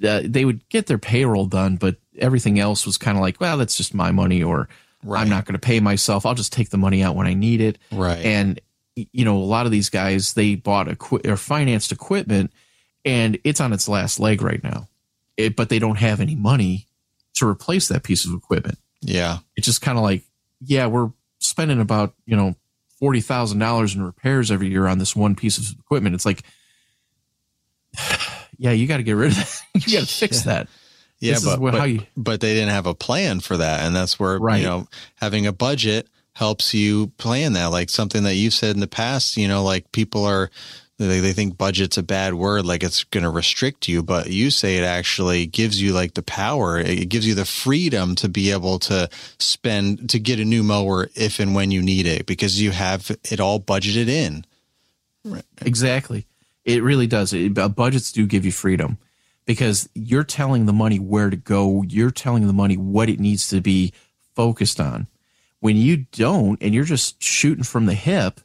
uh, 0.08 0.22
they 0.24 0.46
would 0.46 0.68
get 0.70 0.86
their 0.86 0.98
payroll 1.00 1.48
done, 1.48 1.76
but 1.76 1.98
everything 2.18 2.58
else 2.60 2.86
was 2.86 2.98
kind 2.98 3.18
of 3.18 3.22
like, 3.22 3.42
well, 3.42 3.58
that's 3.58 3.76
just 3.76 3.94
my 3.94 4.12
money, 4.12 4.42
or 4.42 4.70
Right. 5.04 5.22
I'm 5.22 5.30
not 5.30 5.46
going 5.46 5.54
to 5.54 5.60
pay 5.60 5.80
myself. 5.80 6.26
I'll 6.26 6.36
just 6.36 6.52
take 6.54 6.70
the 6.70 6.78
money 6.78 7.02
out 7.04 7.16
when 7.16 7.26
I 7.28 7.34
need 7.34 7.62
it. 7.62 7.78
Right. 7.92 8.24
And 8.26 8.60
you 8.96 9.24
know, 9.24 9.38
a 9.38 9.40
lot 9.46 9.66
of 9.66 9.72
these 9.72 9.90
guys 9.90 10.34
they 10.34 10.56
bought 10.56 10.90
equi- 10.90 11.22
or 11.26 11.38
financed 11.38 11.92
equipment, 11.94 12.52
and 13.06 13.38
it's 13.46 13.62
on 13.62 13.72
its 13.72 13.88
last 13.88 14.20
leg 14.20 14.42
right 14.42 14.62
now. 14.64 14.88
It, 15.38 15.56
but 15.56 15.70
they 15.70 15.80
don't 15.80 15.96
have 15.98 16.20
any 16.20 16.36
money 16.36 16.86
to 17.36 17.48
replace 17.48 17.88
that 17.88 18.04
piece 18.04 18.26
of 18.26 18.34
equipment. 18.34 18.78
yeah, 19.02 19.38
It's 19.56 19.66
just 19.66 19.82
kind 19.82 19.98
of 19.98 20.04
like, 20.04 20.24
yeah, 20.60 20.88
we're 20.88 21.12
spending 21.40 21.80
about 21.80 22.14
you 22.26 22.36
know 22.36 22.56
forty 23.00 23.22
thousand 23.22 23.60
dollars 23.60 23.96
in 23.96 24.04
repairs 24.04 24.52
every 24.52 24.68
year 24.68 24.86
on 24.86 24.98
this 24.98 25.16
one 25.16 25.34
piece 25.36 25.58
of 25.58 25.80
equipment. 25.80 26.14
It's 26.16 26.26
like, 26.26 26.44
yeah, 28.58 28.72
you 28.72 28.88
got 28.88 28.98
to 28.98 29.04
get 29.04 29.14
rid 29.14 29.32
of 29.32 29.38
that. 29.38 29.62
you 29.88 29.98
got 30.00 30.08
to 30.08 30.14
fix 30.14 30.42
that. 30.44 30.68
Yeah, 31.20 31.34
This 31.34 31.44
is 31.44 31.46
but 31.56 31.60
but, 31.62 31.74
how 31.76 31.84
you- 31.86 32.06
but 32.18 32.42
they 32.42 32.54
didn't 32.54 32.70
have 32.70 32.86
a 32.88 32.94
plan 32.96 33.40
for 33.40 33.58
that, 33.58 33.82
and 33.86 33.96
that's 33.96 34.20
where 34.20 34.38
Right. 34.40 34.60
you 34.62 34.66
know 34.66 34.88
having 35.16 35.46
a 35.48 35.52
budget 35.54 36.08
helps 36.34 36.74
you 36.74 37.08
plan 37.18 37.54
that. 37.54 37.68
Like 37.68 37.90
something 37.90 38.24
that 38.24 38.36
you've 38.36 38.54
said 38.54 38.74
in 38.76 38.80
the 38.80 38.88
past, 38.88 39.36
you 39.38 39.48
know, 39.48 39.64
like 39.64 39.92
people 39.92 40.24
are. 40.26 40.50
They, 41.02 41.22
they 41.22 41.32
think 41.32 41.58
budget's 41.58 41.98
a 41.98 42.04
bad 42.04 42.34
word, 42.34 42.66
like 42.66 42.84
it's 42.84 43.06
going 43.06 43.24
to 43.24 43.30
restrict 43.30 43.88
you, 43.88 44.04
but 44.04 44.32
you 44.32 44.52
say 44.52 44.76
it 44.76 44.84
actually 44.84 45.46
gives 45.46 45.82
you 45.82 45.94
like 45.94 46.16
the 46.16 46.22
power. 46.22 46.78
It 46.78 47.08
gives 47.08 47.26
you 47.26 47.36
the 47.36 47.46
freedom 47.46 48.16
to 48.16 48.28
be 48.28 48.52
able 48.52 48.80
to 48.80 49.10
spend 49.38 50.10
to 50.10 50.20
get 50.20 50.42
a 50.42 50.44
new 50.46 50.62
mower 50.62 51.10
if 51.16 51.40
and 51.40 51.56
when 51.56 51.72
you 51.72 51.82
need 51.82 52.06
it 52.06 52.26
because 52.26 52.62
you 52.62 52.72
have 52.72 53.12
it 53.32 53.40
all 53.40 53.62
budgeted 53.62 54.10
in. 54.10 54.44
Right. 55.24 55.46
Exactly. 55.62 56.26
It 56.66 56.84
really 56.84 57.08
does. 57.08 57.32
It, 57.32 57.58
uh, 57.58 57.70
budgets 57.70 58.12
do 58.12 58.26
give 58.28 58.44
you 58.44 58.52
freedom 58.52 58.98
because 59.50 59.90
you're 59.96 60.24
telling 60.24 60.68
the 60.68 60.74
money 60.74 61.00
where 61.00 61.32
to 61.32 61.36
go. 61.36 61.82
You're 61.82 62.12
telling 62.12 62.46
the 62.46 62.54
money 62.54 62.78
what 62.78 63.10
it 63.10 63.20
needs 63.20 63.48
to 63.48 63.62
be 63.62 63.94
focused 64.36 64.80
on. 64.80 65.08
When 65.60 65.76
you 65.76 66.06
don't, 66.12 66.62
and 66.62 66.72
you're 66.72 66.84
just 66.84 67.20
shooting 67.24 67.64
from 67.64 67.88
the 67.88 67.96
hip, 67.96 68.42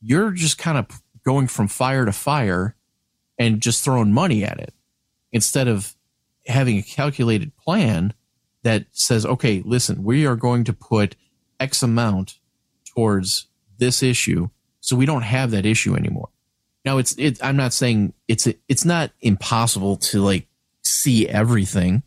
you're 0.00 0.30
just 0.30 0.56
kind 0.56 0.78
of 0.78 1.02
going 1.22 1.48
from 1.48 1.68
fire 1.68 2.06
to 2.06 2.12
fire 2.12 2.74
and 3.38 3.60
just 3.60 3.84
throwing 3.84 4.14
money 4.14 4.42
at 4.42 4.58
it 4.58 4.72
instead 5.32 5.68
of 5.68 5.94
having 6.46 6.78
a 6.78 6.82
calculated 6.82 7.54
plan 7.58 8.14
that 8.62 8.86
says, 8.92 9.26
okay, 9.26 9.62
listen, 9.66 10.02
we 10.02 10.26
are 10.26 10.34
going 10.34 10.64
to 10.64 10.72
put 10.72 11.14
X 11.60 11.82
amount 11.82 12.38
towards 12.86 13.48
this 13.76 14.02
issue 14.02 14.48
so 14.80 14.96
we 14.96 15.04
don't 15.04 15.24
have 15.24 15.50
that 15.50 15.66
issue 15.66 15.94
anymore. 15.94 16.30
Now 16.88 16.96
it's 16.96 17.14
it 17.18 17.44
I'm 17.44 17.58
not 17.58 17.74
saying 17.74 18.14
it's 18.28 18.48
it's 18.66 18.86
not 18.86 19.10
impossible 19.20 19.98
to 20.08 20.22
like 20.22 20.46
see 20.82 21.28
everything 21.28 22.02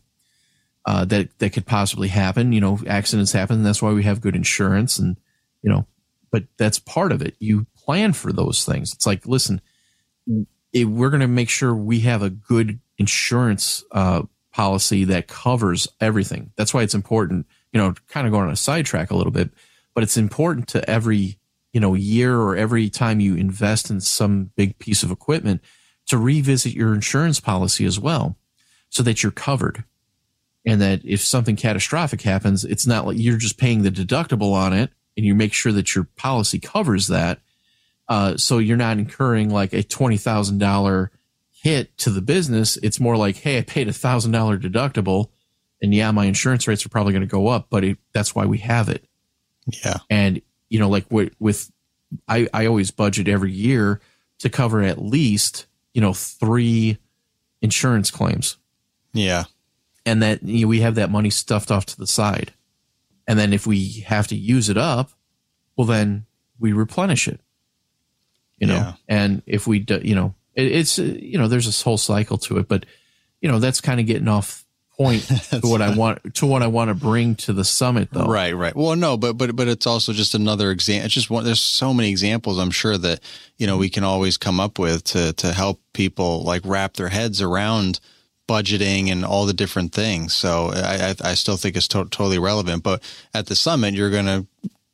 uh, 0.84 1.04
that 1.04 1.38
that 1.38 1.52
could 1.52 1.66
possibly 1.66 2.08
happen. 2.08 2.50
You 2.50 2.60
know, 2.60 2.80
accidents 2.88 3.30
happen. 3.30 3.58
And 3.58 3.66
that's 3.66 3.80
why 3.80 3.92
we 3.92 4.02
have 4.02 4.20
good 4.20 4.34
insurance, 4.34 4.98
and 4.98 5.20
you 5.62 5.70
know, 5.70 5.86
but 6.32 6.46
that's 6.56 6.80
part 6.80 7.12
of 7.12 7.22
it. 7.22 7.36
You 7.38 7.68
plan 7.76 8.12
for 8.12 8.32
those 8.32 8.64
things. 8.64 8.92
It's 8.92 9.06
like, 9.06 9.24
listen, 9.24 9.60
it, 10.72 10.86
we're 10.86 11.10
going 11.10 11.20
to 11.20 11.28
make 11.28 11.48
sure 11.48 11.72
we 11.72 12.00
have 12.00 12.22
a 12.22 12.30
good 12.30 12.80
insurance 12.98 13.84
uh, 13.92 14.22
policy 14.52 15.04
that 15.04 15.28
covers 15.28 15.86
everything. 16.00 16.50
That's 16.56 16.74
why 16.74 16.82
it's 16.82 16.96
important. 16.96 17.46
You 17.72 17.80
know, 17.80 17.94
kind 18.08 18.26
of 18.26 18.32
going 18.32 18.46
on 18.46 18.52
a 18.52 18.56
sidetrack 18.56 19.12
a 19.12 19.16
little 19.16 19.30
bit, 19.30 19.50
but 19.94 20.02
it's 20.02 20.16
important 20.16 20.66
to 20.70 20.90
every 20.90 21.38
you 21.72 21.80
know 21.80 21.94
year 21.94 22.38
or 22.38 22.56
every 22.56 22.88
time 22.90 23.20
you 23.20 23.34
invest 23.34 23.90
in 23.90 24.00
some 24.00 24.50
big 24.56 24.78
piece 24.78 25.02
of 25.02 25.10
equipment 25.10 25.60
to 26.06 26.18
revisit 26.18 26.74
your 26.74 26.94
insurance 26.94 27.40
policy 27.40 27.84
as 27.84 27.98
well, 27.98 28.36
so 28.90 29.02
that 29.02 29.22
you're 29.22 29.32
covered 29.32 29.84
and 30.64 30.80
that 30.80 31.00
if 31.04 31.20
something 31.22 31.56
catastrophic 31.56 32.22
happens, 32.22 32.64
it's 32.64 32.86
not 32.86 33.06
like 33.06 33.18
you're 33.18 33.36
just 33.36 33.58
paying 33.58 33.82
the 33.82 33.90
deductible 33.90 34.52
on 34.52 34.72
it 34.72 34.90
and 35.16 35.26
you 35.26 35.34
make 35.34 35.52
sure 35.52 35.72
that 35.72 35.94
your 35.94 36.04
policy 36.16 36.60
covers 36.60 37.08
that. 37.08 37.40
Uh, 38.08 38.36
so 38.36 38.58
you're 38.58 38.76
not 38.76 38.98
incurring 38.98 39.50
like 39.50 39.72
a 39.72 39.82
$20,000 39.82 41.08
hit 41.50 41.96
to 41.98 42.10
the 42.10 42.20
business. 42.20 42.76
It's 42.76 43.00
more 43.00 43.16
like, 43.16 43.36
Hey, 43.36 43.58
I 43.58 43.62
paid 43.62 43.88
a 43.88 43.92
thousand 43.92 44.32
dollar 44.32 44.58
deductible 44.58 45.30
and 45.80 45.92
yeah, 45.94 46.10
my 46.10 46.26
insurance 46.26 46.68
rates 46.68 46.86
are 46.86 46.90
probably 46.90 47.12
going 47.12 47.22
to 47.22 47.26
go 47.26 47.48
up, 47.48 47.66
but 47.70 47.82
it, 47.82 47.98
that's 48.12 48.34
why 48.34 48.46
we 48.46 48.58
have 48.58 48.88
it. 48.88 49.04
Yeah. 49.66 49.98
And, 50.10 50.42
you 50.68 50.78
know, 50.78 50.88
like 50.88 51.06
with, 51.10 51.34
with, 51.40 51.71
I, 52.28 52.48
I 52.52 52.66
always 52.66 52.90
budget 52.90 53.28
every 53.28 53.52
year 53.52 54.00
to 54.38 54.48
cover 54.50 54.82
at 54.82 55.00
least, 55.00 55.66
you 55.94 56.00
know, 56.00 56.12
three 56.12 56.98
insurance 57.60 58.10
claims 58.10 58.56
Yeah. 59.12 59.44
and 60.04 60.22
that 60.22 60.42
you 60.42 60.62
know, 60.62 60.68
we 60.68 60.80
have 60.80 60.96
that 60.96 61.10
money 61.10 61.30
stuffed 61.30 61.70
off 61.70 61.86
to 61.86 61.96
the 61.96 62.06
side. 62.06 62.52
And 63.28 63.38
then 63.38 63.52
if 63.52 63.66
we 63.66 64.00
have 64.06 64.26
to 64.28 64.36
use 64.36 64.68
it 64.68 64.76
up, 64.76 65.10
well, 65.76 65.86
then 65.86 66.26
we 66.58 66.72
replenish 66.72 67.28
it. 67.28 67.40
You 68.58 68.66
know, 68.66 68.74
Yeah. 68.74 68.92
and 69.08 69.42
if 69.46 69.66
we, 69.66 69.78
do, 69.80 70.00
you 70.02 70.14
know, 70.14 70.34
it, 70.54 70.66
it's 70.66 70.98
you 70.98 71.38
know 71.38 71.48
there's 71.48 71.66
this 71.66 71.82
whole 71.82 71.98
cycle 71.98 72.36
to 72.38 72.58
it, 72.58 72.68
but 72.68 72.84
you 73.40 73.48
know 73.48 73.58
that's 73.58 73.80
kind 73.80 73.98
of 74.00 74.06
getting 74.06 74.28
off 74.28 74.64
point 74.96 75.22
to 75.50 75.60
what 75.62 75.82
I 75.82 75.94
want 75.94 76.34
to 76.34 76.46
what 76.46 76.62
I 76.62 76.66
want 76.66 76.88
to 76.88 76.94
bring 76.94 77.34
to 77.36 77.52
the 77.52 77.64
summit 77.64 78.08
though. 78.12 78.26
Right, 78.26 78.52
right. 78.52 78.74
Well, 78.74 78.96
no, 78.96 79.16
but 79.16 79.34
but 79.34 79.56
but 79.56 79.68
it's 79.68 79.86
also 79.86 80.12
just 80.12 80.34
another 80.34 80.70
example. 80.70 81.06
It's 81.06 81.14
just 81.14 81.30
one. 81.30 81.44
There's 81.44 81.60
so 81.60 81.92
many 81.92 82.10
examples. 82.10 82.58
I'm 82.58 82.70
sure 82.70 82.98
that 82.98 83.20
you 83.58 83.66
know 83.66 83.76
we 83.76 83.88
can 83.88 84.04
always 84.04 84.36
come 84.36 84.60
up 84.60 84.78
with 84.78 85.04
to 85.04 85.32
to 85.34 85.52
help 85.52 85.80
people 85.92 86.42
like 86.42 86.62
wrap 86.64 86.94
their 86.94 87.08
heads 87.08 87.40
around 87.40 88.00
budgeting 88.48 89.10
and 89.10 89.24
all 89.24 89.46
the 89.46 89.52
different 89.52 89.92
things. 89.92 90.34
So 90.34 90.70
I 90.74 91.10
I, 91.10 91.30
I 91.30 91.34
still 91.34 91.56
think 91.56 91.76
it's 91.76 91.88
to- 91.88 92.04
totally 92.04 92.38
relevant. 92.38 92.82
But 92.82 93.02
at 93.34 93.46
the 93.46 93.56
summit, 93.56 93.94
you're 93.94 94.10
going 94.10 94.26
to 94.26 94.46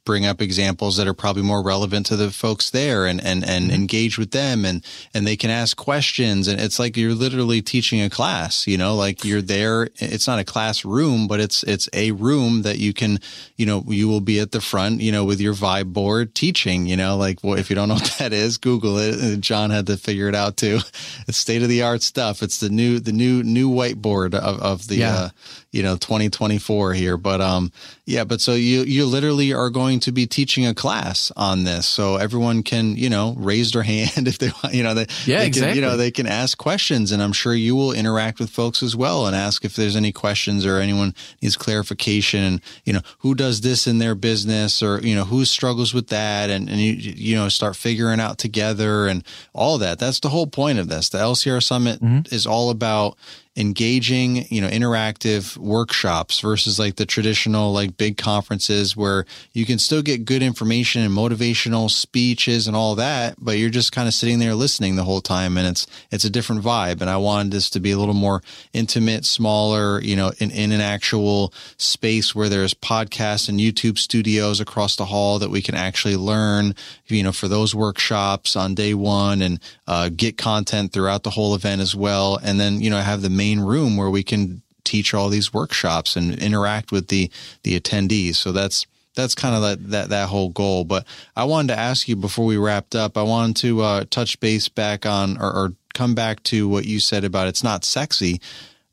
bring 0.08 0.24
up 0.24 0.40
examples 0.40 0.96
that 0.96 1.06
are 1.06 1.12
probably 1.12 1.42
more 1.42 1.62
relevant 1.62 2.06
to 2.06 2.16
the 2.16 2.30
folks 2.30 2.70
there 2.70 3.04
and 3.04 3.22
and 3.22 3.44
and 3.44 3.66
mm-hmm. 3.66 3.74
engage 3.74 4.16
with 4.16 4.30
them 4.30 4.64
and 4.64 4.82
and 5.12 5.26
they 5.26 5.36
can 5.36 5.50
ask 5.50 5.76
questions. 5.76 6.48
And 6.48 6.58
it's 6.58 6.78
like 6.78 6.96
you're 6.96 7.12
literally 7.12 7.60
teaching 7.60 8.00
a 8.00 8.08
class 8.08 8.66
you 8.66 8.78
know 8.78 8.94
like 8.96 9.22
you're 9.22 9.42
there. 9.42 9.90
It's 9.96 10.26
not 10.26 10.38
a 10.38 10.44
classroom 10.44 11.28
but 11.28 11.40
it's 11.40 11.62
it's 11.64 11.90
a 11.92 12.12
room 12.12 12.62
that 12.62 12.78
you 12.78 12.94
can 12.94 13.18
you 13.56 13.66
know 13.66 13.84
you 13.86 14.08
will 14.08 14.22
be 14.22 14.40
at 14.40 14.52
the 14.52 14.62
front 14.62 15.02
you 15.02 15.12
know 15.12 15.26
with 15.26 15.42
your 15.42 15.52
vibe 15.52 15.92
board 15.92 16.34
teaching 16.34 16.86
you 16.86 16.96
know 16.96 17.18
like 17.18 17.44
well, 17.44 17.58
if 17.58 17.68
you 17.68 17.76
don't 17.76 17.88
know 17.88 17.94
what 18.02 18.16
that 18.18 18.32
is 18.32 18.56
google 18.56 18.96
it. 18.96 19.42
John 19.42 19.68
had 19.68 19.88
to 19.88 19.98
figure 19.98 20.28
it 20.28 20.34
out 20.34 20.56
too. 20.56 20.78
It's 21.28 21.36
state 21.36 21.62
of 21.62 21.68
the 21.68 21.82
art 21.82 22.00
stuff. 22.00 22.42
It's 22.42 22.60
the 22.60 22.70
new 22.70 22.98
the 22.98 23.12
new 23.12 23.42
new 23.42 23.68
whiteboard 23.68 24.34
of, 24.34 24.60
of 24.60 24.88
the 24.88 24.96
yeah. 24.96 25.14
uh, 25.14 25.28
you 25.72 25.82
know 25.82 25.96
2024 25.96 26.94
here. 26.94 27.16
But 27.16 27.40
um 27.40 27.72
yeah 28.06 28.24
but 28.24 28.40
so 28.40 28.54
you 28.54 28.82
you 28.82 29.06
literally 29.06 29.52
are 29.52 29.70
going 29.70 30.00
to 30.00 30.12
be 30.12 30.26
teaching 30.26 30.66
a 30.66 30.74
class 30.74 31.32
on 31.36 31.64
this. 31.64 31.86
So 31.86 32.16
everyone 32.16 32.62
can 32.62 32.96
you 32.96 33.10
know 33.10 33.34
raise 33.38 33.72
their 33.72 33.82
hand 33.94 34.28
if 34.28 34.38
they 34.38 34.50
want 34.62 34.74
you 34.74 34.82
know 34.82 34.94
they 34.94 35.06
yeah 35.26 35.38
they 35.38 35.46
exactly. 35.46 35.68
can, 35.68 35.76
you 35.76 35.82
know 35.82 35.96
they 35.96 36.10
can 36.10 36.26
ask 36.26 36.58
questions. 36.58 37.12
And 37.12 37.22
i'm 37.22 37.32
sure 37.32 37.54
you 37.54 37.74
will 37.74 37.92
interact 37.92 38.38
with 38.38 38.50
folks 38.50 38.82
as 38.82 38.94
well 38.96 39.26
and 39.26 39.34
ask 39.34 39.64
if 39.64 39.76
there's 39.76 39.96
any 39.96 40.12
questions 40.12 40.64
or 40.66 40.78
anyone 40.78 41.14
needs 41.42 41.56
clarification 41.56 42.42
and 42.42 42.60
you 42.84 42.92
know 42.92 43.00
who 43.18 43.34
does 43.34 43.60
this 43.60 43.86
in 43.86 43.98
their 43.98 44.14
business 44.14 44.82
or 44.82 45.00
you 45.00 45.14
know 45.14 45.24
who 45.24 45.44
struggles 45.44 45.94
with 45.94 46.08
that? 46.08 46.50
And 46.50 46.68
and 46.68 46.80
you 46.80 46.92
you 46.92 47.36
know 47.36 47.48
start 47.48 47.76
figuring 47.76 48.20
out 48.20 48.38
together 48.38 49.06
and 49.06 49.24
all 49.52 49.78
that. 49.78 49.98
That's 49.98 50.20
the 50.20 50.28
whole 50.28 50.46
point 50.46 50.78
of 50.78 50.88
this. 50.88 51.08
The 51.08 51.18
lcr 51.18 51.62
summit 51.62 52.00
mm-hmm. 52.00 52.34
is 52.34 52.46
all 52.46 52.70
about 52.70 53.16
engaging, 53.56 54.46
you 54.50 54.60
know, 54.60 54.68
interactive 54.68 55.56
workshops 55.56 56.40
versus 56.40 56.78
like 56.78 56.96
the 56.96 57.06
traditional 57.06 57.72
like 57.72 57.96
big 57.96 58.16
conferences 58.16 58.96
where 58.96 59.24
you 59.52 59.66
can 59.66 59.78
still 59.78 60.02
get 60.02 60.24
good 60.24 60.42
information 60.42 61.02
and 61.02 61.12
motivational 61.12 61.90
speeches 61.90 62.66
and 62.66 62.76
all 62.76 62.94
that, 62.94 63.34
but 63.38 63.58
you're 63.58 63.70
just 63.70 63.92
kind 63.92 64.06
of 64.06 64.14
sitting 64.14 64.38
there 64.38 64.54
listening 64.54 64.96
the 64.96 65.04
whole 65.04 65.20
time 65.20 65.56
and 65.56 65.66
it's 65.66 65.86
it's 66.10 66.24
a 66.24 66.30
different 66.30 66.62
vibe. 66.62 67.00
And 67.00 67.10
I 67.10 67.16
wanted 67.16 67.52
this 67.52 67.68
to 67.70 67.80
be 67.80 67.90
a 67.90 67.98
little 67.98 68.14
more 68.14 68.42
intimate, 68.72 69.24
smaller, 69.24 70.00
you 70.00 70.14
know, 70.14 70.32
in, 70.38 70.50
in 70.50 70.72
an 70.72 70.80
actual 70.80 71.52
space 71.76 72.34
where 72.34 72.48
there's 72.48 72.74
podcasts 72.74 73.48
and 73.48 73.58
YouTube 73.58 73.98
studios 73.98 74.60
across 74.60 74.96
the 74.96 75.06
hall 75.06 75.38
that 75.38 75.50
we 75.50 75.62
can 75.62 75.74
actually 75.74 76.16
learn, 76.16 76.74
you 77.10 77.22
know, 77.22 77.32
for 77.32 77.48
those 77.48 77.74
workshops 77.74 78.56
on 78.56 78.74
day 78.74 78.94
one 78.94 79.42
and 79.42 79.60
uh, 79.86 80.10
get 80.14 80.36
content 80.36 80.92
throughout 80.92 81.22
the 81.22 81.30
whole 81.30 81.54
event 81.54 81.80
as 81.80 81.94
well. 81.94 82.38
And 82.42 82.58
then, 82.58 82.80
you 82.80 82.90
know, 82.90 82.98
have 82.98 83.22
the 83.22 83.30
main 83.30 83.60
room 83.60 83.96
where 83.96 84.10
we 84.10 84.22
can 84.22 84.62
teach 84.84 85.12
all 85.12 85.28
these 85.28 85.52
workshops 85.52 86.16
and 86.16 86.34
interact 86.38 86.92
with 86.92 87.08
the 87.08 87.30
the 87.62 87.78
attendees. 87.78 88.36
So 88.36 88.52
that's 88.52 88.86
that's 89.14 89.34
kind 89.34 89.54
of 89.54 89.62
that, 89.62 89.90
that 89.90 90.08
that 90.10 90.28
whole 90.28 90.48
goal. 90.48 90.84
But 90.84 91.06
I 91.36 91.44
wanted 91.44 91.74
to 91.74 91.78
ask 91.78 92.08
you 92.08 92.16
before 92.16 92.46
we 92.46 92.56
wrapped 92.56 92.94
up. 92.94 93.18
I 93.18 93.22
wanted 93.22 93.56
to 93.56 93.82
uh, 93.82 94.04
touch 94.08 94.38
base 94.40 94.68
back 94.68 95.04
on 95.04 95.36
or, 95.38 95.52
or 95.52 95.72
come 95.94 96.14
back 96.14 96.42
to 96.44 96.68
what 96.68 96.86
you 96.86 97.00
said 97.00 97.24
about 97.24 97.48
it's 97.48 97.64
not 97.64 97.84
sexy. 97.84 98.40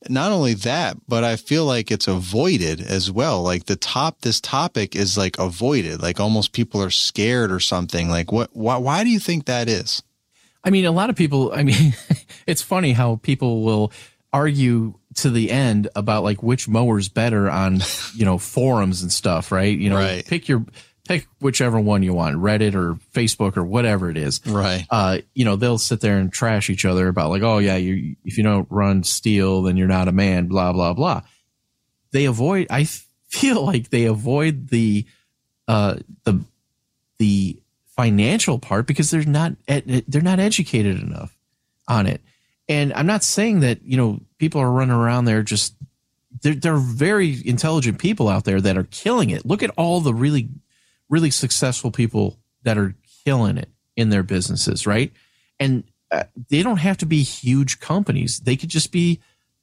Not 0.10 0.32
only 0.32 0.54
that, 0.54 0.98
but 1.08 1.24
I 1.24 1.36
feel 1.36 1.66
like 1.66 1.92
it's 1.92 2.08
avoided 2.08 2.82
as 2.82 3.12
well. 3.12 3.42
Like 3.42 3.66
the 3.66 3.76
top, 3.76 4.22
this 4.22 4.40
topic 4.40 4.96
is 4.96 5.18
like 5.18 5.38
avoided. 5.40 6.02
Like 6.02 6.20
almost 6.20 6.52
people 6.52 6.82
are 6.82 6.90
scared 6.90 7.52
or 7.52 7.60
something. 7.60 8.10
Like 8.10 8.32
what? 8.32 8.50
Why? 8.56 8.78
Why 8.78 9.04
do 9.04 9.10
you 9.10 9.20
think 9.20 9.46
that 9.46 9.68
is? 9.68 10.04
I 10.64 10.70
mean, 10.70 10.86
a 10.86 10.92
lot 10.92 11.10
of 11.10 11.16
people. 11.16 11.52
I 11.54 11.64
mean, 11.64 11.94
it's 12.48 12.62
funny 12.62 12.94
how 12.94 13.18
people 13.18 13.64
will 13.64 13.92
argue 14.34 14.94
to 15.16 15.30
the 15.30 15.50
end 15.50 15.88
about 15.96 16.24
like 16.24 16.44
which 16.44 16.68
mower's 16.68 17.08
better 17.08 17.50
on 17.50 17.80
you 18.16 18.26
know 18.26 18.38
forums 18.38 19.02
and 19.02 19.12
stuff 19.12 19.50
right 19.50 19.78
you 19.78 19.90
know 19.90 19.96
right. 19.96 20.26
pick 20.26 20.50
your 20.50 20.66
pick 21.06 21.28
whichever 21.40 21.80
one 21.80 22.04
you 22.04 22.14
want 22.14 22.36
reddit 22.36 22.76
or 22.76 22.96
facebook 23.14 23.58
or 23.58 23.64
whatever 23.64 24.10
it 24.10 24.18
is. 24.18 24.42
Right. 24.46 24.86
Uh 24.90 25.20
you 25.34 25.46
know 25.46 25.56
they'll 25.56 25.78
sit 25.78 26.02
there 26.02 26.18
and 26.18 26.32
trash 26.32 26.70
each 26.70 26.86
other 26.86 27.08
about 27.08 27.30
like 27.30 27.44
oh 27.44 27.60
yeah 27.60 27.76
you 27.76 28.16
if 28.26 28.38
you 28.38 28.44
don't 28.44 28.68
run 28.70 29.04
steel, 29.04 29.62
then 29.62 29.78
you're 29.78 29.88
not 29.88 30.08
a 30.08 30.12
man 30.12 30.48
blah 30.48 30.74
blah 30.74 30.94
blah. 30.94 31.22
They 32.12 32.26
avoid 32.26 32.68
i 32.70 32.86
feel 33.30 33.62
like 33.66 33.90
they 33.90 34.06
avoid 34.06 34.70
the 34.70 35.06
uh 35.68 35.98
the 36.24 36.42
the 37.18 37.58
financial 37.88 38.60
part 38.60 38.88
because 38.88 39.10
they're 39.10 39.24
not 39.24 39.54
they're 39.68 40.22
not 40.22 40.40
educated 40.40 41.02
enough 41.02 41.36
on 41.88 42.08
it. 42.08 42.22
And 42.68 42.94
I'm 42.94 43.06
not 43.06 43.24
saying 43.24 43.60
that, 43.62 43.84
you 43.84 43.98
know, 43.98 44.20
people 44.38 44.60
are 44.60 44.72
running 44.72 44.96
around 44.96 45.26
there 45.26 45.44
just 45.44 45.76
they're, 46.42 46.56
they're 46.56 46.78
very 46.78 47.38
intelligent 47.46 48.00
people 48.00 48.28
out 48.28 48.44
there 48.44 48.60
that 48.60 48.78
are 48.78 48.88
killing 48.92 49.30
it. 49.30 49.46
Look 49.46 49.64
at 49.64 49.72
all 49.78 50.02
the 50.02 50.14
really, 50.14 50.50
really 51.10 51.32
successful 51.32 51.92
people 51.92 52.40
that 52.64 52.78
are 52.78 52.96
killing 53.24 53.58
it 53.58 53.70
in 53.96 54.10
their 54.10 54.24
businesses, 54.24 54.86
right? 54.86 55.12
And 55.60 55.84
uh, 56.12 56.24
they 56.50 56.64
don't 56.64 56.78
have 56.78 56.98
to 56.98 57.06
be 57.06 57.24
huge 57.24 57.80
companies. 57.80 58.40
They 58.40 58.56
could 58.56 58.70
just 58.70 58.92
be, 58.92 59.20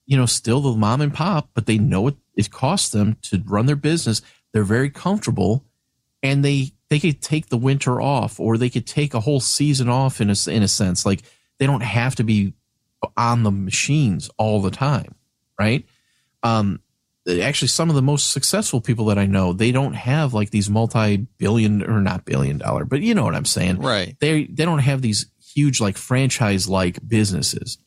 you 0.07 0.17
know, 0.17 0.27
still 0.27 0.61
the 0.61 0.77
mom 0.77 1.01
and 1.01 1.13
pop, 1.13 1.51
but 1.55 1.67
they 1.67 1.79
know 1.79 2.03
what 2.03 2.17
it 2.37 2.51
costs 2.51 2.91
them 2.91 3.17
to 3.23 3.43
run 3.47 3.67
their 3.67 3.77
business. 3.77 4.23
They're 4.53 4.65
very 4.65 4.91
comfortable 4.91 5.65
and 6.23 6.45
they, 6.45 6.73
they 6.89 7.01
could 7.01 7.21
take 7.21 7.49
the 7.49 7.57
winter 7.57 8.01
off 8.01 8.41
or 8.41 8.57
they 8.57 8.71
could 8.71 8.87
take 8.87 9.15
a 9.15 9.21
whole 9.21 9.41
season 9.41 9.89
off 9.89 10.21
in 10.21 10.31
a, 10.31 10.35
in 10.49 10.63
a 10.63 10.69
sense. 10.69 11.05
Like 11.07 11.23
they 11.59 11.67
don't 11.67 11.83
have 11.83 12.15
to 12.17 12.25
be 12.25 12.55
on 13.17 13.43
the 13.43 13.51
machines 13.51 14.31
all 14.39 14.61
the 14.61 14.71
time, 14.71 15.15
right? 15.59 15.87
Um, 16.43 16.81
actually, 17.29 17.69
some 17.69 17.89
of 17.89 17.95
the 17.95 18.03
most 18.03 18.33
successful 18.33 18.81
people 18.81 19.07
that 19.07 19.19
I 19.19 19.27
know, 19.27 19.53
they 19.53 19.73
don't 19.73 19.95
have 19.95 20.35
like 20.35 20.51
these 20.51 20.69
multi-billion 20.69 21.83
or 21.83 22.01
not 22.01 22.25
billion 22.25 22.59
dollar, 22.59 22.85
but 22.85 23.01
you 23.01 23.15
know 23.15 23.25
what 23.25 23.35
I'm 23.35 23.45
saying, 23.45 23.79
right? 23.79 24.17
They 24.21 24.45
they 24.45 24.65
don't 24.65 24.81
have 24.81 25.03
these 25.03 25.27
huge 25.55 25.81
like 25.81 25.97
franchise 25.97 26.69
like 26.69 27.07
businesses. 27.07 27.79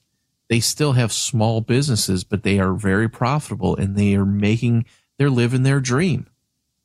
They 0.49 0.59
still 0.59 0.93
have 0.93 1.11
small 1.11 1.61
businesses, 1.61 2.23
but 2.23 2.43
they 2.43 2.59
are 2.59 2.73
very 2.73 3.09
profitable 3.09 3.75
and 3.75 3.95
they 3.95 4.15
are 4.15 4.25
making 4.25 4.85
they're 5.17 5.29
living 5.29 5.63
their 5.63 5.79
dream. 5.79 6.27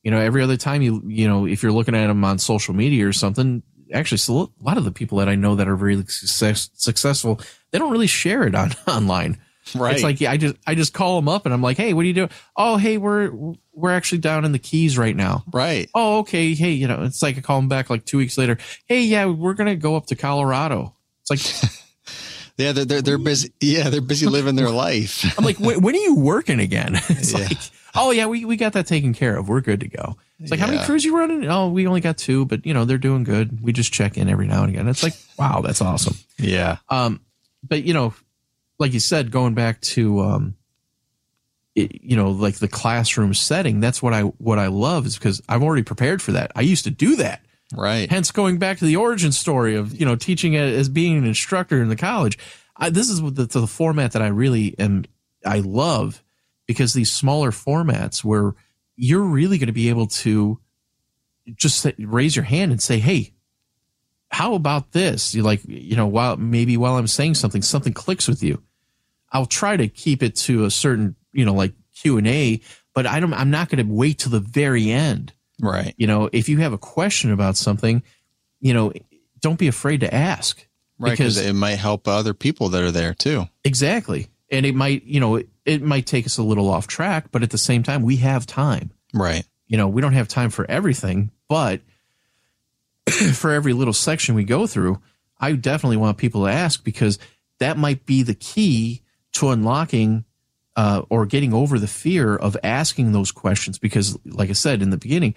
You 0.03 0.11
know, 0.11 0.18
every 0.18 0.42
other 0.42 0.57
time 0.57 0.82
you 0.82 1.03
you 1.07 1.28
know 1.28 1.46
if 1.46 1.62
you're 1.62 1.72
looking 1.72 1.94
at 1.94 2.07
them 2.07 2.24
on 2.24 2.38
social 2.38 2.74
media 2.74 3.07
or 3.07 3.12
something, 3.12 3.62
actually, 3.92 4.18
so 4.18 4.53
a 4.61 4.64
lot 4.64 4.78
of 4.78 4.84
the 4.84 4.92
people 4.92 5.18
that 5.18 5.28
I 5.28 5.34
know 5.34 5.55
that 5.57 5.68
are 5.68 5.76
really 5.76 6.07
success, 6.07 6.70
successful, 6.74 7.40
they 7.70 7.78
don't 7.78 7.92
really 7.92 8.07
share 8.07 8.44
it 8.44 8.55
on 8.55 8.72
online. 8.86 9.38
Right. 9.75 9.95
It's 9.95 10.03
like 10.03 10.21
yeah, 10.21 10.31
I 10.31 10.37
just 10.37 10.57
I 10.66 10.75
just 10.75 10.93
call 10.93 11.16
them 11.16 11.29
up 11.29 11.45
and 11.45 11.55
I'm 11.55 11.62
like, 11.62 11.77
hey, 11.77 11.93
what 11.93 12.03
are 12.03 12.09
you 12.09 12.14
doing? 12.14 12.31
Oh, 12.57 12.77
hey, 12.77 12.99
we're 12.99 13.33
we're 13.73 13.93
actually 13.93 14.18
down 14.18 14.45
in 14.45 14.53
the 14.53 14.59
Keys 14.59 14.99
right 14.99 15.16
now. 15.16 15.45
Right. 15.53 15.89
Oh, 15.95 16.18
okay. 16.21 16.55
Hey, 16.55 16.73
you 16.73 16.89
know, 16.89 17.03
it's 17.03 17.23
like 17.23 17.39
I 17.39 17.41
call 17.41 17.61
them 17.61 17.68
back 17.68 17.91
like 17.91 18.05
two 18.05 18.18
weeks 18.18 18.37
later. 18.37 18.59
Hey, 18.87 19.03
yeah, 19.03 19.27
we're 19.27 19.55
gonna 19.55 19.77
go 19.77 19.97
up 19.97 20.07
to 20.07 20.16
Colorado. 20.16 20.95
It's 21.23 21.31
like. 21.31 21.81
yeah, 22.61 22.73
they're, 22.73 22.85
they're 22.85 23.03
they're 23.03 23.18
busy. 23.18 23.53
Yeah, 23.61 23.91
they're 23.91 24.01
busy 24.01 24.27
living 24.27 24.57
their 24.57 24.71
life. 24.71 25.25
I'm 25.39 25.45
like, 25.45 25.59
when, 25.59 25.81
when, 25.81 25.95
are 25.95 25.99
you 25.99 26.16
working 26.16 26.61
again? 26.61 26.97
It's 27.09 27.33
yeah. 27.33 27.47
like, 27.47 27.59
oh 27.95 28.11
yeah, 28.11 28.27
we 28.27 28.45
we 28.45 28.57
got 28.57 28.75
that 28.75 28.87
taken 28.87 29.14
care 29.14 29.37
of. 29.37 29.49
We're 29.49 29.61
good 29.61 29.81
to 29.81 29.89
go. 29.89 30.16
It's 30.39 30.51
like, 30.51 30.61
yeah. 30.61 30.66
how 30.66 30.73
many 30.73 30.85
crews 30.85 31.05
you 31.05 31.16
running? 31.16 31.47
Oh, 31.51 31.68
we 31.68 31.87
only 31.87 32.01
got 32.01 32.16
two, 32.16 32.47
but 32.47 32.64
you 32.64 32.73
know, 32.73 32.85
they're 32.85 32.99
doing 32.99 33.25
good. 33.25 33.61
We 33.62 33.73
just 33.73 33.93
check 33.93 34.16
in 34.16 34.29
every 34.29 34.47
now 34.47 34.62
and 34.62 34.71
again. 34.71 34.89
It's 34.89 35.03
like, 35.03 35.14
wow, 35.39 35.61
that's 35.61 35.83
awesome. 35.83 36.16
Yeah. 36.39 36.79
Um, 36.89 37.21
but 37.62 37.85
you 37.85 37.93
know, 37.93 38.14
like 38.81 38.93
you 38.93 39.01
said, 39.01 39.31
going 39.31 39.55
back 39.55 39.81
to, 39.83 40.20
um, 40.20 40.57
it, 41.74 42.03
you 42.03 42.16
know, 42.16 42.31
like 42.31 42.57
the 42.57 42.68
classroom 42.68 43.35
setting, 43.35 43.78
that's 43.78 44.03
what 44.03 44.12
I, 44.12 44.22
what 44.22 44.59
I 44.59 44.66
love 44.66 45.07
is 45.07 45.16
because 45.16 45.41
I'm 45.49 45.62
already 45.62 45.85
prepared 45.85 46.20
for 46.20 46.33
that. 46.33 46.51
I 46.57 46.62
used 46.62 46.85
to 46.85 46.91
do 46.91 47.16
that. 47.16 47.45
Right. 47.72 48.11
Hence 48.11 48.33
going 48.33 48.59
back 48.59 48.78
to 48.78 48.85
the 48.85 48.97
origin 48.97 49.31
story 49.31 49.76
of, 49.76 49.99
you 49.99 50.05
know, 50.05 50.16
teaching 50.16 50.57
as 50.57 50.89
being 50.89 51.16
an 51.16 51.24
instructor 51.24 51.81
in 51.81 51.89
the 51.89 51.97
college. 51.97 52.37
I, 52.76 52.91
this 52.91 53.09
is 53.09 53.20
the, 53.20 53.47
the 53.47 53.66
format 53.68 54.12
that 54.12 54.22
I 54.22 54.28
really 54.28 54.76
am, 54.78 55.05
I 55.47 55.61
love 55.61 56.24
because 56.66 56.93
these 56.93 57.12
smaller 57.12 57.53
formats 57.53 58.24
where, 58.24 58.55
you're 59.03 59.22
really 59.22 59.57
going 59.57 59.68
to 59.68 59.72
be 59.72 59.89
able 59.89 60.07
to 60.07 60.61
just 61.55 61.87
raise 61.99 62.37
your 62.37 62.45
hand 62.45 62.70
and 62.70 62.83
say, 62.83 62.99
Hey, 62.99 63.33
how 64.31 64.55
about 64.55 64.93
this? 64.93 65.35
You 65.35 65.43
like, 65.43 65.62
you 65.66 65.97
know, 65.97 66.07
while 66.07 66.37
maybe 66.37 66.76
while 66.76 66.97
I'm 66.97 67.07
saying 67.07 67.35
something, 67.37 67.62
something 67.62 67.95
clicks 67.95 68.28
with 68.28 68.43
you. 68.43 68.62
I'll 69.33 69.47
try 69.47 69.76
to 69.76 69.89
keep 69.89 70.22
it 70.22 70.37
to 70.37 70.64
a 70.64 70.70
certain, 70.70 71.16
you 71.33 71.45
know, 71.45 71.55
like 71.55 71.72
Q 71.95 72.18
and 72.18 72.26
A, 72.26 72.61
but 72.95 73.07
I 73.07 73.20
don't, 73.20 73.33
I'm 73.33 73.51
not 73.51 73.68
going 73.68 73.87
to 73.87 73.93
wait 73.93 74.18
till 74.18 74.33
the 74.33 74.41
very 74.41 74.91
end. 74.91 75.33
Right. 75.61 75.95
You 75.97 76.07
know, 76.07 76.28
if 76.33 76.49
you 76.49 76.59
have 76.59 76.72
a 76.72 76.78
question 76.78 77.33
about 77.33 77.57
something, 77.57 78.03
you 78.61 78.74
know, 78.74 78.93
don't 79.41 79.59
be 79.59 79.68
afraid 79.68 80.01
to 80.01 80.12
ask. 80.12 80.66
Right. 80.99 81.12
Because 81.12 81.39
it 81.39 81.55
might 81.55 81.76
help 81.76 82.07
other 82.07 82.35
people 82.35 82.70
that 82.70 82.83
are 82.83 82.91
there 82.91 83.14
too. 83.14 83.49
Exactly. 83.64 84.28
And 84.51 84.66
it 84.66 84.74
might, 84.74 85.05
you 85.05 85.20
know, 85.20 85.37
it, 85.37 85.49
it 85.64 85.83
might 85.83 86.07
take 86.07 86.26
us 86.26 86.39
a 86.39 86.43
little 86.43 86.68
off 86.68 86.87
track, 86.87 87.26
but 87.31 87.43
at 87.43 87.51
the 87.51 87.59
same 87.59 87.83
time, 87.83 88.03
we 88.03 88.16
have 88.16 88.47
time. 88.47 88.91
Right. 89.14 89.45
You 89.66 89.76
know, 89.76 89.89
we 89.89 90.03
don't 90.03 90.12
have 90.12 90.28
time 90.28 90.51
for 90.51 90.68
everything, 90.68 91.31
but 91.49 91.81
for 93.33 93.53
every 93.53 93.72
little 93.72 93.95
section 93.95 94.35
we 94.35 94.45
go 94.45 94.66
through, 94.66 95.01
I 95.39 95.53
definitely 95.53 95.97
want 95.97 96.18
people 96.18 96.45
to 96.45 96.51
ask 96.51 96.85
because 96.85 97.18
that 97.61 97.78
might 97.78 98.05
be 98.05 98.22
the 98.22 98.35
key 98.35 99.03
to 99.33 99.51
unlocking 99.51 100.24
uh, 100.76 101.03
or 101.11 101.26
getting 101.26 101.53
over 101.53 101.78
the 101.78 101.87
fear 101.87 102.37
of 102.37 102.57
asking 102.62 103.12
those 103.12 103.33
questions. 103.33 103.78
Because, 103.78 104.18
like 104.24 104.51
I 104.51 104.55
said 104.55 104.83
in 104.83 104.91
the 104.91 104.97
beginning, 104.97 105.35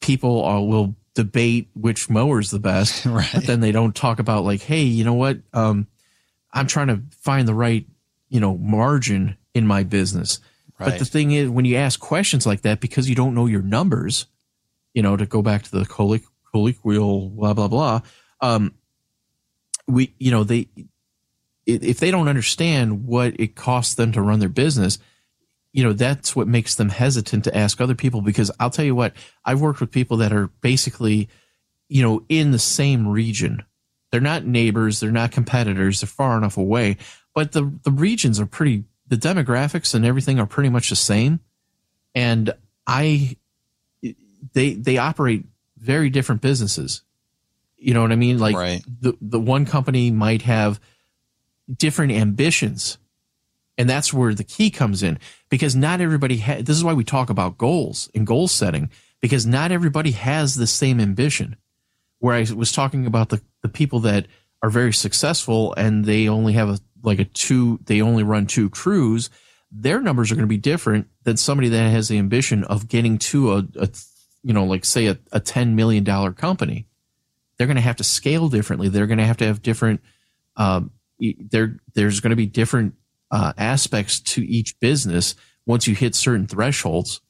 people 0.00 0.42
are, 0.44 0.62
will 0.62 0.94
debate 1.14 1.68
which 1.74 2.10
mower 2.10 2.40
is 2.40 2.50
the 2.50 2.58
best, 2.58 3.06
Right. 3.06 3.28
but 3.32 3.46
then 3.46 3.60
they 3.60 3.72
don't 3.72 3.94
talk 3.94 4.18
about 4.18 4.44
like, 4.44 4.60
hey, 4.62 4.82
you 4.82 5.04
know 5.04 5.14
what? 5.14 5.38
Um, 5.52 5.86
I'm 6.52 6.66
trying 6.66 6.88
to 6.88 7.02
find 7.20 7.48
the 7.48 7.54
right, 7.54 7.86
you 8.28 8.40
know, 8.40 8.56
margin 8.56 9.36
in 9.54 9.66
my 9.66 9.82
business. 9.82 10.40
But 10.78 10.98
the 10.98 11.04
thing 11.04 11.30
is, 11.30 11.48
when 11.48 11.64
you 11.64 11.76
ask 11.76 11.98
questions 11.98 12.46
like 12.46 12.62
that, 12.62 12.80
because 12.80 13.08
you 13.08 13.14
don't 13.14 13.34
know 13.34 13.46
your 13.46 13.62
numbers, 13.62 14.26
you 14.92 15.02
know, 15.02 15.16
to 15.16 15.24
go 15.24 15.40
back 15.40 15.62
to 15.62 15.70
the 15.70 15.84
colloq- 15.84 16.26
colloquial 16.52 17.30
blah 17.30 17.54
blah 17.54 17.68
blah, 17.68 18.00
um, 18.40 18.74
we, 19.86 20.14
you 20.18 20.30
know, 20.30 20.44
they 20.44 20.68
if 21.66 21.98
they 22.00 22.10
don't 22.10 22.28
understand 22.28 23.06
what 23.06 23.38
it 23.40 23.54
costs 23.54 23.94
them 23.94 24.12
to 24.12 24.22
run 24.22 24.38
their 24.40 24.48
business, 24.48 24.98
you 25.72 25.82
know, 25.82 25.92
that's 25.92 26.36
what 26.36 26.46
makes 26.46 26.74
them 26.74 26.88
hesitant 26.88 27.44
to 27.44 27.56
ask 27.56 27.80
other 27.80 27.94
people. 27.94 28.20
Because 28.20 28.50
I'll 28.60 28.70
tell 28.70 28.84
you 28.84 28.94
what, 28.94 29.14
I've 29.44 29.60
worked 29.60 29.80
with 29.80 29.90
people 29.90 30.18
that 30.18 30.32
are 30.32 30.48
basically, 30.60 31.28
you 31.88 32.02
know, 32.02 32.24
in 32.28 32.50
the 32.50 32.58
same 32.58 33.08
region. 33.08 33.64
They're 34.10 34.20
not 34.20 34.44
neighbors, 34.44 35.00
they're 35.00 35.10
not 35.10 35.32
competitors, 35.32 36.00
they're 36.00 36.06
far 36.06 36.38
enough 36.38 36.56
away, 36.56 36.98
but 37.34 37.52
the 37.52 37.72
the 37.82 37.90
regions 37.90 38.38
are 38.38 38.46
pretty 38.46 38.84
the 39.08 39.16
demographics 39.16 39.94
and 39.94 40.04
everything 40.04 40.38
are 40.38 40.46
pretty 40.46 40.68
much 40.68 40.90
the 40.90 40.96
same. 40.96 41.40
And 42.14 42.54
I 42.86 43.36
they 44.52 44.74
they 44.74 44.98
operate 44.98 45.44
very 45.78 46.10
different 46.10 46.40
businesses. 46.40 47.02
You 47.76 47.92
know 47.92 48.02
what 48.02 48.12
I 48.12 48.16
mean? 48.16 48.38
Like 48.38 48.54
Right. 48.54 48.82
the 49.00 49.16
the 49.20 49.40
one 49.40 49.66
company 49.66 50.10
might 50.12 50.42
have 50.42 50.80
different 51.72 52.12
ambitions. 52.12 52.98
And 53.76 53.88
that's 53.90 54.12
where 54.12 54.34
the 54.34 54.44
key 54.44 54.70
comes 54.70 55.02
in 55.02 55.18
because 55.48 55.74
not 55.74 56.00
everybody 56.00 56.38
ha- 56.38 56.62
this 56.62 56.76
is 56.76 56.84
why 56.84 56.92
we 56.92 57.04
talk 57.04 57.30
about 57.30 57.58
goals 57.58 58.08
and 58.14 58.26
goal 58.26 58.46
setting 58.46 58.90
because 59.20 59.46
not 59.46 59.72
everybody 59.72 60.12
has 60.12 60.54
the 60.54 60.66
same 60.66 61.00
ambition. 61.00 61.56
Where 62.20 62.34
I 62.34 62.46
was 62.54 62.72
talking 62.72 63.06
about 63.06 63.30
the 63.30 63.42
the 63.62 63.68
people 63.68 64.00
that 64.00 64.28
are 64.62 64.70
very 64.70 64.92
successful 64.92 65.74
and 65.76 66.04
they 66.04 66.28
only 66.28 66.52
have 66.52 66.68
a 66.68 66.78
like 67.02 67.18
a 67.18 67.24
two 67.24 67.80
they 67.84 68.00
only 68.00 68.22
run 68.22 68.46
two 68.46 68.70
crews, 68.70 69.28
their 69.70 70.00
numbers 70.00 70.30
are 70.30 70.36
going 70.36 70.46
to 70.46 70.48
be 70.48 70.56
different 70.56 71.08
than 71.24 71.36
somebody 71.36 71.68
that 71.70 71.90
has 71.90 72.08
the 72.08 72.18
ambition 72.18 72.64
of 72.64 72.88
getting 72.88 73.18
to 73.18 73.54
a, 73.54 73.66
a 73.76 73.88
you 74.42 74.52
know 74.52 74.64
like 74.64 74.84
say 74.84 75.06
a, 75.06 75.18
a 75.32 75.40
10 75.40 75.74
million 75.74 76.04
dollar 76.04 76.32
company 76.32 76.86
they're 77.56 77.66
going 77.66 77.76
to 77.76 77.82
have 77.82 77.96
to 77.96 78.04
scale 78.04 78.48
differently. 78.48 78.88
They're 78.88 79.06
going 79.06 79.18
to 79.18 79.26
have 79.26 79.36
to 79.38 79.46
have 79.46 79.62
different. 79.62 80.00
Um, 80.56 80.90
there, 81.20 81.78
there's 81.94 82.20
going 82.20 82.30
to 82.30 82.36
be 82.36 82.46
different 82.46 82.94
uh, 83.30 83.52
aspects 83.56 84.20
to 84.20 84.46
each 84.46 84.78
business 84.80 85.34
once 85.66 85.86
you 85.86 85.94
hit 85.94 86.14
certain 86.14 86.46
thresholds. 86.46 87.20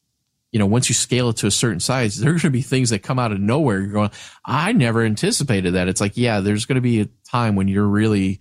You 0.53 0.61
know, 0.61 0.66
once 0.66 0.89
you 0.89 0.95
scale 0.95 1.30
it 1.30 1.37
to 1.39 1.49
a 1.49 1.51
certain 1.51 1.80
size, 1.80 2.16
there 2.16 2.30
are 2.30 2.35
going 2.35 2.41
to 2.43 2.51
be 2.51 2.62
things 2.62 2.91
that 2.91 3.03
come 3.03 3.18
out 3.18 3.32
of 3.32 3.41
nowhere. 3.41 3.80
You're 3.80 3.93
going, 3.93 4.11
I 4.45 4.72
never 4.72 5.03
anticipated 5.03 5.72
that. 5.72 5.89
It's 5.89 6.01
like, 6.01 6.16
yeah, 6.16 6.41
there's 6.41 6.64
going 6.64 6.76
to 6.76 6.80
be 6.80 7.01
a 7.01 7.09
time 7.28 7.57
when 7.57 7.66
you're 7.66 7.89
really, 7.89 8.41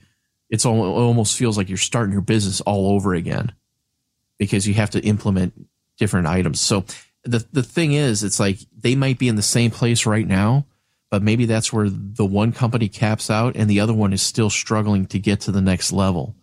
it's 0.49 0.65
al- 0.65 0.83
it 0.83 0.89
almost 0.89 1.35
feels 1.37 1.57
like 1.57 1.69
you're 1.69 1.77
starting 1.77 2.13
your 2.13 2.21
business 2.21 2.61
all 2.61 2.91
over 2.91 3.15
again 3.15 3.53
because 4.37 4.67
you 4.67 4.75
have 4.75 4.91
to 4.91 4.99
implement 4.99 5.53
different 5.97 6.27
items. 6.27 6.61
So 6.61 6.85
the 7.23 7.45
the 7.51 7.63
thing 7.63 7.93
is, 7.93 8.23
it's 8.23 8.39
like 8.39 8.59
they 8.77 8.95
might 8.95 9.17
be 9.17 9.27
in 9.27 9.35
the 9.35 9.41
same 9.41 9.71
place 9.71 10.05
right 10.05 10.27
now, 10.27 10.65
but 11.13 11.21
maybe 11.21 11.45
that's 11.45 11.71
where 11.71 11.91
the 11.91 12.25
one 12.25 12.51
company 12.51 12.89
caps 12.89 13.29
out 13.29 13.55
and 13.55 13.69
the 13.69 13.79
other 13.79 13.93
one 13.93 14.13
is 14.13 14.23
still 14.23 14.49
struggling 14.49 15.05
to 15.05 15.19
get 15.19 15.41
to 15.41 15.51
the 15.51 15.61
next 15.61 15.91
level. 15.93 16.35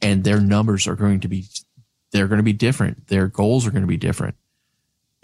And 0.00 0.22
their 0.22 0.38
numbers 0.38 0.86
are 0.86 0.94
going 0.94 1.18
to 1.22 1.28
be 1.28 1.46
they're 2.12 2.28
going 2.28 2.38
to 2.38 2.44
be 2.44 2.52
different. 2.52 3.08
Their 3.08 3.26
goals 3.26 3.66
are 3.66 3.72
going 3.72 3.82
to 3.82 3.88
be 3.88 3.96
different. 3.96 4.36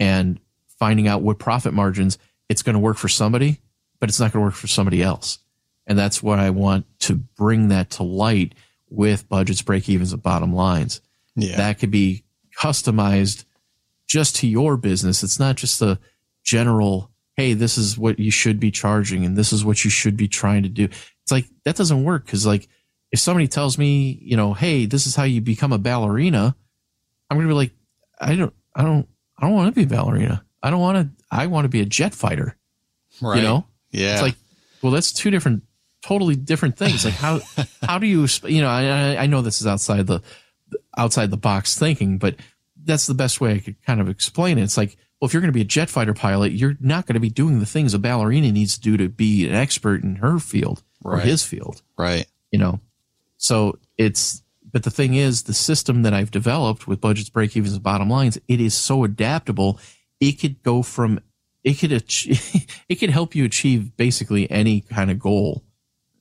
And 0.01 0.37
finding 0.79 1.07
out 1.07 1.21
what 1.21 1.39
profit 1.39 1.73
margins 1.73 2.17
it's 2.49 2.61
going 2.61 2.73
to 2.73 2.79
work 2.79 2.97
for 2.97 3.07
somebody, 3.07 3.61
but 4.01 4.09
it's 4.09 4.19
not 4.19 4.33
going 4.33 4.43
to 4.43 4.47
work 4.47 4.55
for 4.55 4.67
somebody 4.67 5.01
else. 5.01 5.39
And 5.87 5.97
that's 5.97 6.21
what 6.21 6.39
I 6.39 6.49
want 6.49 6.85
to 7.03 7.15
bring 7.15 7.69
that 7.69 7.91
to 7.91 8.03
light 8.03 8.53
with 8.89 9.29
budgets, 9.29 9.61
break 9.61 9.87
evens, 9.87 10.11
and 10.11 10.21
bottom 10.21 10.53
lines 10.53 10.99
Yeah. 11.37 11.55
that 11.55 11.79
could 11.79 11.89
be 11.89 12.25
customized 12.59 13.45
just 14.09 14.35
to 14.37 14.47
your 14.49 14.75
business. 14.75 15.23
It's 15.23 15.39
not 15.39 15.55
just 15.55 15.81
a 15.81 15.99
general, 16.43 17.11
hey, 17.39 17.53
this 17.53 17.77
is 17.77 17.97
what 17.97 18.19
you 18.19 18.31
should 18.31 18.59
be 18.59 18.69
charging 18.71 19.23
and 19.25 19.37
this 19.37 19.53
is 19.53 19.63
what 19.63 19.83
you 19.85 19.89
should 19.89 20.17
be 20.17 20.27
trying 20.27 20.63
to 20.63 20.69
do. 20.69 20.83
It's 20.83 21.31
like 21.31 21.45
that 21.63 21.75
doesn't 21.77 22.03
work 22.03 22.25
because 22.25 22.45
like 22.45 22.67
if 23.11 23.19
somebody 23.19 23.47
tells 23.47 23.77
me, 23.77 24.19
you 24.21 24.35
know, 24.35 24.53
hey, 24.53 24.85
this 24.85 25.07
is 25.07 25.15
how 25.15 25.23
you 25.23 25.39
become 25.41 25.71
a 25.71 25.77
ballerina, 25.77 26.53
I'm 27.29 27.37
gonna 27.37 27.47
be 27.47 27.53
like, 27.53 27.71
I 28.19 28.35
don't, 28.35 28.53
I 28.75 28.83
don't, 28.83 29.07
I 29.37 29.45
don't 29.45 29.55
want 29.55 29.73
to 29.73 29.79
be 29.79 29.85
a 29.91 29.97
ballerina. 29.97 30.43
I 30.61 30.69
don't 30.69 30.81
want 30.81 30.97
to. 30.97 31.23
I 31.31 31.47
want 31.47 31.63
to 31.65 31.69
be 31.69 31.79
a 31.81 31.85
jet 31.85 32.13
fighter. 32.13 32.57
right. 33.21 33.37
You 33.37 33.43
know, 33.43 33.65
Yeah. 33.91 34.13
it's 34.13 34.21
like, 34.21 34.35
well, 34.81 34.91
that's 34.91 35.13
two 35.13 35.29
different, 35.31 35.63
totally 36.03 36.35
different 36.35 36.77
things. 36.77 37.05
Like 37.05 37.13
how, 37.13 37.39
how 37.81 37.99
do 37.99 38.07
you, 38.07 38.27
you 38.43 38.61
know, 38.61 38.67
I, 38.67 38.83
I- 39.13 39.17
I 39.23 39.25
know 39.27 39.41
this 39.41 39.61
is 39.61 39.67
outside 39.67 40.07
the, 40.07 40.21
outside 40.97 41.29
the 41.31 41.37
box 41.37 41.77
thinking, 41.79 42.17
but 42.17 42.35
that's 42.83 43.07
the 43.07 43.13
best 43.13 43.39
way 43.39 43.53
I 43.53 43.59
could 43.59 43.81
kind 43.85 44.01
of 44.01 44.09
explain 44.09 44.57
it. 44.57 44.63
It's 44.63 44.75
like, 44.77 44.97
well, 45.19 45.27
if 45.27 45.33
you're 45.33 45.41
going 45.41 45.51
to 45.51 45.57
be 45.57 45.61
a 45.61 45.65
jet 45.65 45.89
fighter 45.89 46.13
pilot, 46.13 46.53
you're 46.53 46.77
not 46.79 47.05
going 47.05 47.15
to 47.15 47.19
be 47.19 47.29
doing 47.29 47.59
the 47.59 47.65
things 47.65 47.93
a 47.93 47.99
ballerina 47.99 48.51
needs 48.51 48.75
to 48.75 48.81
do 48.81 48.97
to 48.97 49.09
be 49.09 49.47
an 49.47 49.53
expert 49.53 50.03
in 50.03 50.17
her 50.17 50.39
field 50.39 50.83
or 51.03 51.19
his 51.19 51.43
field. 51.43 51.81
Right. 51.97 52.25
you 52.51 52.59
know? 52.59 52.79
So 53.37 53.79
it's 53.97 54.43
but 54.71 54.83
the 54.83 54.91
thing 54.91 55.15
is 55.15 55.43
the 55.43 55.53
system 55.53 56.03
that 56.03 56.13
i've 56.13 56.29
developed 56.29 56.87
with 56.87 57.01
budgets 57.01 57.29
break 57.29 57.57
evens 57.57 57.73
and 57.73 57.81
bottom 57.81 58.07
lines 58.07 58.37
it 58.47 58.61
is 58.61 58.75
so 58.75 59.03
adaptable 59.03 59.79
it 60.19 60.33
could 60.33 60.61
go 60.61 60.83
from 60.83 61.19
it 61.63 61.73
could 61.79 61.91
achieve, 61.91 62.65
it 62.89 62.95
could 62.95 63.09
help 63.09 63.35
you 63.35 63.45
achieve 63.45 63.95
basically 63.97 64.49
any 64.49 64.81
kind 64.81 65.11
of 65.11 65.19
goal 65.19 65.63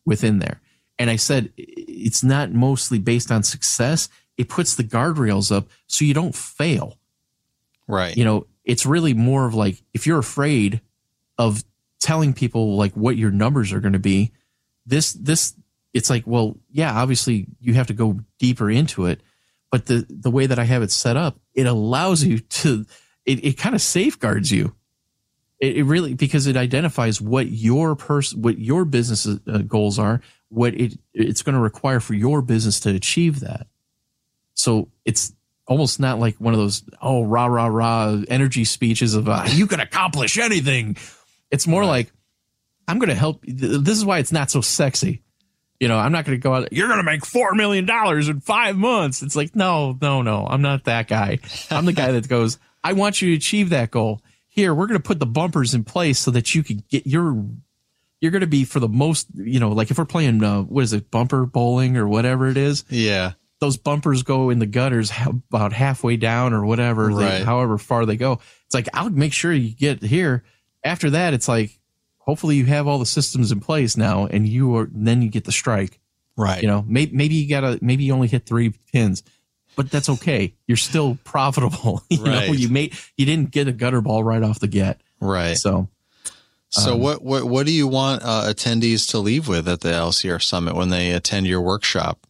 within 0.04 0.38
there. 0.38 0.60
And 0.98 1.10
i 1.10 1.16
said 1.16 1.52
it's 1.56 2.24
not 2.24 2.52
mostly 2.52 2.98
based 2.98 3.30
on 3.30 3.42
success. 3.42 4.08
It 4.36 4.48
puts 4.48 4.74
the 4.74 4.84
guardrails 4.84 5.54
up 5.54 5.68
so 5.86 6.04
you 6.04 6.14
don't 6.14 6.34
fail. 6.34 6.98
Right. 7.86 8.16
you 8.16 8.24
know 8.24 8.46
it's 8.68 8.86
really 8.86 9.14
more 9.14 9.44
of 9.46 9.54
like 9.54 9.82
if 9.92 10.06
you're 10.06 10.20
afraid 10.20 10.80
of 11.36 11.64
telling 11.98 12.32
people 12.32 12.76
like 12.76 12.92
what 12.92 13.16
your 13.16 13.32
numbers 13.32 13.72
are 13.72 13.80
going 13.80 13.92
to 13.94 13.98
be 13.98 14.30
this 14.86 15.12
this 15.14 15.54
it's 15.92 16.08
like 16.08 16.24
well 16.24 16.56
yeah 16.70 16.94
obviously 16.94 17.46
you 17.60 17.74
have 17.74 17.88
to 17.88 17.94
go 17.94 18.20
deeper 18.38 18.70
into 18.70 19.06
it 19.06 19.20
but 19.72 19.86
the 19.86 20.06
the 20.08 20.30
way 20.30 20.46
that 20.46 20.60
i 20.60 20.64
have 20.64 20.82
it 20.82 20.92
set 20.92 21.16
up 21.16 21.40
it 21.54 21.66
allows 21.66 22.22
you 22.22 22.38
to 22.38 22.86
it, 23.28 23.44
it 23.44 23.58
kind 23.58 23.74
of 23.74 23.82
safeguards 23.82 24.50
you. 24.50 24.74
It, 25.60 25.76
it 25.76 25.84
really 25.84 26.14
because 26.14 26.46
it 26.46 26.56
identifies 26.56 27.20
what 27.20 27.48
your 27.48 27.94
person 27.94 28.40
what 28.42 28.58
your 28.58 28.84
business 28.84 29.26
uh, 29.26 29.58
goals 29.58 29.98
are 29.98 30.20
what 30.48 30.74
it 30.74 30.98
it's 31.12 31.42
going 31.42 31.54
to 31.54 31.60
require 31.60 32.00
for 32.00 32.14
your 32.14 32.40
business 32.42 32.80
to 32.80 32.90
achieve 32.94 33.40
that. 33.40 33.66
So 34.54 34.88
it's 35.04 35.32
almost 35.68 36.00
not 36.00 36.18
like 36.18 36.36
one 36.36 36.54
of 36.54 36.58
those 36.58 36.82
oh 37.00 37.22
rah 37.22 37.46
rah 37.46 37.66
rah 37.66 38.16
energy 38.28 38.64
speeches 38.64 39.14
of 39.14 39.28
uh, 39.28 39.44
you 39.48 39.66
can 39.66 39.78
accomplish 39.80 40.38
anything. 40.38 40.96
It's 41.50 41.66
more 41.66 41.84
like 41.84 42.10
I'm 42.88 42.98
going 42.98 43.10
to 43.10 43.14
help. 43.14 43.44
This 43.46 43.96
is 43.96 44.04
why 44.04 44.18
it's 44.18 44.32
not 44.32 44.50
so 44.50 44.60
sexy. 44.60 45.22
You 45.78 45.86
know, 45.86 45.96
I'm 45.96 46.10
not 46.10 46.24
going 46.24 46.36
to 46.36 46.42
go 46.42 46.54
out. 46.54 46.72
You're 46.72 46.88
going 46.88 46.98
to 46.98 47.04
make 47.04 47.24
four 47.24 47.54
million 47.54 47.86
dollars 47.86 48.28
in 48.28 48.40
five 48.40 48.76
months. 48.76 49.22
It's 49.22 49.36
like 49.36 49.54
no, 49.54 49.96
no, 50.00 50.22
no. 50.22 50.46
I'm 50.48 50.62
not 50.62 50.84
that 50.84 51.06
guy. 51.06 51.38
I'm 51.70 51.84
the 51.84 51.92
guy 51.92 52.12
that 52.12 52.28
goes. 52.28 52.58
I 52.82 52.94
want 52.94 53.22
you 53.22 53.30
to 53.30 53.36
achieve 53.36 53.70
that 53.70 53.90
goal. 53.90 54.22
Here, 54.48 54.74
we're 54.74 54.86
going 54.86 55.00
to 55.00 55.06
put 55.06 55.20
the 55.20 55.26
bumpers 55.26 55.74
in 55.74 55.84
place 55.84 56.18
so 56.18 56.32
that 56.32 56.54
you 56.54 56.64
can 56.64 56.82
get 56.88 57.06
your. 57.06 57.44
You're 58.20 58.32
going 58.32 58.40
to 58.40 58.48
be 58.48 58.64
for 58.64 58.80
the 58.80 58.88
most, 58.88 59.28
you 59.34 59.60
know, 59.60 59.68
like 59.68 59.92
if 59.92 59.98
we're 59.98 60.04
playing, 60.04 60.42
uh, 60.42 60.62
what 60.62 60.82
is 60.82 60.92
it, 60.92 61.08
bumper 61.08 61.46
bowling 61.46 61.96
or 61.96 62.08
whatever 62.08 62.48
it 62.48 62.56
is 62.56 62.84
Yeah. 62.88 63.34
Those 63.60 63.76
bumpers 63.76 64.22
go 64.22 64.50
in 64.50 64.58
the 64.58 64.66
gutters 64.66 65.10
about 65.26 65.72
halfway 65.72 66.16
down 66.16 66.52
or 66.52 66.64
whatever, 66.64 67.12
they, 67.14 67.44
however 67.44 67.76
far 67.78 68.06
they 68.06 68.16
go. 68.16 68.40
It's 68.66 68.74
like, 68.74 68.88
I'll 68.94 69.10
make 69.10 69.32
sure 69.32 69.52
you 69.52 69.74
get 69.74 70.02
here. 70.02 70.44
After 70.84 71.10
that, 71.10 71.34
it's 71.34 71.48
like, 71.48 71.78
hopefully 72.18 72.56
you 72.56 72.66
have 72.66 72.86
all 72.86 72.98
the 72.98 73.06
systems 73.06 73.50
in 73.50 73.60
place 73.60 73.96
now 73.96 74.26
and 74.26 74.46
you 74.46 74.76
are, 74.76 74.88
then 74.92 75.22
you 75.22 75.28
get 75.28 75.44
the 75.44 75.52
strike. 75.52 75.98
Right. 76.36 76.62
You 76.62 76.68
know, 76.68 76.84
maybe, 76.86 77.16
maybe 77.16 77.34
you 77.34 77.48
gotta, 77.48 77.78
maybe 77.82 78.04
you 78.04 78.12
only 78.14 78.28
hit 78.28 78.46
three 78.46 78.74
pins, 78.92 79.24
but 79.74 79.90
that's 79.90 80.08
okay. 80.08 80.54
You're 80.68 80.76
still 80.76 81.18
profitable. 81.24 82.02
you 82.10 82.22
know, 82.22 82.30
Right. 82.30 82.56
you 82.58 82.68
made, 82.68 82.94
you 83.16 83.26
didn't 83.26 83.50
get 83.50 83.66
a 83.66 83.72
gutter 83.72 84.00
ball 84.00 84.22
right 84.22 84.42
off 84.42 84.60
the 84.60 84.68
get. 84.68 85.00
Right. 85.20 85.56
So 85.56 85.88
So 86.70 86.94
Um, 86.94 87.00
what 87.00 87.24
what 87.24 87.44
what 87.44 87.66
do 87.66 87.72
you 87.72 87.88
want 87.88 88.22
uh, 88.22 88.44
attendees 88.46 89.08
to 89.10 89.18
leave 89.18 89.48
with 89.48 89.66
at 89.66 89.80
the 89.80 89.88
LCR 89.88 90.40
summit 90.40 90.76
when 90.76 90.90
they 90.90 91.10
attend 91.10 91.46
your 91.48 91.60
workshop? 91.62 92.26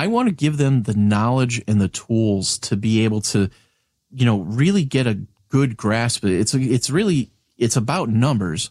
I 0.00 0.06
want 0.06 0.30
to 0.30 0.34
give 0.34 0.56
them 0.56 0.84
the 0.84 0.94
knowledge 0.94 1.62
and 1.68 1.78
the 1.78 1.86
tools 1.86 2.56
to 2.60 2.74
be 2.74 3.04
able 3.04 3.20
to, 3.20 3.50
you 4.10 4.24
know, 4.24 4.40
really 4.40 4.82
get 4.82 5.06
a 5.06 5.20
good 5.50 5.76
grasp. 5.76 6.24
It's 6.24 6.54
it's 6.54 6.88
really 6.88 7.32
it's 7.58 7.76
about 7.76 8.08
numbers, 8.08 8.70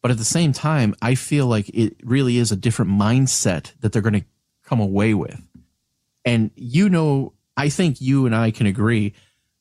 but 0.00 0.10
at 0.10 0.16
the 0.16 0.24
same 0.24 0.54
time, 0.54 0.94
I 1.02 1.16
feel 1.16 1.46
like 1.46 1.68
it 1.68 1.96
really 2.02 2.38
is 2.38 2.50
a 2.50 2.56
different 2.56 2.92
mindset 2.92 3.72
that 3.80 3.92
they're 3.92 4.00
going 4.00 4.22
to 4.22 4.24
come 4.64 4.80
away 4.80 5.12
with. 5.12 5.38
And 6.24 6.50
you 6.54 6.88
know, 6.88 7.34
I 7.58 7.68
think 7.68 8.00
you 8.00 8.24
and 8.24 8.34
I 8.34 8.50
can 8.50 8.66
agree. 8.66 9.12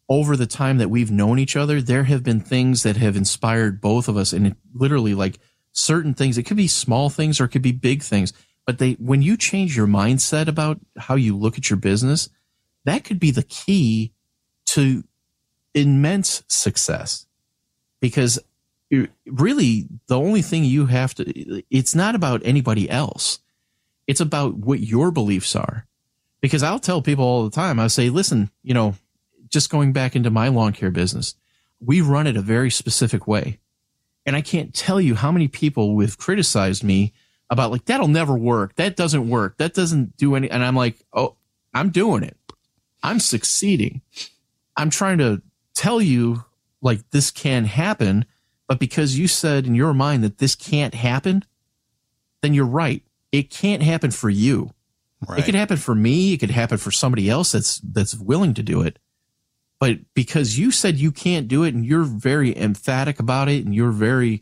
Over 0.08 0.38
the 0.38 0.48
time 0.48 0.78
that 0.78 0.90
we've 0.90 1.12
known 1.12 1.38
each 1.38 1.58
other, 1.58 1.82
there 1.82 2.06
have 2.06 2.24
been 2.24 2.40
things 2.40 2.84
that 2.84 2.96
have 2.96 3.18
inspired 3.18 3.82
both 3.82 4.08
of 4.08 4.16
us, 4.16 4.32
and 4.32 4.48
it 4.48 4.56
literally 4.74 5.16
like 5.16 5.38
certain 5.74 6.14
things. 6.14 6.38
It 6.38 6.44
could 6.44 6.56
be 6.56 6.70
small 6.70 7.10
things 7.10 7.42
or 7.42 7.44
it 7.44 7.50
could 7.50 7.62
be 7.62 7.74
big 7.74 8.04
things 8.04 8.32
but 8.70 8.78
they 8.78 8.92
when 9.00 9.24
you 9.24 9.36
change 9.36 9.76
your 9.76 9.88
mindset 9.88 10.48
about 10.48 10.80
how 10.96 11.16
you 11.16 11.36
look 11.36 11.58
at 11.58 11.72
your 11.72 11.78
business 11.78 12.30
that 12.86 13.04
could 13.04 13.20
be 13.20 13.32
the 13.32 13.42
key 13.42 14.14
to 14.68 15.04
immense 15.74 16.44
success. 16.48 17.26
Because 18.00 18.38
really 19.26 19.88
the 20.06 20.20
only 20.20 20.44
thing 20.44 20.64
you 20.64 20.86
have 20.86 21.16
to 21.16 21.64
it's 21.72 21.96
not 21.96 22.14
about 22.14 22.46
anybody 22.46 22.88
else. 22.88 23.40
It's 24.06 24.22
about 24.22 24.58
what 24.58 24.82
your 24.82 25.10
beliefs 25.10 25.56
are. 25.56 25.88
Because 26.40 26.62
i'll 26.62 26.78
tell 26.78 27.02
people 27.02 27.26
all 27.26 27.44
the 27.44 27.56
time 27.56 27.80
i 27.80 27.88
say 27.88 28.12
listen 28.12 28.52
you 28.62 28.76
know 28.76 28.94
just 29.50 29.72
going 29.72 29.94
back 29.94 30.16
into 30.16 30.30
my 30.30 30.48
lawn 30.48 30.74
care 30.74 30.92
business 30.92 31.34
we 31.80 32.02
run 32.02 32.28
it 32.28 32.38
a 32.38 32.42
very 32.42 32.70
specific 32.70 33.26
way. 33.26 33.58
And 34.28 34.36
i 34.36 34.42
can't 34.42 34.76
tell 34.76 35.02
you 35.02 35.16
how 35.16 35.32
many 35.32 35.48
people 35.48 36.00
have 36.02 36.20
criticized 36.20 36.84
me 36.84 37.14
about 37.50 37.72
like 37.72 37.86
that'll 37.86 38.08
never 38.08 38.36
work 38.36 38.76
that 38.76 38.96
doesn't 38.96 39.30
work 39.30 39.58
that 39.58 39.74
doesn't 39.74 40.16
do 40.18 40.36
any 40.36 40.50
and 40.50 40.64
i'm 40.64 40.76
like 40.76 40.98
oh 41.14 41.36
i'm 41.74 41.90
doing 41.90 42.24
it 42.24 42.38
i'm 43.04 43.20
succeeding 43.20 44.02
i'm 44.78 44.90
trying 44.90 45.18
to 45.18 45.42
tell 45.74 46.02
you 46.02 46.44
like 46.82 47.02
this 47.12 47.32
can 47.32 47.66
happen 47.66 48.26
but 48.68 48.80
because 48.80 49.18
you 49.18 49.28
said 49.28 49.66
in 49.66 49.76
your 49.76 49.94
mind 49.94 50.24
that 50.24 50.38
this 50.38 50.56
can't 50.56 50.94
happen 50.94 51.44
then 52.42 52.54
you're 52.54 52.66
right 52.66 53.04
it 53.32 53.50
can't 53.50 53.84
happen 53.84 54.12
for 54.12 54.30
you 54.30 54.72
Right. 55.28 55.40
it 55.40 55.44
could 55.44 55.56
happen 55.56 55.76
for 55.76 55.94
me. 55.94 56.32
It 56.32 56.38
could 56.38 56.50
happen 56.52 56.78
for 56.78 56.92
somebody 56.92 57.30
else 57.30 57.52
that's 57.52 57.80
that's 57.80 58.16
willing 58.16 58.54
to 58.54 58.64
do 58.64 58.82
it. 58.82 59.00
But 59.78 59.98
because 60.14 60.58
you 60.58 60.72
said 60.72 60.98
you 60.98 61.12
can't 61.12 61.50
do 61.50 61.64
it 61.64 61.74
and 61.74 61.86
you're 61.86 62.04
very 62.06 62.58
emphatic 62.58 63.20
about 63.20 63.50
it 63.50 63.66
and 63.66 63.76
you're 63.76 63.92
very 63.92 64.42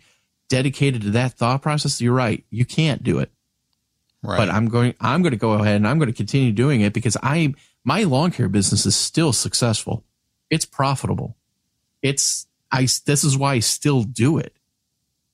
dedicated 0.50 1.02
to 1.04 1.12
that 1.12 1.34
thought 1.34 1.62
process, 1.62 2.02
you're 2.02 2.14
right. 2.14 2.44
You 2.50 2.66
can't 2.66 3.04
do 3.04 3.20
it. 3.20 3.32
right. 4.24 4.38
But 4.38 4.50
I'm 4.50 4.68
going 4.68 4.96
I'm 5.00 5.22
going 5.22 5.32
to 5.32 5.38
go 5.38 5.54
ahead 5.54 5.76
and 5.76 5.88
I'm 5.88 6.00
going 6.00 6.12
to 6.12 6.16
continue 6.16 6.52
doing 6.52 6.82
it 6.82 6.94
because 6.94 7.18
I 7.22 7.54
my 7.84 8.04
lawn 8.04 8.32
care 8.32 8.50
business 8.50 8.86
is 8.86 8.96
still 8.96 9.34
successful. 9.34 10.04
It's 10.50 10.66
profitable. 10.66 11.38
It's 12.02 12.48
I 12.72 12.82
this 13.06 13.24
is 13.24 13.38
why 13.38 13.54
I 13.54 13.60
still 13.60 14.04
do 14.04 14.38
it. 14.38 14.56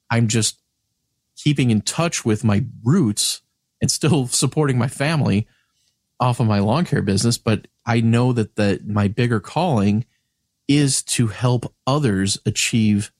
I'm 0.09 0.27
just 0.27 0.59
keeping 1.35 1.71
in 1.71 1.81
touch 1.81 2.23
with 2.23 2.43
my 2.43 2.65
roots 2.83 3.41
and 3.81 3.89
still 3.89 4.27
supporting 4.27 4.77
my 4.77 4.87
family 4.87 5.47
off 6.19 6.39
of 6.39 6.47
my 6.47 6.59
lawn 6.59 6.85
care 6.85 7.01
business, 7.01 7.37
but 7.37 7.67
I 7.85 7.99
know 7.99 8.31
that 8.33 8.55
the 8.55 8.81
my 8.85 9.07
bigger 9.07 9.39
calling 9.39 10.05
is 10.67 11.03
to 11.03 11.27
help 11.27 11.73
others 11.85 12.37
achieve 12.45 13.11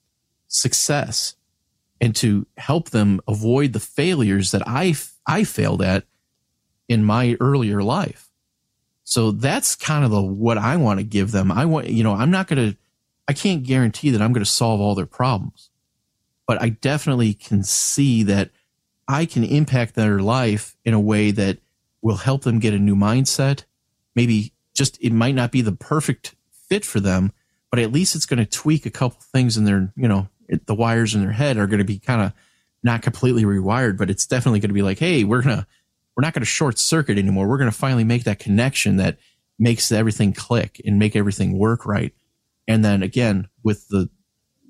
success 0.47 1.35
and 2.03 2.13
to 2.17 2.45
help 2.57 2.89
them 2.89 3.21
avoid 3.29 3.71
the 3.71 3.79
failures 3.79 4.51
that 4.51 4.61
I 4.67 4.93
I 5.25 5.45
failed 5.45 5.81
at 5.81 6.03
in 6.89 7.05
my 7.05 7.37
earlier 7.39 7.81
life. 7.81 8.29
So 9.05 9.31
that's 9.31 9.77
kind 9.77 10.03
of 10.03 10.11
the 10.11 10.21
what 10.21 10.57
I 10.57 10.75
want 10.75 10.99
to 10.99 11.05
give 11.05 11.31
them. 11.31 11.49
I 11.49 11.63
want 11.63 11.87
you 11.87 12.03
know, 12.03 12.13
I'm 12.13 12.29
not 12.29 12.47
going 12.47 12.71
to 12.71 12.77
I 13.25 13.31
can't 13.31 13.63
guarantee 13.63 14.09
that 14.09 14.21
I'm 14.21 14.33
going 14.33 14.43
to 14.43 14.51
solve 14.51 14.81
all 14.81 14.95
their 14.95 15.05
problems. 15.05 15.69
But 16.45 16.61
I 16.61 16.69
definitely 16.69 17.33
can 17.33 17.63
see 17.63 18.23
that 18.23 18.49
I 19.07 19.25
can 19.25 19.45
impact 19.45 19.95
their 19.95 20.19
life 20.19 20.75
in 20.83 20.93
a 20.93 20.99
way 20.99 21.31
that 21.31 21.59
will 22.01 22.17
help 22.17 22.43
them 22.43 22.59
get 22.59 22.73
a 22.73 22.79
new 22.79 22.97
mindset. 22.97 23.63
Maybe 24.13 24.51
just 24.73 25.01
it 25.01 25.13
might 25.13 25.35
not 25.35 25.53
be 25.53 25.61
the 25.61 25.71
perfect 25.71 26.35
fit 26.67 26.83
for 26.83 26.99
them, 26.99 27.31
but 27.71 27.79
at 27.79 27.93
least 27.93 28.13
it's 28.13 28.25
going 28.25 28.39
to 28.39 28.45
tweak 28.45 28.85
a 28.85 28.91
couple 28.91 29.21
things 29.21 29.55
in 29.55 29.63
their, 29.63 29.93
you 29.95 30.09
know, 30.09 30.27
it, 30.47 30.65
the 30.65 30.75
wires 30.75 31.15
in 31.15 31.21
their 31.21 31.31
head 31.31 31.57
are 31.57 31.67
going 31.67 31.79
to 31.79 31.85
be 31.85 31.99
kind 31.99 32.21
of 32.21 32.33
not 32.83 33.01
completely 33.01 33.43
rewired, 33.43 33.97
but 33.97 34.09
it's 34.09 34.25
definitely 34.25 34.59
going 34.59 34.69
to 34.69 34.73
be 34.73 34.81
like, 34.81 34.99
hey, 34.99 35.23
we're 35.23 35.41
gonna 35.41 35.65
we're 36.15 36.21
not 36.21 36.33
going 36.33 36.41
to 36.41 36.45
short 36.45 36.77
circuit 36.77 37.17
anymore. 37.17 37.47
We're 37.47 37.57
going 37.57 37.71
to 37.71 37.75
finally 37.75 38.03
make 38.03 38.25
that 38.25 38.39
connection 38.39 38.97
that 38.97 39.17
makes 39.57 39.91
everything 39.91 40.33
click 40.33 40.81
and 40.85 40.99
make 40.99 41.15
everything 41.15 41.57
work 41.57 41.85
right. 41.85 42.13
And 42.67 42.83
then 42.83 43.03
again, 43.03 43.47
with 43.63 43.87
the 43.87 44.09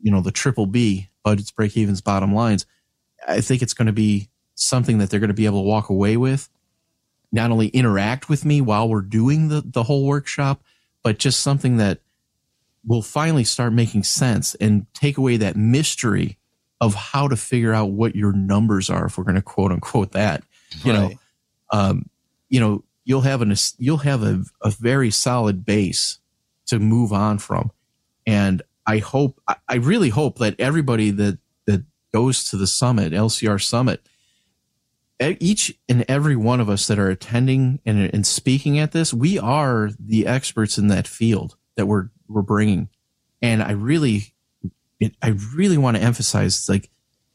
you 0.02 0.12
know 0.12 0.22
the 0.22 0.32
triple 0.32 0.66
B 0.66 1.10
budgets, 1.24 1.52
break 1.52 1.76
evens, 1.78 2.02
bottom 2.02 2.34
lines, 2.34 2.66
I 3.28 3.42
think 3.42 3.62
it's 3.62 3.74
going 3.74 3.88
to 3.88 3.94
be 3.94 4.30
something 4.56 5.00
that 5.00 5.10
they're 5.10 5.20
going 5.20 5.30
to 5.30 5.34
be 5.34 5.46
able 5.46 5.64
to 5.64 5.68
walk 5.68 5.90
away 5.90 6.18
with. 6.18 6.50
Not 7.32 7.52
only 7.52 7.68
interact 7.70 8.30
with 8.30 8.46
me 8.46 8.62
while 8.62 8.88
we're 8.88 9.02
doing 9.02 9.48
the 9.48 9.62
the 9.66 9.84
whole 9.84 10.06
workshop, 10.06 10.64
but 11.04 11.20
just 11.20 11.42
something 11.42 11.78
that 11.78 12.00
will 12.86 13.02
finally 13.02 13.44
start 13.44 13.74
making 13.74 14.04
sense 14.04 14.56
and 14.56 14.86
take 14.94 15.18
away 15.18 15.38
that 15.38 15.56
mystery 15.56 16.38
of 16.82 16.96
how 16.96 17.28
to 17.28 17.36
figure 17.36 17.74
out 17.74 17.92
what 17.92 18.16
your 18.16 18.34
numbers 18.34 18.90
are 18.90 19.06
if 19.06 19.18
we're 19.18 19.24
going 19.24 19.36
to 19.36 19.42
quote 19.42 19.72
unquote 19.72 20.12
that 20.12 20.44
you 20.84 20.94
know? 20.94 21.12
Um 21.72 22.10
you 22.50 22.60
know 22.60 22.84
you'll 23.06 23.22
have 23.22 23.42
an 23.42 23.54
you'll 23.78 23.98
have 23.98 24.24
a, 24.24 24.44
a 24.62 24.70
very 24.70 25.12
solid 25.12 25.66
base 25.66 26.20
to 26.68 26.80
move 26.80 27.12
on 27.12 27.38
from. 27.38 27.72
And 28.26 28.62
i 28.86 28.98
hope 28.98 29.42
I, 29.68 29.76
really 29.76 30.10
hope 30.10 30.40
that 30.40 30.56
everybody 30.60 31.12
that 31.12 31.40
that 31.66 31.84
goes 32.14 32.44
to 32.46 32.58
the 32.58 32.68
summit 32.68 33.14
lcr 33.14 33.62
summit 33.62 34.06
each 35.40 35.74
and 35.88 36.04
every 36.10 36.36
one 36.36 36.60
of 36.60 36.70
us 36.70 36.88
that 36.88 37.00
are 37.00 37.10
attending 37.10 37.80
and, 37.86 38.14
and 38.14 38.28
speaking 38.28 38.78
at 38.78 38.92
this 38.92 39.14
we 39.14 39.40
are 39.40 39.90
the 40.00 40.28
experts 40.28 40.78
in 40.78 40.88
that 40.88 41.08
field 41.08 41.56
that 41.78 41.86
we're 41.86 42.10
we're 42.34 42.42
bringing 42.42 42.90
and 43.42 43.62
i 43.64 43.72
really 43.72 44.34
it, 45.00 45.14
i 45.22 45.30
really 45.56 45.78
want 45.78 45.96
to 45.98 46.04
emphasize 46.04 46.68
like 46.68 46.90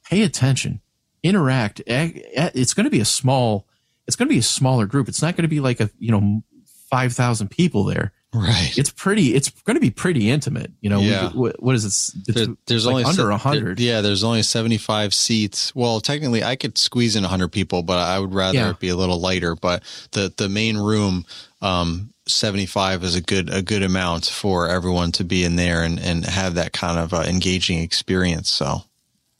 pay 0.05 0.23
attention 0.23 0.81
interact 1.23 1.81
A- 1.87 2.23
a- 2.37 2.51
it's 2.55 2.75
going 2.75 2.85
to 2.85 2.91
be 2.91 3.01
a 3.01 3.05
small 3.05 3.67
it's 4.07 4.17
going 4.17 4.29
to 4.29 4.33
be 4.33 4.39
a 4.39 4.43
smaller 4.43 4.87
group 4.87 5.09
it's 5.09 5.23
not 5.23 5.37
going 5.37 5.43
to 5.43 5.49
be 5.49 5.61
like 5.61 5.81
a 5.81 5.91
you 5.99 6.11
know 6.13 6.43
5000 6.91 7.49
people 7.49 7.85
there 7.85 8.13
right. 8.33 8.73
it's 8.79 8.91
pretty 8.91 9.35
it's 9.35 9.51
going 9.51 9.75
to 9.77 9.81
be 9.81 9.91
pretty 9.91 10.31
intimate 10.31 10.71
you 10.81 10.89
know 10.89 11.01
Yeah. 11.01 11.31
what, 11.33 11.63
what 11.63 11.75
is 11.75 12.15
it 12.27 12.35
There- 12.35 12.47
there's 12.67 12.87
like 12.87 12.93
only 12.95 13.05
under 13.05 13.23
se- 13.29 13.35
a 13.35 13.37
hundred 13.37 13.81
Yeah, 13.81 14.01
there's 14.01 14.25
only 14.25 14.43
75 14.43 15.13
seats. 15.13 15.75
Well, 15.75 16.01
technically, 16.01 16.43
I 16.45 16.57
could 16.57 16.79
squeeze 16.79 17.17
in 17.17 17.23
100 17.25 17.49
people, 17.49 17.83
but 17.83 17.99
I 17.99 18.19
would 18.19 18.33
rather 18.33 18.57
Yeah. 18.59 18.71
it 18.71 18.79
be 18.81 18.89
a 18.89 18.97
little 18.97 19.21
lighter. 19.21 19.55
But 19.55 19.83
the 20.13 20.33
the 20.37 20.49
main 20.49 20.77
room, 20.79 21.27
um, 21.61 22.13
75 22.29 23.05
is 23.05 23.15
a 23.15 23.21
good 23.21 23.53
a 23.53 23.63
good 23.63 23.83
amount 23.83 24.27
for 24.27 24.69
everyone 24.69 25.13
to 25.13 25.25
be 25.25 25.45
in 25.45 25.57
there 25.57 25.83
and 25.83 25.99
and 25.99 26.25
have 26.25 26.55
that 26.55 26.73
kind 26.73 26.99
of 26.99 27.15
uh, 27.15 27.25
engaging 27.27 27.81
experience. 27.81 28.51
So 28.51 28.83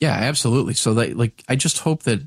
Yeah, 0.01 0.13
absolutely. 0.13 0.75
So 0.75 0.95
they 0.95 1.13
like 1.13 1.45
I 1.49 1.57
just 1.57 1.81
hope 1.81 2.05
that 2.05 2.27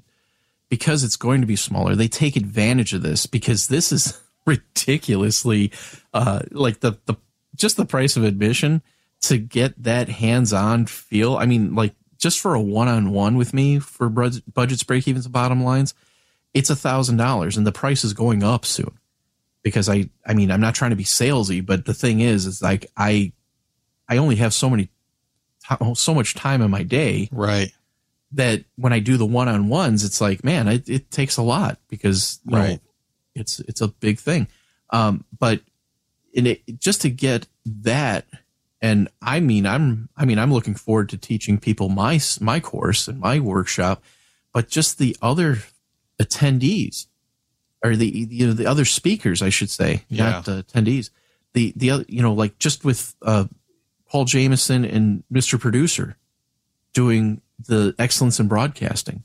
because 0.70 1.04
it's 1.04 1.18
going 1.18 1.42
to 1.42 1.48
be 1.48 1.56
smaller, 1.56 1.96
they 1.96 2.08
take 2.08 2.36
advantage 2.36 2.94
of 2.94 3.02
this 3.02 3.26
because 3.26 3.68
this 3.68 3.92
is 3.92 4.20
ridiculously 4.46 5.72
uh 6.14 6.42
like 6.52 6.80
the 6.80 6.98
the 7.06 7.16
just 7.56 7.78
the 7.78 7.86
price 7.86 8.16
of 8.16 8.24
admission 8.24 8.82
to 9.22 9.38
get 9.38 9.82
that 9.84 10.10
hands-on 10.10 10.86
feel. 10.88 11.38
I 11.38 11.46
mean, 11.46 11.76
like 11.76 11.94
just 12.18 12.40
for 12.40 12.54
a 12.54 12.62
one-on-one 12.62 13.36
with 13.36 13.54
me 13.54 13.80
for 13.80 14.10
bud- 14.10 14.44
budgets, 14.52 14.84
break 14.84 15.08
evens, 15.08 15.28
bottom 15.28 15.64
lines, 15.64 15.94
it's 16.54 16.70
a 16.70 16.76
thousand 16.76 17.18
dollars, 17.18 17.58
and 17.58 17.66
the 17.66 17.72
price 17.72 18.04
is 18.04 18.14
going 18.14 18.44
up 18.44 18.66
soon. 18.66 18.98
Because 19.64 19.88
I, 19.90 20.10
I 20.26 20.34
mean, 20.34 20.50
I'm 20.52 20.62
not 20.62 20.74
trying 20.76 20.90
to 20.92 20.96
be 20.96 21.04
salesy, 21.04 21.64
but 21.66 21.86
the 21.86 21.94
thing 21.94 22.20
is, 22.20 22.46
is 22.46 22.62
like 22.62 22.88
I, 22.98 23.32
I 24.10 24.18
only 24.18 24.38
have 24.38 24.54
so 24.54 24.70
many, 24.70 24.90
so 25.94 26.14
much 26.14 26.34
time 26.36 26.62
in 26.62 26.72
my 26.72 26.84
day 26.84 27.30
right, 27.32 27.72
that 28.32 28.64
when 28.76 28.92
I 28.92 29.00
do 29.00 29.18
the 29.18 29.26
one 29.26 29.48
on 29.48 29.70
ones, 29.70 30.04
it's 30.04 30.20
like, 30.20 30.44
man, 30.44 30.68
it, 30.68 30.90
it 30.90 31.12
takes 31.12 31.38
a 31.38 31.44
lot 31.44 31.78
because 31.90 32.40
you 32.46 32.56
know, 32.56 32.62
Right. 32.62 32.80
it's 33.36 33.60
it's 33.62 33.82
a 33.82 33.88
big 33.88 34.20
thing. 34.20 34.48
Um, 34.90 35.24
but 35.38 35.62
in 36.34 36.48
it, 36.48 36.80
just 36.80 37.02
to 37.02 37.10
get 37.10 37.48
that, 37.66 38.26
and 38.82 39.10
I 39.22 39.40
mean, 39.40 39.66
I'm 39.68 40.10
I 40.18 40.26
mean, 40.26 40.40
I'm 40.40 40.52
looking 40.52 40.76
forward 40.76 41.10
to 41.10 41.18
teaching 41.18 41.60
people 41.60 41.88
my 41.88 42.20
my 42.40 42.60
course 42.60 43.08
and 43.08 43.20
my 43.20 43.40
workshop, 43.40 44.04
but 44.54 44.68
just 44.70 44.98
the 44.98 45.16
other 45.22 45.60
attendees 46.20 47.06
or 47.84 47.96
the 47.96 48.08
you 48.08 48.48
know 48.48 48.54
the 48.54 48.66
other 48.68 48.86
speakers, 48.86 49.42
I 49.42 49.50
should 49.50 49.70
say, 49.70 50.04
not 50.10 50.46
the 50.46 50.64
attendees. 50.64 51.10
The 51.54 51.74
the 51.76 51.92
other 51.92 52.06
you 52.08 52.22
know 52.22 52.34
like 52.34 52.58
just 52.60 52.86
with 52.86 53.16
uh, 53.22 53.46
Paul 54.08 54.26
Jameson 54.26 54.86
and 54.86 55.24
Mr. 55.32 55.60
Producer 55.60 56.18
doing 56.94 57.42
the 57.68 57.96
excellence 57.98 58.40
in 58.40 58.48
broadcasting. 58.48 59.24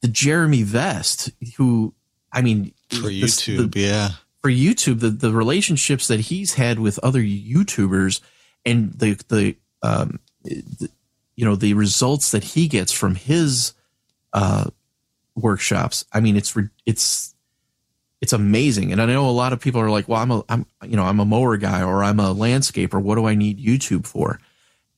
The 0.00 0.08
Jeremy 0.08 0.62
Vest, 0.62 1.30
who 1.56 1.94
I 2.32 2.42
mean, 2.42 2.72
for 2.90 3.08
YouTube, 3.08 3.72
the- 3.72 3.80
yeah. 3.80 4.08
for 4.40 4.50
YouTube, 4.50 5.00
the, 5.00 5.10
the 5.10 5.32
relationships 5.32 6.08
that 6.08 6.20
he's 6.20 6.54
had 6.54 6.78
with 6.78 6.98
other 7.00 7.20
YouTubers 7.22 8.20
and 8.64 8.92
the 8.94 9.20
the 9.28 9.56
um 9.82 10.18
the, 10.44 10.90
you 11.36 11.44
know 11.44 11.54
the 11.56 11.74
results 11.74 12.30
that 12.32 12.42
he 12.42 12.68
gets 12.68 12.90
from 12.92 13.14
his 13.14 13.74
uh 14.32 14.70
workshops. 15.34 16.04
I 16.12 16.20
mean, 16.20 16.36
it's 16.36 16.56
it's 16.86 17.31
it's 18.22 18.32
amazing. 18.32 18.92
And 18.92 19.02
I 19.02 19.06
know 19.06 19.28
a 19.28 19.32
lot 19.32 19.52
of 19.52 19.60
people 19.60 19.80
are 19.80 19.90
like, 19.90 20.08
"Well, 20.08 20.22
I'm 20.22 20.30
a 20.30 20.44
I'm 20.48 20.64
you 20.84 20.96
know 20.96 21.04
I'm 21.04 21.20
a 21.20 21.24
mower 21.24 21.56
guy 21.58 21.82
or 21.82 22.04
I'm 22.04 22.20
a 22.20 22.34
landscaper. 22.34 23.02
What 23.02 23.16
do 23.16 23.26
I 23.26 23.34
need 23.34 23.58
YouTube 23.58 24.06
for?" 24.06 24.38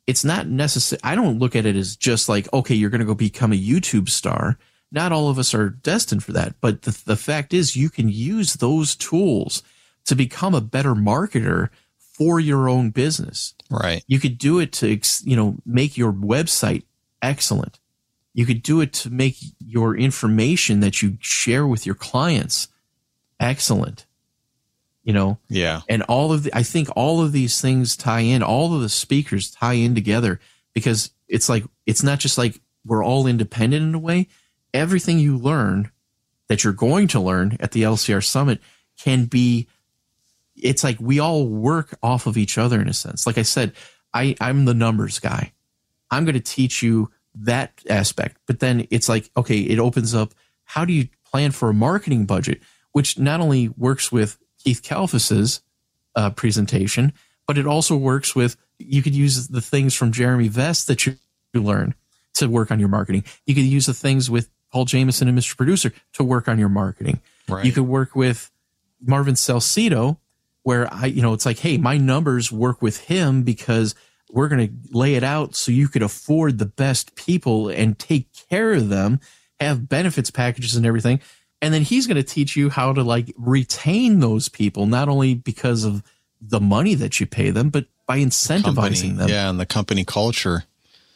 It's 0.06 0.24
not 0.24 0.46
necessary. 0.46 1.00
I 1.02 1.14
don't 1.14 1.38
look 1.38 1.56
at 1.56 1.64
it 1.64 1.74
as 1.74 1.96
just 1.96 2.28
like, 2.28 2.52
okay, 2.52 2.74
you're 2.74 2.90
going 2.90 3.00
to 3.00 3.06
go 3.06 3.14
become 3.14 3.54
a 3.54 3.60
YouTube 3.60 4.10
star. 4.10 4.58
Not 4.92 5.12
all 5.12 5.30
of 5.30 5.38
us 5.38 5.54
are 5.54 5.70
destined 5.70 6.22
for 6.22 6.32
that, 6.32 6.56
but 6.60 6.82
the, 6.82 7.02
the 7.06 7.16
fact 7.16 7.54
is, 7.54 7.74
you 7.74 7.88
can 7.88 8.10
use 8.10 8.54
those 8.54 8.94
tools 8.94 9.62
to 10.04 10.14
become 10.14 10.54
a 10.54 10.60
better 10.60 10.94
marketer 10.94 11.70
for 11.96 12.38
your 12.38 12.68
own 12.68 12.90
business. 12.90 13.54
Right. 13.70 14.04
You 14.06 14.20
could 14.20 14.36
do 14.36 14.58
it 14.58 14.72
to, 14.74 15.00
you 15.22 15.36
know, 15.36 15.56
make 15.64 15.96
your 15.96 16.12
website 16.12 16.82
excellent. 17.22 17.80
You 18.34 18.44
could 18.44 18.62
do 18.62 18.82
it 18.82 18.92
to 18.92 19.10
make 19.10 19.38
your 19.58 19.96
information 19.96 20.80
that 20.80 21.00
you 21.00 21.16
share 21.20 21.66
with 21.66 21.86
your 21.86 21.94
clients 21.94 22.68
excellent. 23.40 24.06
You 25.02 25.12
know, 25.12 25.38
Yeah. 25.50 25.82
and 25.88 26.02
all 26.04 26.32
of 26.32 26.44
the, 26.44 26.56
I 26.56 26.62
think 26.62 26.88
all 26.96 27.22
of 27.22 27.32
these 27.32 27.60
things 27.60 27.94
tie 27.94 28.20
in, 28.20 28.42
all 28.42 28.74
of 28.74 28.80
the 28.80 28.88
speakers 28.88 29.50
tie 29.50 29.74
in 29.74 29.94
together 29.94 30.40
because 30.72 31.10
it's 31.28 31.46
like, 31.48 31.64
it's 31.84 32.02
not 32.02 32.18
just 32.20 32.38
like 32.38 32.58
we're 32.86 33.04
all 33.04 33.26
independent 33.26 33.82
in 33.82 33.94
a 33.94 33.98
way. 33.98 34.28
Everything 34.72 35.18
you 35.18 35.36
learn 35.36 35.90
that 36.48 36.64
you're 36.64 36.72
going 36.72 37.06
to 37.08 37.20
learn 37.20 37.58
at 37.60 37.72
the 37.72 37.82
LCR 37.82 38.24
summit 38.24 38.60
can 38.98 39.26
be, 39.26 39.68
it's 40.56 40.82
like 40.82 40.96
we 41.00 41.18
all 41.20 41.46
work 41.46 41.98
off 42.02 42.26
of 42.26 42.38
each 42.38 42.56
other 42.56 42.80
in 42.80 42.88
a 42.88 42.94
sense. 42.94 43.26
Like 43.26 43.36
I 43.36 43.42
said, 43.42 43.72
I, 44.14 44.36
I'm 44.40 44.64
the 44.64 44.72
numbers 44.74 45.18
guy. 45.18 45.52
I'm 46.10 46.24
going 46.24 46.34
to 46.34 46.40
teach 46.40 46.82
you 46.82 47.10
that 47.34 47.72
aspect, 47.90 48.38
but 48.46 48.60
then 48.60 48.86
it's 48.90 49.08
like, 49.08 49.28
okay, 49.36 49.58
it 49.58 49.78
opens 49.78 50.14
up. 50.14 50.32
How 50.64 50.84
do 50.86 50.92
you 50.94 51.08
plan 51.26 51.50
for 51.50 51.68
a 51.68 51.74
marketing 51.74 52.24
budget, 52.24 52.62
which 52.94 53.18
not 53.18 53.40
only 53.40 53.68
works 53.68 54.10
with 54.12 54.38
Keith 54.62 54.82
Kalfas's 54.82 55.60
uh, 56.14 56.30
presentation, 56.30 57.12
but 57.46 57.58
it 57.58 57.66
also 57.66 57.96
works 57.96 58.34
with 58.34 58.56
you 58.78 59.02
could 59.02 59.14
use 59.14 59.48
the 59.48 59.60
things 59.60 59.94
from 59.94 60.12
Jeremy 60.12 60.48
Vest 60.48 60.86
that 60.86 61.04
you, 61.04 61.16
you 61.52 61.62
learn 61.62 61.94
to 62.34 62.48
work 62.48 62.70
on 62.70 62.78
your 62.78 62.88
marketing. 62.88 63.24
You 63.46 63.54
could 63.54 63.64
use 63.64 63.86
the 63.86 63.94
things 63.94 64.30
with 64.30 64.48
Paul 64.70 64.84
Jameson 64.84 65.26
and 65.28 65.36
Mr. 65.36 65.56
Producer 65.56 65.92
to 66.14 66.24
work 66.24 66.48
on 66.48 66.58
your 66.58 66.68
marketing. 66.68 67.20
Right. 67.48 67.64
You 67.64 67.72
could 67.72 67.84
work 67.84 68.14
with 68.14 68.50
Marvin 69.00 69.34
Salcedo, 69.36 70.20
where 70.62 70.92
I, 70.92 71.06
you 71.06 71.20
know, 71.20 71.32
it's 71.32 71.46
like, 71.46 71.58
hey, 71.58 71.76
my 71.78 71.98
numbers 71.98 72.52
work 72.52 72.80
with 72.80 73.00
him 73.00 73.42
because 73.42 73.96
we're 74.30 74.48
going 74.48 74.68
to 74.68 74.96
lay 74.96 75.16
it 75.16 75.24
out 75.24 75.56
so 75.56 75.72
you 75.72 75.88
could 75.88 76.02
afford 76.02 76.58
the 76.58 76.66
best 76.66 77.16
people 77.16 77.68
and 77.68 77.98
take 77.98 78.28
care 78.48 78.72
of 78.72 78.88
them, 78.88 79.18
have 79.58 79.88
benefits 79.88 80.30
packages 80.30 80.76
and 80.76 80.86
everything. 80.86 81.20
And 81.64 81.74
then 81.74 81.82
he's 81.82 82.06
going 82.06 82.16
to 82.16 82.22
teach 82.22 82.56
you 82.56 82.70
how 82.70 82.92
to 82.92 83.02
like 83.02 83.32
retain 83.38 84.20
those 84.20 84.48
people, 84.48 84.86
not 84.86 85.08
only 85.08 85.34
because 85.34 85.84
of 85.84 86.02
the 86.40 86.60
money 86.60 86.94
that 86.94 87.18
you 87.20 87.26
pay 87.26 87.50
them, 87.50 87.70
but 87.70 87.86
by 88.06 88.18
incentivizing 88.18 88.64
Company, 88.74 89.10
them. 89.12 89.28
yeah, 89.30 89.48
and 89.50 89.58
the 89.58 89.66
company 89.66 90.04
culture. 90.04 90.64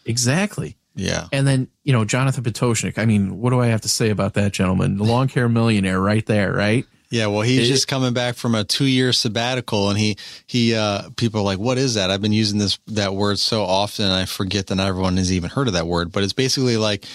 Exactly. 0.06 0.76
Yeah. 0.94 1.28
And 1.32 1.46
then, 1.46 1.68
you 1.84 1.92
know, 1.92 2.04
Jonathan 2.04 2.42
Pototschnik. 2.42 2.98
I 2.98 3.04
mean, 3.04 3.38
what 3.38 3.50
do 3.50 3.60
I 3.60 3.66
have 3.66 3.82
to 3.82 3.88
say 3.88 4.10
about 4.10 4.34
that 4.34 4.52
gentleman? 4.52 4.96
The 4.96 5.04
lawn 5.04 5.28
care 5.28 5.48
millionaire 5.48 6.00
right 6.00 6.24
there, 6.26 6.52
right? 6.52 6.84
Yeah, 7.10 7.26
well, 7.28 7.42
he's 7.42 7.68
It- 7.68 7.72
just 7.72 7.88
coming 7.88 8.12
back 8.12 8.34
from 8.36 8.54
a 8.54 8.64
two-year 8.64 9.12
sabbatical, 9.14 9.88
and 9.90 9.98
he 9.98 10.16
he 10.46 10.74
uh, 10.74 11.08
people 11.16 11.40
are 11.40 11.44
like, 11.44 11.58
"What 11.58 11.78
is 11.78 11.94
that?" 11.94 12.10
I've 12.10 12.20
been 12.20 12.34
using 12.34 12.58
this 12.58 12.78
that 12.88 13.14
word 13.14 13.38
so 13.38 13.62
often, 13.64 14.10
I 14.10 14.26
forget 14.26 14.66
that 14.66 14.74
not 14.74 14.88
everyone 14.88 15.16
has 15.16 15.32
even 15.32 15.48
heard 15.48 15.68
of 15.68 15.72
that 15.74 15.86
word. 15.86 16.12
But 16.12 16.22
it's 16.24 16.34
basically 16.34 16.76
like 16.76 17.06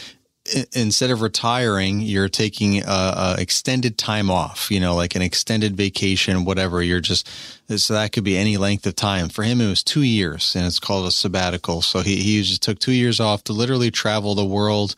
instead 0.74 1.10
of 1.10 1.22
retiring, 1.22 2.02
you're 2.02 2.30
taking 2.30 2.84
a, 2.84 2.86
a 2.88 3.36
extended 3.40 3.98
time 3.98 4.30
off. 4.30 4.70
You 4.70 4.80
know, 4.80 4.96
like 4.96 5.16
an 5.16 5.22
extended 5.22 5.76
vacation, 5.76 6.46
whatever. 6.46 6.82
You're 6.82 7.00
just 7.00 7.30
so 7.76 7.94
that 7.94 8.12
could 8.12 8.24
be 8.24 8.38
any 8.38 8.58
length 8.58 8.86
of 8.86 8.96
time. 8.96 9.30
For 9.30 9.44
him, 9.44 9.62
it 9.62 9.70
was 9.70 9.84
two 9.84 10.04
years, 10.04 10.56
and 10.56 10.66
it's 10.66 10.80
called 10.80 11.08
a 11.08 11.12
sabbatical. 11.12 11.82
So 11.82 12.00
he 12.02 12.18
he 12.18 12.42
just 12.44 12.62
took 12.62 12.80
two 12.80 12.92
years 12.92 13.20
off 13.20 13.44
to 13.46 13.54
literally 13.54 13.92
travel 13.92 14.36
the 14.36 14.46
world 14.46 14.96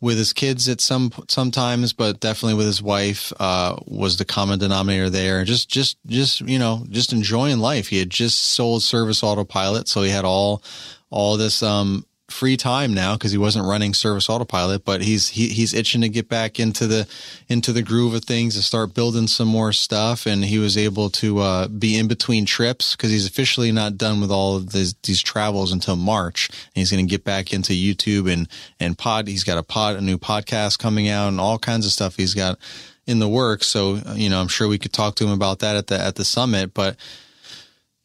with 0.00 0.18
his 0.18 0.34
kids 0.34 0.68
at 0.68 0.80
some 0.80 1.10
sometimes, 1.28 1.92
but 1.94 2.20
definitely 2.20 2.54
with 2.54 2.66
his 2.66 2.82
wife 2.82 3.32
uh, 3.40 3.76
was 3.86 4.18
the 4.18 4.24
common 4.24 4.58
denominator 4.58 5.08
there. 5.08 5.44
Just 5.44 5.70
just 5.70 5.96
just 6.06 6.40
you 6.42 6.58
know 6.58 6.84
just 6.90 7.12
enjoying 7.12 7.58
life. 7.58 7.88
He 7.88 8.00
had 8.00 8.10
just 8.10 8.38
sold 8.38 8.82
Service 8.82 9.22
Autopilot, 9.22 9.88
so 9.88 10.02
he 10.02 10.10
had 10.10 10.24
all 10.24 10.62
all 11.10 11.36
this 11.36 11.62
um, 11.62 12.04
free 12.28 12.56
time 12.56 12.94
now 12.94 13.14
because 13.14 13.32
he 13.32 13.38
wasn't 13.38 13.66
running 13.66 13.94
Service 13.94 14.28
Autopilot. 14.28 14.84
But 14.84 15.02
he's 15.02 15.28
he, 15.28 15.48
he's 15.48 15.74
itching 15.74 16.00
to 16.00 16.08
get 16.08 16.28
back 16.28 16.58
into 16.58 16.86
the 16.86 17.06
into 17.48 17.72
the 17.72 17.82
groove 17.82 18.14
of 18.14 18.24
things 18.24 18.56
and 18.56 18.64
start 18.64 18.94
building 18.94 19.26
some 19.26 19.48
more 19.48 19.72
stuff. 19.72 20.26
And 20.26 20.44
he 20.44 20.58
was 20.58 20.76
able 20.76 21.10
to 21.10 21.38
uh, 21.38 21.68
be 21.68 21.98
in 21.98 22.08
between 22.08 22.46
trips 22.46 22.96
because 22.96 23.10
he's 23.10 23.26
officially 23.26 23.72
not 23.72 23.96
done 23.96 24.20
with 24.20 24.30
all 24.30 24.56
of 24.56 24.72
these, 24.72 24.94
these 25.02 25.22
travels 25.22 25.72
until 25.72 25.96
March. 25.96 26.48
And 26.50 26.74
he's 26.74 26.90
going 26.90 27.06
to 27.06 27.10
get 27.10 27.24
back 27.24 27.52
into 27.52 27.72
YouTube 27.72 28.32
and 28.32 28.48
and 28.80 28.96
pod. 28.96 29.28
He's 29.28 29.44
got 29.44 29.58
a 29.58 29.62
pod, 29.62 29.96
a 29.96 30.00
new 30.00 30.18
podcast 30.18 30.78
coming 30.78 31.08
out, 31.08 31.28
and 31.28 31.40
all 31.40 31.58
kinds 31.58 31.86
of 31.86 31.92
stuff 31.92 32.16
he's 32.16 32.34
got 32.34 32.58
in 33.06 33.18
the 33.18 33.28
works. 33.28 33.66
So 33.66 34.00
you 34.14 34.30
know, 34.30 34.40
I'm 34.40 34.48
sure 34.48 34.68
we 34.68 34.78
could 34.78 34.92
talk 34.92 35.14
to 35.16 35.24
him 35.24 35.32
about 35.32 35.60
that 35.60 35.76
at 35.76 35.86
the 35.88 35.98
at 35.98 36.16
the 36.16 36.24
summit, 36.24 36.74
but 36.74 36.96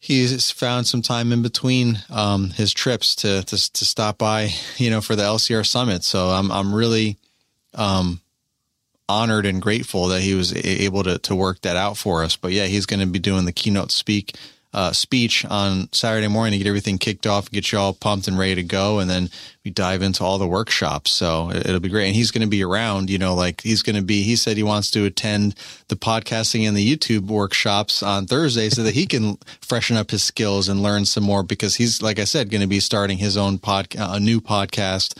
he's 0.00 0.50
found 0.50 0.86
some 0.86 1.02
time 1.02 1.30
in 1.30 1.42
between 1.42 1.98
um, 2.08 2.50
his 2.50 2.72
trips 2.72 3.14
to, 3.16 3.44
to 3.44 3.72
to 3.72 3.84
stop 3.84 4.18
by, 4.18 4.50
you 4.78 4.90
know, 4.90 5.00
for 5.00 5.14
the 5.14 5.22
LCR 5.22 5.64
summit. 5.64 6.02
So 6.02 6.30
I'm 6.30 6.50
I'm 6.50 6.74
really 6.74 7.18
um, 7.74 8.20
honored 9.08 9.46
and 9.46 9.62
grateful 9.62 10.08
that 10.08 10.22
he 10.22 10.34
was 10.34 10.52
able 10.56 11.04
to 11.04 11.18
to 11.18 11.36
work 11.36 11.60
that 11.60 11.76
out 11.76 11.96
for 11.96 12.24
us. 12.24 12.34
But 12.34 12.52
yeah, 12.52 12.66
he's 12.66 12.86
going 12.86 13.00
to 13.00 13.06
be 13.06 13.20
doing 13.20 13.44
the 13.44 13.52
keynote 13.52 13.92
speak 13.92 14.34
uh, 14.72 14.92
speech 14.92 15.44
on 15.46 15.88
Saturday 15.92 16.28
morning 16.28 16.52
to 16.52 16.58
get 16.58 16.68
everything 16.68 16.96
kicked 16.96 17.26
off, 17.26 17.50
get 17.50 17.72
you 17.72 17.78
all 17.78 17.92
pumped 17.92 18.28
and 18.28 18.38
ready 18.38 18.54
to 18.54 18.62
go, 18.62 19.00
and 19.00 19.10
then 19.10 19.28
we 19.64 19.70
dive 19.72 20.00
into 20.00 20.22
all 20.22 20.38
the 20.38 20.46
workshops. 20.46 21.10
So 21.10 21.50
it- 21.50 21.66
it'll 21.66 21.80
be 21.80 21.88
great. 21.88 22.06
And 22.06 22.14
he's 22.14 22.30
going 22.30 22.42
to 22.42 22.48
be 22.48 22.62
around, 22.62 23.10
you 23.10 23.18
know, 23.18 23.34
like 23.34 23.60
he's 23.62 23.82
going 23.82 23.96
to 23.96 24.02
be. 24.02 24.22
He 24.22 24.36
said 24.36 24.56
he 24.56 24.62
wants 24.62 24.90
to 24.92 25.04
attend 25.04 25.56
the 25.88 25.96
podcasting 25.96 26.68
and 26.68 26.76
the 26.76 26.96
YouTube 26.96 27.26
workshops 27.26 28.00
on 28.02 28.26
Thursday 28.26 28.68
so 28.70 28.82
that 28.84 28.94
he 28.94 29.06
can 29.06 29.38
freshen 29.60 29.96
up 29.96 30.12
his 30.12 30.22
skills 30.22 30.68
and 30.68 30.82
learn 30.82 31.04
some 31.04 31.24
more 31.24 31.42
because 31.42 31.74
he's, 31.74 32.00
like 32.00 32.18
I 32.20 32.24
said, 32.24 32.48
going 32.50 32.60
to 32.60 32.66
be 32.68 32.80
starting 32.80 33.18
his 33.18 33.36
own 33.36 33.58
pod, 33.58 33.88
a 33.98 34.20
new 34.20 34.40
podcast 34.40 35.18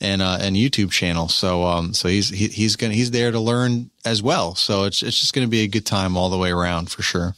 and 0.00 0.22
uh, 0.22 0.38
and 0.40 0.54
YouTube 0.56 0.90
channel. 0.92 1.28
So 1.28 1.64
um 1.64 1.92
so 1.92 2.06
he's 2.08 2.28
he, 2.28 2.46
he's 2.48 2.76
gonna 2.76 2.94
he's 2.94 3.10
there 3.10 3.32
to 3.32 3.40
learn 3.40 3.90
as 4.04 4.22
well. 4.22 4.54
So 4.54 4.84
it's 4.84 5.02
it's 5.02 5.18
just 5.18 5.34
gonna 5.34 5.48
be 5.48 5.62
a 5.62 5.66
good 5.68 5.84
time 5.86 6.16
all 6.16 6.30
the 6.30 6.38
way 6.38 6.50
around 6.52 6.88
for 6.90 7.02
sure. 7.02 7.34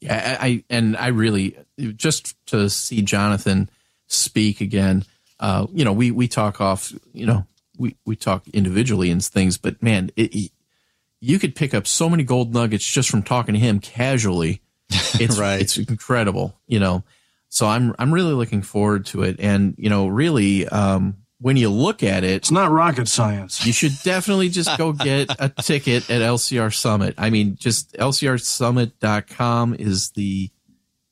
Yeah, 0.00 0.38
I, 0.40 0.46
I 0.46 0.64
and 0.70 0.96
I 0.96 1.08
really 1.08 1.56
just 1.96 2.34
to 2.48 2.68
see 2.70 3.02
Jonathan 3.02 3.68
speak 4.06 4.60
again. 4.60 5.04
Uh, 5.40 5.66
you 5.72 5.84
know, 5.84 5.92
we 5.92 6.10
we 6.10 6.28
talk 6.28 6.60
off. 6.60 6.92
You 7.12 7.26
know, 7.26 7.46
we 7.76 7.96
we 8.06 8.16
talk 8.16 8.46
individually 8.48 9.10
and 9.10 9.24
things, 9.24 9.58
but 9.58 9.82
man, 9.82 10.10
it, 10.16 10.34
it- 10.34 10.52
you 11.20 11.40
could 11.40 11.56
pick 11.56 11.74
up 11.74 11.84
so 11.88 12.08
many 12.08 12.22
gold 12.22 12.54
nuggets 12.54 12.84
just 12.86 13.10
from 13.10 13.24
talking 13.24 13.52
to 13.54 13.58
him 13.60 13.80
casually. 13.80 14.60
It's 15.20 15.36
Right. 15.36 15.60
It's 15.60 15.76
incredible. 15.76 16.56
You 16.68 16.78
know, 16.78 17.02
so 17.48 17.66
I'm 17.66 17.92
I'm 17.98 18.14
really 18.14 18.34
looking 18.34 18.62
forward 18.62 19.06
to 19.06 19.24
it, 19.24 19.36
and 19.40 19.74
you 19.78 19.90
know, 19.90 20.06
really, 20.06 20.68
um, 20.68 21.16
when 21.40 21.56
you 21.56 21.68
look 21.70 22.02
at 22.02 22.24
it, 22.24 22.30
It's 22.32 22.50
not 22.50 22.70
rocket 22.70 23.06
science. 23.08 23.64
you 23.64 23.72
should 23.72 23.92
definitely 24.02 24.48
just 24.48 24.76
go 24.76 24.92
get 25.08 25.30
a 25.38 25.48
ticket 25.62 26.10
at 26.10 26.20
LCR 26.20 26.74
Summit. 26.74 27.14
I 27.18 27.30
mean, 27.30 27.56
just 27.60 27.92
lcrsummit.com 27.94 29.74
is 29.78 30.10
the 30.10 30.50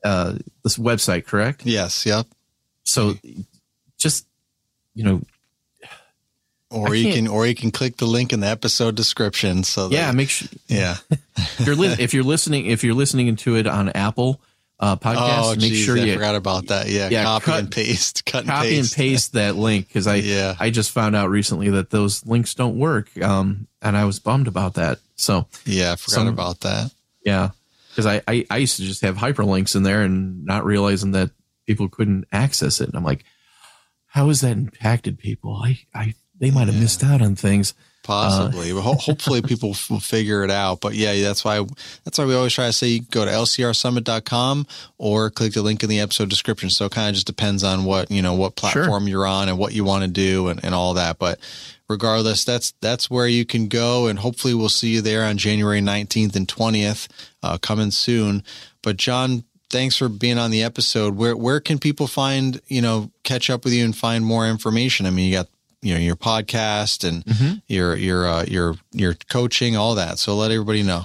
uh 0.05 0.35
this 0.65 0.77
website, 0.79 1.27
correct? 1.27 1.65
Yes, 1.65 2.05
yep. 2.07 2.27
So 2.85 3.15
just 3.97 4.27
you 4.95 5.05
know, 5.05 5.23
Or 6.71 6.95
you 6.95 7.05
can't- 7.05 7.15
can 7.17 7.29
or 7.29 7.47
you 7.47 7.55
can 7.55 7.71
click 7.71 7.97
the 7.99 8.07
link 8.07 8.33
in 8.33 8.41
the 8.41 8.47
episode 8.49 8.95
description. 8.97 9.63
So 9.65 9.89
that- 9.89 9.95
yeah, 9.95 10.13
make 10.13 10.29
sure 10.31 10.49
yeah. 10.69 10.97
if 11.37 11.67
you're 11.67 11.77
li- 11.77 11.97
if 11.99 12.13
you're 12.15 12.25
listening 12.25 12.67
if 12.67 12.83
you're 12.85 12.95
listening 12.95 13.35
to 13.37 13.57
it 13.57 13.67
on 13.67 13.89
Apple 13.91 14.41
uh 14.79 14.97
podcast, 14.97 15.43
Oh, 15.43 15.51
make 15.53 15.61
geez, 15.61 15.85
sure 15.85 15.97
I 15.99 16.03
you 16.03 16.15
forgot 16.15 16.35
about 16.35 16.67
that. 16.67 16.89
Yeah, 16.89 17.09
Yeah, 17.09 17.25
copy 17.25 17.45
cut- 17.47 17.59
and 17.61 17.71
paste, 17.73 18.25
cut 18.27 18.41
and 18.41 18.49
copy 18.49 18.69
paste. 18.71 18.93
and 18.93 18.97
paste 18.97 19.33
that 19.33 19.57
link 19.57 19.89
because 19.89 20.07
I 20.07 20.17
Yeah. 20.17 20.55
I 20.61 20.71
just 20.71 20.91
found 20.91 21.17
out 21.17 21.31
recently 21.31 21.71
that 21.71 21.91
those 21.91 22.25
links 22.27 22.55
don't 22.55 22.79
work. 22.79 23.11
Um 23.23 23.69
and 23.81 23.97
I 23.97 24.05
was 24.05 24.19
bummed 24.19 24.49
about 24.49 24.75
that. 24.75 24.99
So 25.17 25.47
Yeah, 25.65 25.93
I 25.93 25.97
forgot 25.97 26.15
Some- 26.15 26.29
about 26.29 26.61
that. 26.61 26.91
Yeah, 27.25 27.51
because 27.91 28.07
I, 28.07 28.23
I 28.29 28.45
I 28.51 28.57
used 28.59 28.77
to 28.77 28.83
just 28.85 29.01
have 29.03 29.17
hyperlinks 29.17 29.75
in 29.75 29.83
there 29.83 30.03
and 30.03 30.45
not 30.45 30.65
realizing 30.65 31.13
that 31.13 31.31
people 31.67 31.89
couldn't 31.89 32.27
access 32.31 32.81
it. 32.81 32.89
And 32.89 32.97
I'm 32.97 33.03
like, 33.05 33.25
how 34.07 34.29
has 34.29 34.41
that 34.43 34.53
impacted 34.53 35.19
people? 35.19 35.57
I, 35.63 35.81
I, 35.95 36.15
they 36.39 36.51
might 36.53 36.67
have 36.69 36.77
yeah. 36.77 36.83
missed 36.83 37.03
out 37.03 37.21
on 37.21 37.35
things. 37.35 37.75
Possibly. 38.07 38.71
Uh, 38.71 38.81
hopefully 38.81 39.43
people 39.43 39.75
will 39.91 39.99
figure 39.99 40.45
it 40.45 40.51
out. 40.51 40.81
But 40.81 40.95
yeah, 40.95 41.21
that's 41.23 41.45
why 41.45 41.65
that's 42.05 42.19
why 42.19 42.25
we 42.25 42.35
always 42.35 42.53
try 42.53 42.67
to 42.67 42.73
say 42.73 43.01
go 43.01 43.25
to 43.25 43.31
lcrsummit.com 43.31 44.67
or 44.99 45.31
click 45.31 45.55
the 45.55 45.63
link 45.63 45.83
in 45.83 45.89
the 45.89 45.99
episode 45.99 46.29
description. 46.29 46.71
So 46.71 46.87
it 46.87 46.93
kind 46.93 47.09
of 47.09 47.15
just 47.15 47.27
depends 47.27 47.65
on 47.65 47.85
what, 47.85 48.11
you 48.11 48.23
know, 48.23 48.35
what 48.35 48.55
platform 48.55 49.05
sure. 49.05 49.09
you're 49.09 49.27
on 49.27 49.49
and 49.49 49.59
what 49.59 49.73
you 49.73 49.83
want 49.83 50.05
to 50.05 50.09
do 50.09 50.47
and, 50.49 50.65
and 50.65 50.73
all 50.73 50.95
that. 50.95 51.19
But 51.19 51.41
regardless, 51.89 52.45
that's 52.45 52.73
that's 52.81 53.11
where 53.11 53.27
you 53.27 53.45
can 53.45 53.67
go 53.67 54.07
and 54.07 54.21
hopefully 54.21 54.55
we'll 54.55 54.69
see 54.69 54.95
you 54.95 55.01
there 55.01 55.25
on 55.25 55.37
January 55.37 55.81
19th 55.81 56.37
and 56.37 56.47
20th, 56.47 57.09
uh, 57.43 57.59
coming 57.59 57.91
soon. 57.91 58.45
But 58.83 58.99
John, 58.99 59.43
thanks 59.69 59.97
for 59.97 60.09
being 60.09 60.39
on 60.39 60.53
the 60.53 60.63
episode. 60.63 61.17
Where 61.17 61.37
where 61.37 61.59
can 61.59 61.81
people 61.81 62.07
find, 62.07 62.61
you 62.69 62.83
know, 62.83 63.11
catch 63.25 63.51
up 63.51 63.65
with 63.65 63.73
you 63.73 63.85
and 63.85 63.97
find 63.97 64.25
more 64.25 64.47
information? 64.47 65.07
I 65.07 65.11
mean, 65.11 65.29
you 65.29 65.35
got 65.39 65.49
you 65.83 65.95
know 65.95 66.01
your 66.01 66.17
podcast 66.17 67.07
and 67.07 67.25
mm-hmm. 67.25 67.55
your 67.67 67.97
your 67.97 68.27
uh, 68.27 68.45
your 68.45 68.77
your 68.93 69.15
coaching, 69.29 69.77
all 69.77 69.95
that. 69.95 70.19
So 70.19 70.37
let 70.37 70.51
everybody 70.51 70.83
know. 70.83 71.05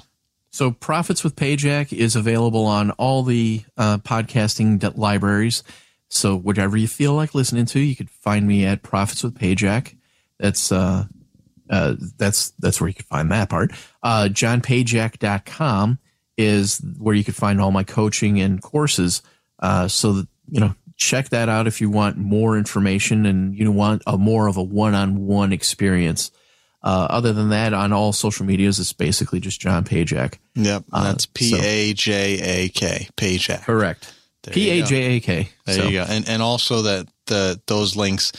So 0.52 0.72
Profits 0.72 1.24
with 1.24 1.36
Pajak 1.36 1.94
is 1.94 2.16
available 2.16 2.66
on 2.66 2.92
all 2.92 3.24
the 3.24 3.64
uh, 3.78 4.00
podcasting 4.00 4.98
libraries. 4.98 5.64
So 6.10 6.36
whatever 6.36 6.76
you 6.76 6.90
feel 6.90 7.14
like 7.14 7.34
listening 7.34 7.66
to, 7.68 7.80
you 7.80 7.96
could 7.96 8.10
find 8.10 8.46
me 8.46 8.66
at 8.66 8.84
Profits 8.84 9.24
with 9.24 9.36
Pajak. 9.36 9.96
That's 10.40 10.72
uh, 10.72 11.06
uh, 11.70 11.96
that's 12.18 12.50
that's 12.60 12.82
where 12.82 12.90
you 12.90 12.94
can 12.94 13.06
find 13.06 13.32
that 13.32 13.50
part. 13.50 13.72
Uh, 14.04 14.28
JohnPajak.com 14.30 16.00
is 16.38 16.82
where 16.98 17.16
you 17.16 17.24
can 17.24 17.34
find 17.34 17.62
all 17.62 17.72
my 17.72 17.84
coaching 17.84 18.42
and 18.42 18.62
courses. 18.62 19.22
Uh, 19.60 19.88
so 19.88 20.14
that 20.14 20.28
you 20.50 20.60
know 20.60 20.76
check 21.02 21.30
that 21.30 21.50
out 21.50 21.66
if 21.66 21.82
you 21.82 21.90
want 21.90 22.16
more 22.16 22.56
information 22.56 23.26
and 23.26 23.58
you 23.58 23.72
want 23.72 24.04
a 24.06 24.20
more 24.20 24.46
of 24.48 24.56
a 24.56 24.64
one-on-one 24.64 25.52
experience. 25.52 26.30
Uh, 26.84 27.08
other 27.10 27.34
than 27.34 27.50
that, 27.50 27.74
on 27.74 27.92
all 27.92 28.14
social 28.14 28.46
medias, 28.46 28.80
it's 28.80 28.94
basically 28.94 29.40
just 29.40 29.60
John 29.60 29.84
Pajak. 29.84 30.36
Yep, 30.56 30.86
uh, 30.94 31.04
that's 31.04 31.26
P 31.26 31.56
A 31.60 31.94
J 31.94 32.66
A 32.66 32.70
K 32.70 33.08
Pajak. 33.18 33.64
Correct. 33.64 34.14
P 34.44 34.70
A 34.70 34.84
J 34.84 34.96
A 35.04 35.20
K. 35.20 35.50
There 35.66 35.76
so. 35.76 35.84
you 35.86 35.92
go. 35.92 36.06
And 36.08 36.28
and 36.28 36.42
also 36.42 36.84
that 36.84 37.08
the 37.28 37.62
those 37.68 37.96
links, 37.96 38.32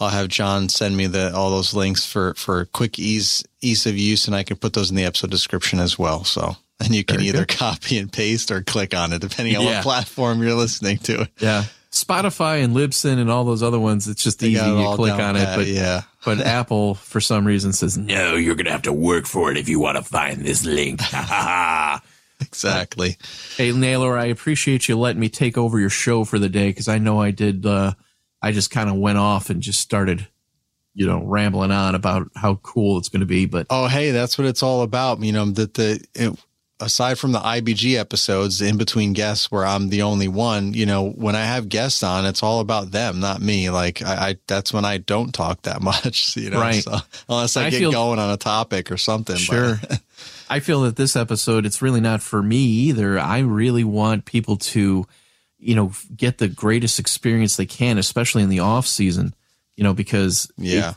I'll 0.00 0.08
have 0.08 0.28
John 0.28 0.70
send 0.70 0.96
me 0.96 1.06
the 1.06 1.34
all 1.34 1.50
those 1.50 1.74
links 1.74 2.06
for 2.06 2.32
for 2.34 2.64
quick 2.66 2.98
ease 2.98 3.44
ease 3.60 3.84
of 3.86 3.96
use, 3.96 4.26
and 4.26 4.34
I 4.34 4.42
can 4.42 4.56
put 4.56 4.72
those 4.72 4.88
in 4.88 4.96
the 4.96 5.04
episode 5.04 5.30
description 5.30 5.78
as 5.78 5.98
well. 5.98 6.24
So 6.24 6.56
and 6.80 6.94
you 6.94 7.04
can 7.04 7.18
Very 7.18 7.28
either 7.28 7.44
good. 7.44 7.48
copy 7.58 7.98
and 7.98 8.10
paste 8.10 8.50
or 8.50 8.62
click 8.62 8.94
on 8.94 9.12
it 9.12 9.20
depending 9.20 9.56
on 9.56 9.64
yeah. 9.64 9.76
what 9.76 9.82
platform 9.82 10.42
you're 10.42 10.54
listening 10.54 10.96
to. 10.98 11.28
Yeah. 11.40 11.64
Spotify 11.92 12.64
and 12.64 12.74
Libsyn 12.74 13.18
and 13.18 13.30
all 13.30 13.44
those 13.44 13.62
other 13.62 13.78
ones, 13.78 14.08
it's 14.08 14.22
just 14.22 14.40
they 14.40 14.48
easy. 14.48 14.64
You 14.64 14.92
click 14.96 15.12
on 15.12 15.36
it, 15.36 15.54
but 15.54 15.66
yeah. 15.66 16.02
but 16.24 16.40
Apple 16.46 16.94
for 16.94 17.20
some 17.20 17.46
reason 17.46 17.72
says 17.74 17.98
no. 17.98 18.34
You're 18.34 18.54
gonna 18.54 18.72
have 18.72 18.82
to 18.82 18.92
work 18.92 19.26
for 19.26 19.50
it 19.50 19.58
if 19.58 19.68
you 19.68 19.78
want 19.78 19.98
to 19.98 20.02
find 20.02 20.42
this 20.42 20.64
link. 20.64 21.00
exactly. 22.40 23.18
Hey 23.58 23.72
Naylor, 23.72 24.16
I 24.16 24.26
appreciate 24.26 24.88
you 24.88 24.98
letting 24.98 25.20
me 25.20 25.28
take 25.28 25.58
over 25.58 25.78
your 25.78 25.90
show 25.90 26.24
for 26.24 26.38
the 26.38 26.48
day 26.48 26.70
because 26.70 26.88
I 26.88 26.96
know 26.96 27.20
I 27.20 27.30
did. 27.30 27.66
Uh, 27.66 27.92
I 28.40 28.52
just 28.52 28.70
kind 28.70 28.88
of 28.88 28.96
went 28.96 29.18
off 29.18 29.50
and 29.50 29.60
just 29.60 29.80
started, 29.80 30.26
you 30.94 31.06
know, 31.06 31.22
rambling 31.22 31.72
on 31.72 31.94
about 31.94 32.28
how 32.34 32.54
cool 32.62 32.96
it's 32.96 33.10
going 33.10 33.20
to 33.20 33.26
be. 33.26 33.44
But 33.44 33.66
oh, 33.68 33.86
hey, 33.86 34.12
that's 34.12 34.38
what 34.38 34.46
it's 34.46 34.62
all 34.62 34.80
about. 34.80 35.20
You 35.20 35.32
know 35.32 35.44
that 35.44 35.74
the 35.74 36.02
it, 36.14 36.38
aside 36.82 37.18
from 37.18 37.32
the 37.32 37.38
IBG 37.38 37.98
episodes 37.98 38.60
in 38.60 38.76
between 38.76 39.12
guests 39.12 39.50
where 39.50 39.64
I'm 39.64 39.88
the 39.88 40.02
only 40.02 40.28
one, 40.28 40.74
you 40.74 40.84
know, 40.84 41.10
when 41.10 41.36
I 41.36 41.44
have 41.44 41.68
guests 41.68 42.02
on, 42.02 42.26
it's 42.26 42.42
all 42.42 42.60
about 42.60 42.90
them, 42.90 43.20
not 43.20 43.40
me. 43.40 43.70
Like 43.70 44.02
I, 44.02 44.30
I 44.30 44.36
that's 44.46 44.72
when 44.72 44.84
I 44.84 44.98
don't 44.98 45.32
talk 45.32 45.62
that 45.62 45.80
much, 45.82 46.36
you 46.36 46.50
know, 46.50 46.60
right. 46.60 46.82
So, 46.82 46.96
unless 47.28 47.56
I, 47.56 47.66
I 47.66 47.70
get 47.70 47.78
feel, 47.78 47.92
going 47.92 48.18
on 48.18 48.30
a 48.30 48.36
topic 48.36 48.90
or 48.90 48.96
something. 48.96 49.36
Sure. 49.36 49.80
I 50.50 50.60
feel 50.60 50.82
that 50.82 50.96
this 50.96 51.16
episode, 51.16 51.64
it's 51.64 51.80
really 51.80 52.00
not 52.00 52.20
for 52.20 52.42
me 52.42 52.58
either. 52.58 53.18
I 53.18 53.38
really 53.38 53.84
want 53.84 54.26
people 54.26 54.58
to, 54.58 55.06
you 55.58 55.74
know, 55.74 55.92
get 56.14 56.38
the 56.38 56.48
greatest 56.48 56.98
experience 56.98 57.56
they 57.56 57.64
can, 57.64 57.96
especially 57.96 58.42
in 58.42 58.50
the 58.50 58.58
off 58.58 58.86
season, 58.86 59.34
you 59.76 59.84
know, 59.84 59.94
because 59.94 60.50
yeah, 60.58 60.90
it, 60.90 60.96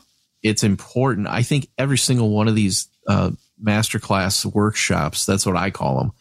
it's 0.50 0.62
important. 0.62 1.26
I 1.28 1.42
think 1.42 1.68
every 1.78 1.96
single 1.96 2.28
one 2.30 2.48
of 2.48 2.54
these, 2.54 2.88
uh, 3.08 3.30
masterclass 3.62 4.44
workshops. 4.44 5.26
That's 5.26 5.46
what 5.46 5.56
I 5.56 5.70
call 5.70 5.98
them. 5.98 6.12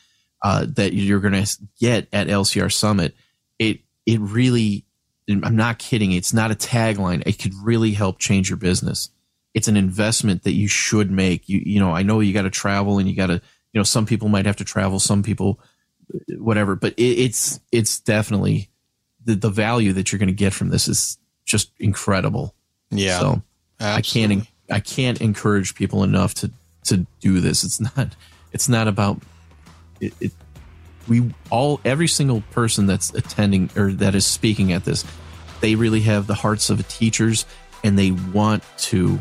Uh, 0.44 0.66
that 0.76 0.94
you're 0.94 1.20
going 1.20 1.44
to 1.44 1.58
get 1.80 2.08
at 2.14 2.28
LCR 2.28 2.72
Summit. 2.72 3.16
It 3.58 3.80
it 4.06 4.20
really, 4.20 4.86
I'm 5.28 5.56
not 5.56 5.80
kidding. 5.80 6.12
It's 6.12 6.34
not 6.34 6.52
a 6.52 6.56
tagline. 6.56 7.24
It 7.26 7.40
could 7.40 7.54
really 7.64 7.92
help 7.92 8.20
change 8.20 8.50
your 8.50 8.58
business. 8.58 9.10
It's 9.56 9.68
an 9.68 9.78
investment 9.78 10.44
that 10.44 10.52
you 10.52 10.68
should 10.68 11.10
make. 11.10 11.50
You 11.50 11.62
you 11.66 11.80
know 11.80 11.92
I 11.92 12.04
know 12.04 12.20
you 12.20 12.34
got 12.34 12.44
to 12.44 12.50
travel 12.50 13.00
and 13.00 13.10
you 13.10 13.16
got 13.16 13.28
to 13.28 13.34
you 13.34 13.80
know 13.80 13.84
some 13.84 14.06
people 14.06 14.30
might 14.30 14.46
have 14.46 14.58
to 14.58 14.66
travel. 14.66 15.00
Some 15.00 15.24
people 15.24 15.60
whatever, 16.38 16.76
but 16.76 16.94
it, 16.94 17.04
it's 17.04 17.60
it's 17.72 18.00
definitely 18.00 18.70
the 19.24 19.36
the 19.36 19.50
value 19.50 19.94
that 19.94 20.12
you're 20.12 20.20
going 20.20 20.28
to 20.28 20.34
get 20.34 20.54
from 20.54 20.70
this 20.70 20.88
is 20.88 21.18
just 21.46 21.72
incredible. 21.80 22.54
Yeah. 22.92 23.20
So 23.20 23.42
absolutely. 23.80 24.36
I 24.36 24.38
can't 24.38 24.48
I 24.72 24.80
can't 24.80 25.22
encourage 25.22 25.76
people 25.76 26.04
enough 26.04 26.34
to 26.36 26.52
to 26.86 27.06
do 27.20 27.40
this. 27.40 27.64
It's 27.64 27.80
not 27.80 28.16
it's 28.52 28.70
not 28.70 28.88
about 28.88 29.22
it, 30.00 30.14
it 30.20 30.32
we 31.08 31.34
all 31.50 31.80
every 31.86 32.08
single 32.08 32.42
person 32.52 32.88
that's 32.88 33.14
attending 33.14 33.70
or 33.76 33.92
that 33.94 34.16
is 34.16 34.26
speaking 34.26 34.74
at 34.74 34.86
this 34.86 35.06
they 35.62 35.76
really 35.76 36.02
have 36.02 36.28
the 36.28 36.34
hearts 36.34 36.70
of 36.70 36.88
teachers 36.88 37.46
and 37.84 37.98
they 37.98 38.12
want 38.12 38.64
to 38.78 39.20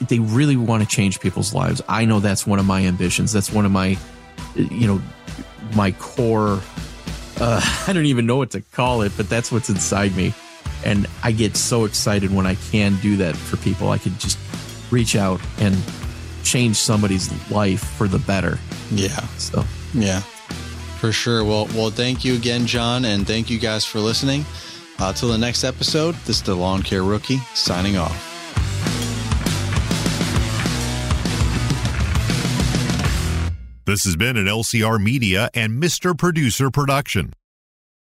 they 0.00 0.18
really 0.18 0.56
want 0.56 0.82
to 0.82 0.88
change 0.88 1.20
people's 1.20 1.52
lives. 1.52 1.82
I 1.88 2.04
know 2.06 2.20
that's 2.20 2.46
one 2.46 2.58
of 2.58 2.64
my 2.64 2.86
ambitions. 2.86 3.32
That's 3.32 3.52
one 3.52 3.66
of 3.66 3.72
my 3.72 3.98
you 4.54 4.86
know 4.86 5.02
my 5.74 5.92
core 5.92 6.60
uh, 7.40 7.84
i 7.88 7.92
don't 7.92 8.06
even 8.06 8.26
know 8.26 8.36
what 8.36 8.50
to 8.50 8.60
call 8.60 9.02
it 9.02 9.12
but 9.16 9.28
that's 9.28 9.50
what's 9.50 9.68
inside 9.68 10.14
me. 10.16 10.32
And 10.84 11.06
i 11.22 11.32
get 11.32 11.56
so 11.56 11.84
excited 11.84 12.32
when 12.32 12.46
i 12.46 12.54
can 12.54 12.96
do 13.00 13.16
that 13.18 13.36
for 13.36 13.56
people. 13.58 13.90
I 13.90 13.98
could 13.98 14.18
just 14.18 14.38
reach 14.90 15.16
out 15.16 15.40
and 15.58 15.74
change 16.44 16.76
somebody's 16.76 17.30
life 17.50 17.82
for 17.96 18.06
the 18.06 18.18
better. 18.18 18.58
Yeah. 18.90 19.20
So, 19.38 19.64
yeah, 19.92 20.20
for 21.00 21.12
sure. 21.12 21.44
Well, 21.44 21.66
well, 21.74 21.90
thank 21.90 22.24
you 22.24 22.34
again, 22.34 22.66
John, 22.66 23.04
and 23.04 23.26
thank 23.26 23.50
you 23.50 23.58
guys 23.58 23.84
for 23.84 23.98
listening. 23.98 24.44
Uh, 24.98 25.12
till 25.12 25.28
the 25.28 25.38
next 25.38 25.64
episode, 25.64 26.14
this 26.26 26.36
is 26.36 26.42
the 26.42 26.54
Lawn 26.54 26.82
Care 26.82 27.02
Rookie 27.02 27.38
signing 27.54 27.96
off. 27.96 28.30
This 33.86 34.04
has 34.04 34.16
been 34.16 34.38
an 34.38 34.46
LCR 34.46 34.98
Media 34.98 35.50
and 35.52 35.82
Mr. 35.82 36.16
Producer 36.16 36.70
production. 36.70 37.34